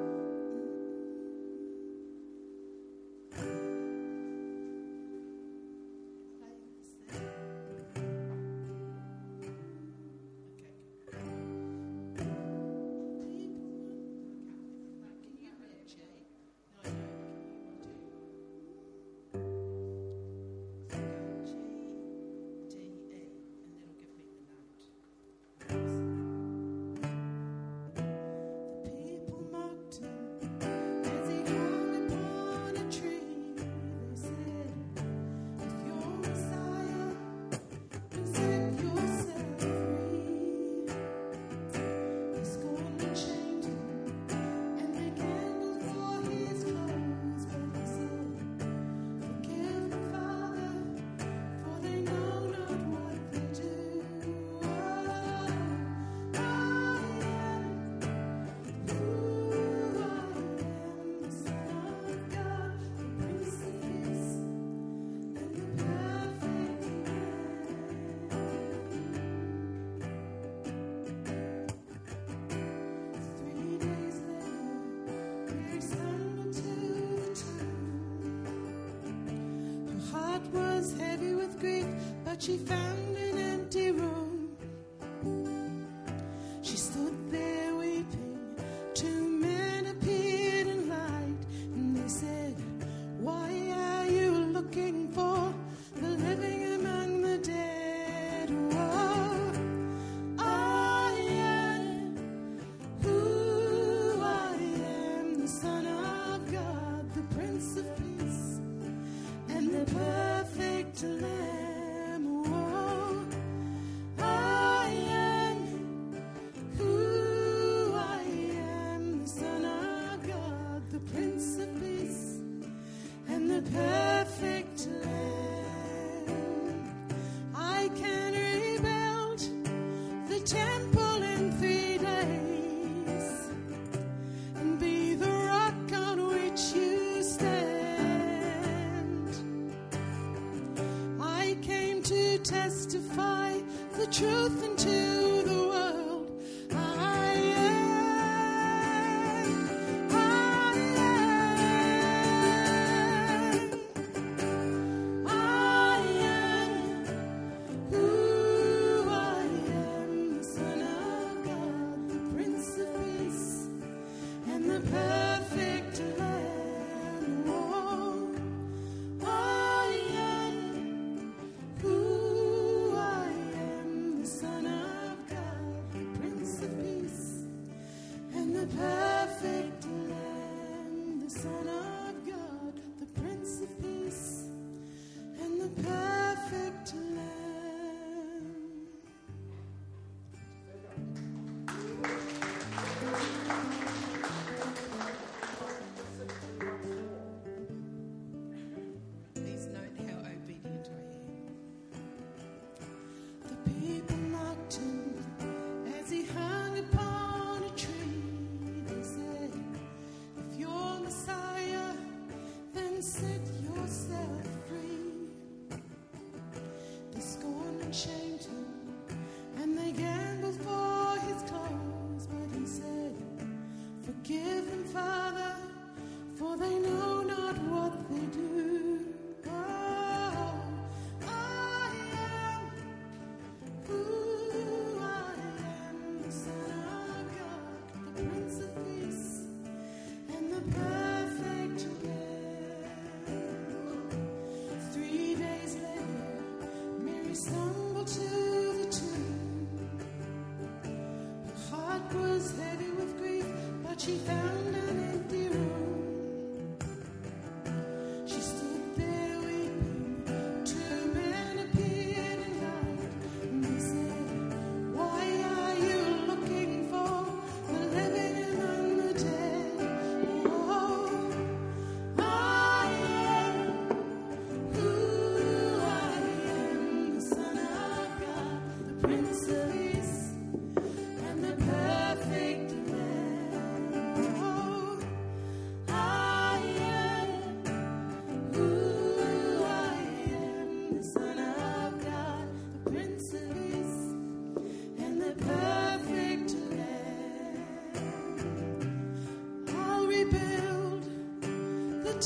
she 82.38 82.56
found 82.56 82.97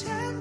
in 0.01 0.32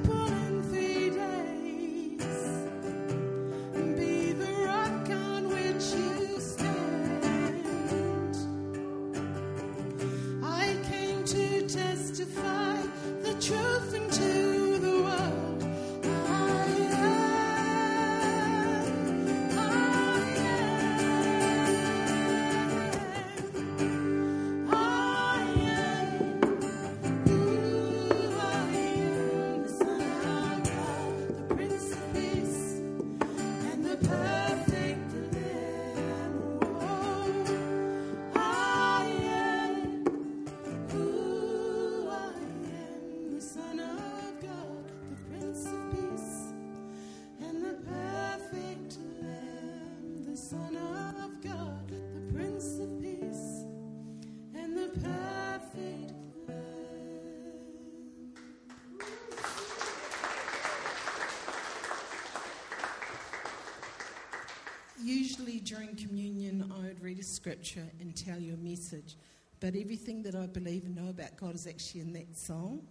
scripture 67.42 67.88
and 68.00 68.16
tell 68.16 68.40
you 68.40 68.54
a 68.54 68.58
message, 68.58 69.16
but 69.60 69.76
everything 69.76 70.22
that 70.22 70.36
I 70.36 70.46
believe 70.46 70.86
and 70.86 70.96
know 70.96 71.10
about 71.10 71.38
God 71.38 71.56
is 71.56 71.66
actually 71.66 72.02
in 72.02 72.14
that 72.14 72.38
song. 72.38 72.82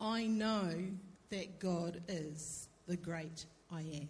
I 0.00 0.26
know 0.26 0.74
that 1.30 1.60
God 1.60 2.02
is 2.08 2.68
the 2.88 2.96
great 2.96 3.46
I 3.70 3.82
am. 3.82 4.08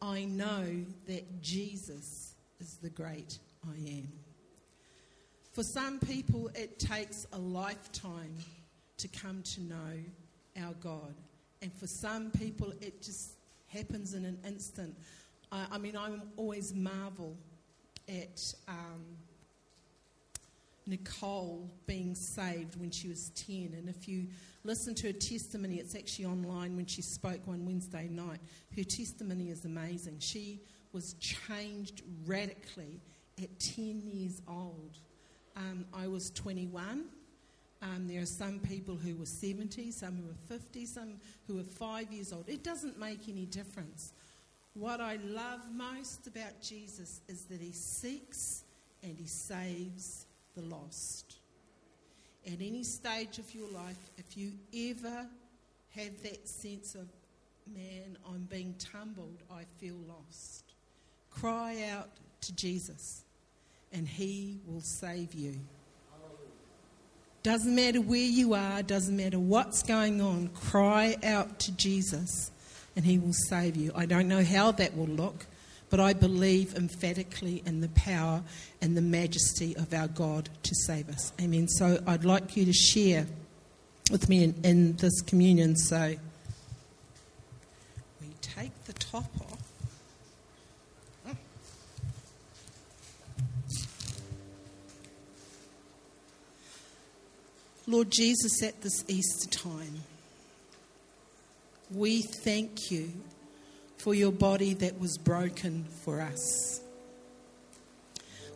I 0.00 0.26
know 0.26 0.64
that 1.06 1.42
Jesus 1.42 2.34
is 2.60 2.76
the 2.80 2.88
great 2.88 3.40
I 3.68 3.74
am. 3.90 4.08
For 5.52 5.64
some 5.64 5.98
people, 5.98 6.52
it 6.54 6.78
takes 6.78 7.26
a 7.32 7.38
lifetime 7.38 8.36
to 8.98 9.08
come 9.08 9.42
to 9.42 9.60
know 9.62 10.62
our 10.62 10.74
God. 10.74 11.14
And 11.62 11.72
for 11.72 11.88
some 11.88 12.30
people, 12.30 12.72
it 12.80 13.02
just 13.02 13.32
happens 13.66 14.14
in 14.14 14.24
an 14.24 14.38
instant. 14.46 14.94
I, 15.50 15.66
I 15.72 15.78
mean, 15.78 15.96
I 15.96 16.10
always 16.36 16.72
marvel 16.72 17.36
at 18.08 18.54
um, 18.66 19.04
Nicole 20.86 21.70
being 21.86 22.14
saved 22.14 22.80
when 22.80 22.90
she 22.90 23.08
was 23.08 23.30
10. 23.30 23.74
And 23.76 23.88
if 23.88 24.08
you 24.08 24.26
listen 24.64 24.94
to 24.96 25.08
her 25.08 25.12
testimony, 25.12 25.76
it's 25.76 25.94
actually 25.94 26.24
online 26.24 26.76
when 26.76 26.86
she 26.86 27.02
spoke 27.02 27.46
one 27.46 27.64
Wednesday 27.66 28.08
night. 28.08 28.40
Her 28.76 28.84
testimony 28.84 29.50
is 29.50 29.64
amazing. 29.64 30.16
She 30.20 30.60
was 30.92 31.14
changed 31.14 32.02
radically 32.26 33.00
at 33.42 33.58
10 33.60 34.02
years 34.04 34.40
old. 34.48 34.96
Um, 35.56 35.84
I 35.92 36.06
was 36.06 36.30
21. 36.30 37.04
Um, 37.80 38.08
there 38.08 38.22
are 38.22 38.26
some 38.26 38.58
people 38.58 38.96
who 38.96 39.16
were 39.16 39.26
70, 39.26 39.92
some 39.92 40.16
who 40.16 40.26
were 40.26 40.58
50, 40.58 40.86
some 40.86 41.14
who 41.46 41.56
were 41.56 41.62
five 41.62 42.12
years 42.12 42.32
old. 42.32 42.48
It 42.48 42.64
doesn't 42.64 42.98
make 42.98 43.28
any 43.28 43.46
difference. 43.46 44.12
What 44.78 45.00
I 45.00 45.18
love 45.24 45.60
most 45.74 46.28
about 46.28 46.62
Jesus 46.62 47.20
is 47.26 47.46
that 47.46 47.60
he 47.60 47.72
seeks 47.72 48.62
and 49.02 49.16
he 49.18 49.26
saves 49.26 50.24
the 50.54 50.62
lost. 50.62 51.38
At 52.46 52.60
any 52.60 52.84
stage 52.84 53.40
of 53.40 53.52
your 53.52 53.68
life, 53.70 53.98
if 54.18 54.36
you 54.36 54.52
ever 54.72 55.26
have 55.96 56.22
that 56.22 56.48
sense 56.48 56.94
of, 56.94 57.08
man, 57.74 58.16
I'm 58.24 58.46
being 58.48 58.76
tumbled, 58.78 59.42
I 59.50 59.64
feel 59.78 59.96
lost, 60.06 60.62
cry 61.28 61.90
out 61.90 62.10
to 62.42 62.54
Jesus 62.54 63.24
and 63.92 64.06
he 64.06 64.60
will 64.64 64.80
save 64.80 65.34
you. 65.34 65.58
Doesn't 67.42 67.74
matter 67.74 68.00
where 68.00 68.18
you 68.18 68.54
are, 68.54 68.84
doesn't 68.84 69.16
matter 69.16 69.40
what's 69.40 69.82
going 69.82 70.20
on, 70.20 70.48
cry 70.48 71.16
out 71.24 71.58
to 71.60 71.72
Jesus 71.72 72.52
and 72.98 73.06
he 73.06 73.16
will 73.16 73.32
save 73.32 73.76
you. 73.76 73.92
I 73.94 74.06
don't 74.06 74.26
know 74.26 74.42
how 74.42 74.72
that 74.72 74.96
will 74.96 75.06
look, 75.06 75.46
but 75.88 76.00
I 76.00 76.14
believe 76.14 76.74
emphatically 76.74 77.62
in 77.64 77.80
the 77.80 77.88
power 77.90 78.42
and 78.82 78.96
the 78.96 79.00
majesty 79.00 79.76
of 79.76 79.94
our 79.94 80.08
God 80.08 80.48
to 80.64 80.74
save 80.74 81.08
us. 81.08 81.32
Amen. 81.40 81.68
So 81.68 82.02
I'd 82.08 82.24
like 82.24 82.56
you 82.56 82.64
to 82.64 82.72
share 82.72 83.28
with 84.10 84.28
me 84.28 84.42
in, 84.42 84.54
in 84.64 84.96
this 84.96 85.20
communion. 85.20 85.76
So 85.76 86.16
we 88.20 88.26
take 88.42 88.72
the 88.86 88.94
top 88.94 89.30
off. 89.42 89.62
Lord 97.86 98.10
Jesus, 98.10 98.60
at 98.64 98.82
this 98.82 99.04
Easter 99.06 99.48
time, 99.50 100.02
we 101.90 102.22
thank 102.22 102.90
you 102.90 103.12
for 103.96 104.14
your 104.14 104.32
body 104.32 104.74
that 104.74 105.00
was 105.00 105.18
broken 105.18 105.84
for 106.04 106.20
us. 106.20 106.80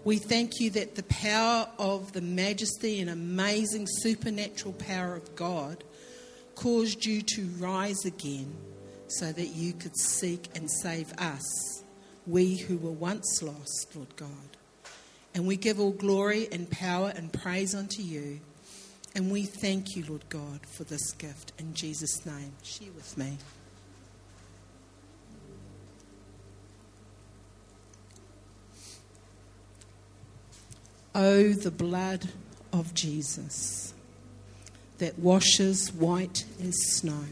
We 0.04 0.18
thank 0.18 0.60
you 0.60 0.70
that 0.70 0.96
the 0.96 1.04
power 1.04 1.68
of 1.78 2.12
the 2.12 2.20
majesty 2.20 3.00
and 3.00 3.08
amazing 3.08 3.86
supernatural 3.86 4.74
power 4.74 5.14
of 5.14 5.36
God 5.36 5.84
caused 6.56 7.06
you 7.06 7.22
to 7.22 7.46
rise 7.58 8.04
again 8.04 8.52
so 9.06 9.30
that 9.30 9.48
you 9.48 9.72
could 9.72 9.96
seek 9.96 10.48
and 10.54 10.70
save 10.70 11.12
us, 11.18 11.82
we 12.26 12.56
who 12.56 12.78
were 12.78 12.90
once 12.90 13.42
lost, 13.42 13.88
Lord 13.94 14.14
God. 14.16 14.28
And 15.34 15.46
we 15.46 15.56
give 15.56 15.78
all 15.78 15.92
glory 15.92 16.48
and 16.50 16.70
power 16.70 17.12
and 17.14 17.32
praise 17.32 17.74
unto 17.74 18.02
you. 18.02 18.40
And 19.14 19.30
we 19.30 19.44
thank 19.44 19.94
you, 19.94 20.04
Lord 20.08 20.24
God, 20.30 20.60
for 20.66 20.84
this 20.84 21.12
gift. 21.12 21.52
In 21.58 21.74
Jesus' 21.74 22.24
name, 22.24 22.52
share 22.62 22.88
with 22.94 23.18
me. 23.18 23.36
Oh, 31.14 31.52
the 31.52 31.70
blood 31.70 32.30
of 32.72 32.94
Jesus 32.94 33.92
that 34.96 35.18
washes 35.18 35.92
white 35.92 36.46
as 36.62 36.74
snow, 36.94 37.24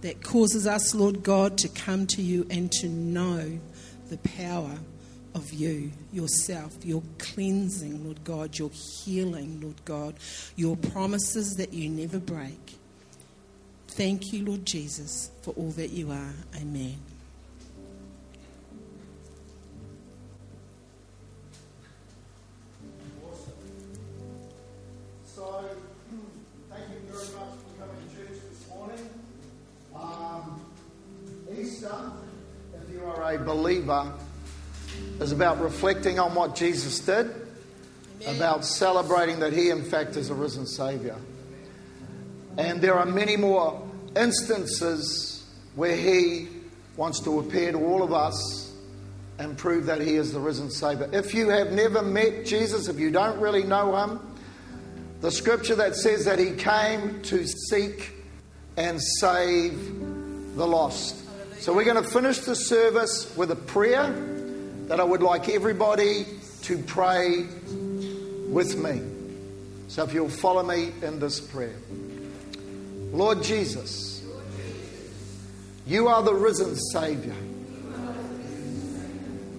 that 0.00 0.22
causes 0.22 0.66
us, 0.66 0.94
Lord 0.94 1.22
God, 1.22 1.58
to 1.58 1.68
come 1.68 2.06
to 2.08 2.22
you 2.22 2.46
and 2.48 2.72
to 2.72 2.88
know 2.88 3.58
the 4.08 4.16
power 4.18 4.78
of 5.34 5.52
you, 5.52 5.92
yourself, 6.12 6.84
your 6.84 7.02
cleansing, 7.18 8.04
Lord 8.04 8.22
God, 8.24 8.58
your 8.58 8.70
healing, 8.70 9.60
Lord 9.60 9.84
God, 9.84 10.14
your 10.56 10.76
promises 10.76 11.56
that 11.56 11.72
you 11.72 11.88
never 11.88 12.18
break. 12.18 12.76
Thank 13.88 14.32
you, 14.32 14.44
Lord 14.44 14.64
Jesus, 14.64 15.30
for 15.42 15.50
all 15.52 15.70
that 15.72 15.90
you 15.90 16.10
are. 16.10 16.34
Amen. 16.56 17.11
Reflecting 35.82 36.20
on 36.20 36.32
what 36.36 36.54
Jesus 36.54 37.00
did, 37.00 37.34
about 38.28 38.64
celebrating 38.64 39.40
that 39.40 39.52
He, 39.52 39.68
in 39.68 39.82
fact, 39.82 40.14
is 40.14 40.30
a 40.30 40.34
risen 40.34 40.64
Saviour. 40.64 41.16
And 42.56 42.80
there 42.80 42.94
are 42.94 43.04
many 43.04 43.36
more 43.36 43.82
instances 44.14 45.44
where 45.74 45.96
He 45.96 46.46
wants 46.96 47.18
to 47.24 47.40
appear 47.40 47.72
to 47.72 47.78
all 47.78 48.04
of 48.04 48.12
us 48.12 48.72
and 49.40 49.58
prove 49.58 49.86
that 49.86 50.00
He 50.00 50.14
is 50.14 50.32
the 50.32 50.38
risen 50.38 50.70
Saviour. 50.70 51.10
If 51.12 51.34
you 51.34 51.48
have 51.48 51.72
never 51.72 52.00
met 52.00 52.46
Jesus, 52.46 52.86
if 52.86 53.00
you 53.00 53.10
don't 53.10 53.40
really 53.40 53.64
know 53.64 53.96
Him, 53.96 54.20
the 55.20 55.32
scripture 55.32 55.74
that 55.74 55.96
says 55.96 56.26
that 56.26 56.38
He 56.38 56.52
came 56.52 57.22
to 57.22 57.44
seek 57.44 58.12
and 58.76 59.02
save 59.02 59.74
the 60.54 60.64
lost. 60.64 61.16
So 61.60 61.72
we're 61.72 61.82
going 61.82 62.00
to 62.00 62.08
finish 62.08 62.38
the 62.38 62.54
service 62.54 63.36
with 63.36 63.50
a 63.50 63.56
prayer 63.56 64.41
that 64.88 65.00
I 65.00 65.04
would 65.04 65.22
like 65.22 65.48
everybody 65.48 66.26
to 66.62 66.78
pray 66.78 67.46
with 68.48 68.76
me. 68.76 69.02
So 69.88 70.04
if 70.04 70.12
you'll 70.12 70.28
follow 70.28 70.62
me 70.62 70.92
in 71.02 71.18
this 71.18 71.40
prayer. 71.40 71.76
Lord 73.12 73.42
Jesus, 73.42 74.22
you 75.86 76.08
are 76.08 76.22
the 76.22 76.34
risen 76.34 76.76
Savior. 76.76 77.34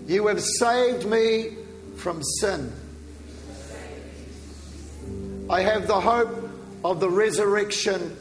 You 0.08 0.28
have 0.28 0.42
saved 0.42 1.06
me 1.06 1.56
from 1.98 2.22
sin. 2.24 2.72
I 5.50 5.62
have 5.62 5.88
the 5.88 6.00
hope 6.00 6.50
of 6.84 7.00
the 7.00 7.10
resurrection 7.10 8.18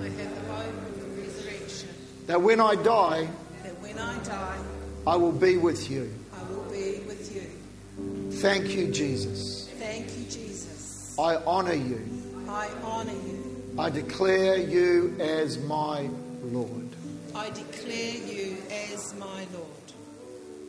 I 0.00 0.08
have 0.08 0.16
the 0.16 0.52
hope 0.52 0.66
of 0.66 0.98
the 0.98 1.22
resurrection, 1.22 1.88
that 2.26 2.42
when 2.42 2.60
I 2.60 2.74
die, 2.74 3.28
that 3.62 3.80
when 3.80 3.96
I 3.96 4.18
die, 4.24 4.58
I 5.06 5.16
will 5.16 5.32
be 5.32 5.58
with 5.58 5.90
you. 5.90 6.12
I 6.32 6.42
will 6.44 6.64
be 6.64 7.00
with 7.06 7.34
you. 7.34 8.30
Thank 8.38 8.70
you, 8.70 8.90
Jesus. 8.90 9.68
Thank 9.78 10.06
you, 10.16 10.24
Jesus. 10.24 11.18
I 11.18 11.36
honor 11.36 11.74
you. 11.74 12.00
I 12.48 12.68
honour 12.82 13.12
you. 13.12 13.74
I 13.78 13.90
declare 13.90 14.56
you 14.56 15.14
as 15.20 15.58
my 15.58 16.08
Lord. 16.42 16.88
I 17.34 17.50
declare 17.50 18.16
you 18.16 18.56
as 18.70 19.14
my 19.16 19.46
Lord. 19.52 19.68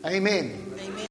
Amen. 0.06 0.74
Amen. 0.80 0.96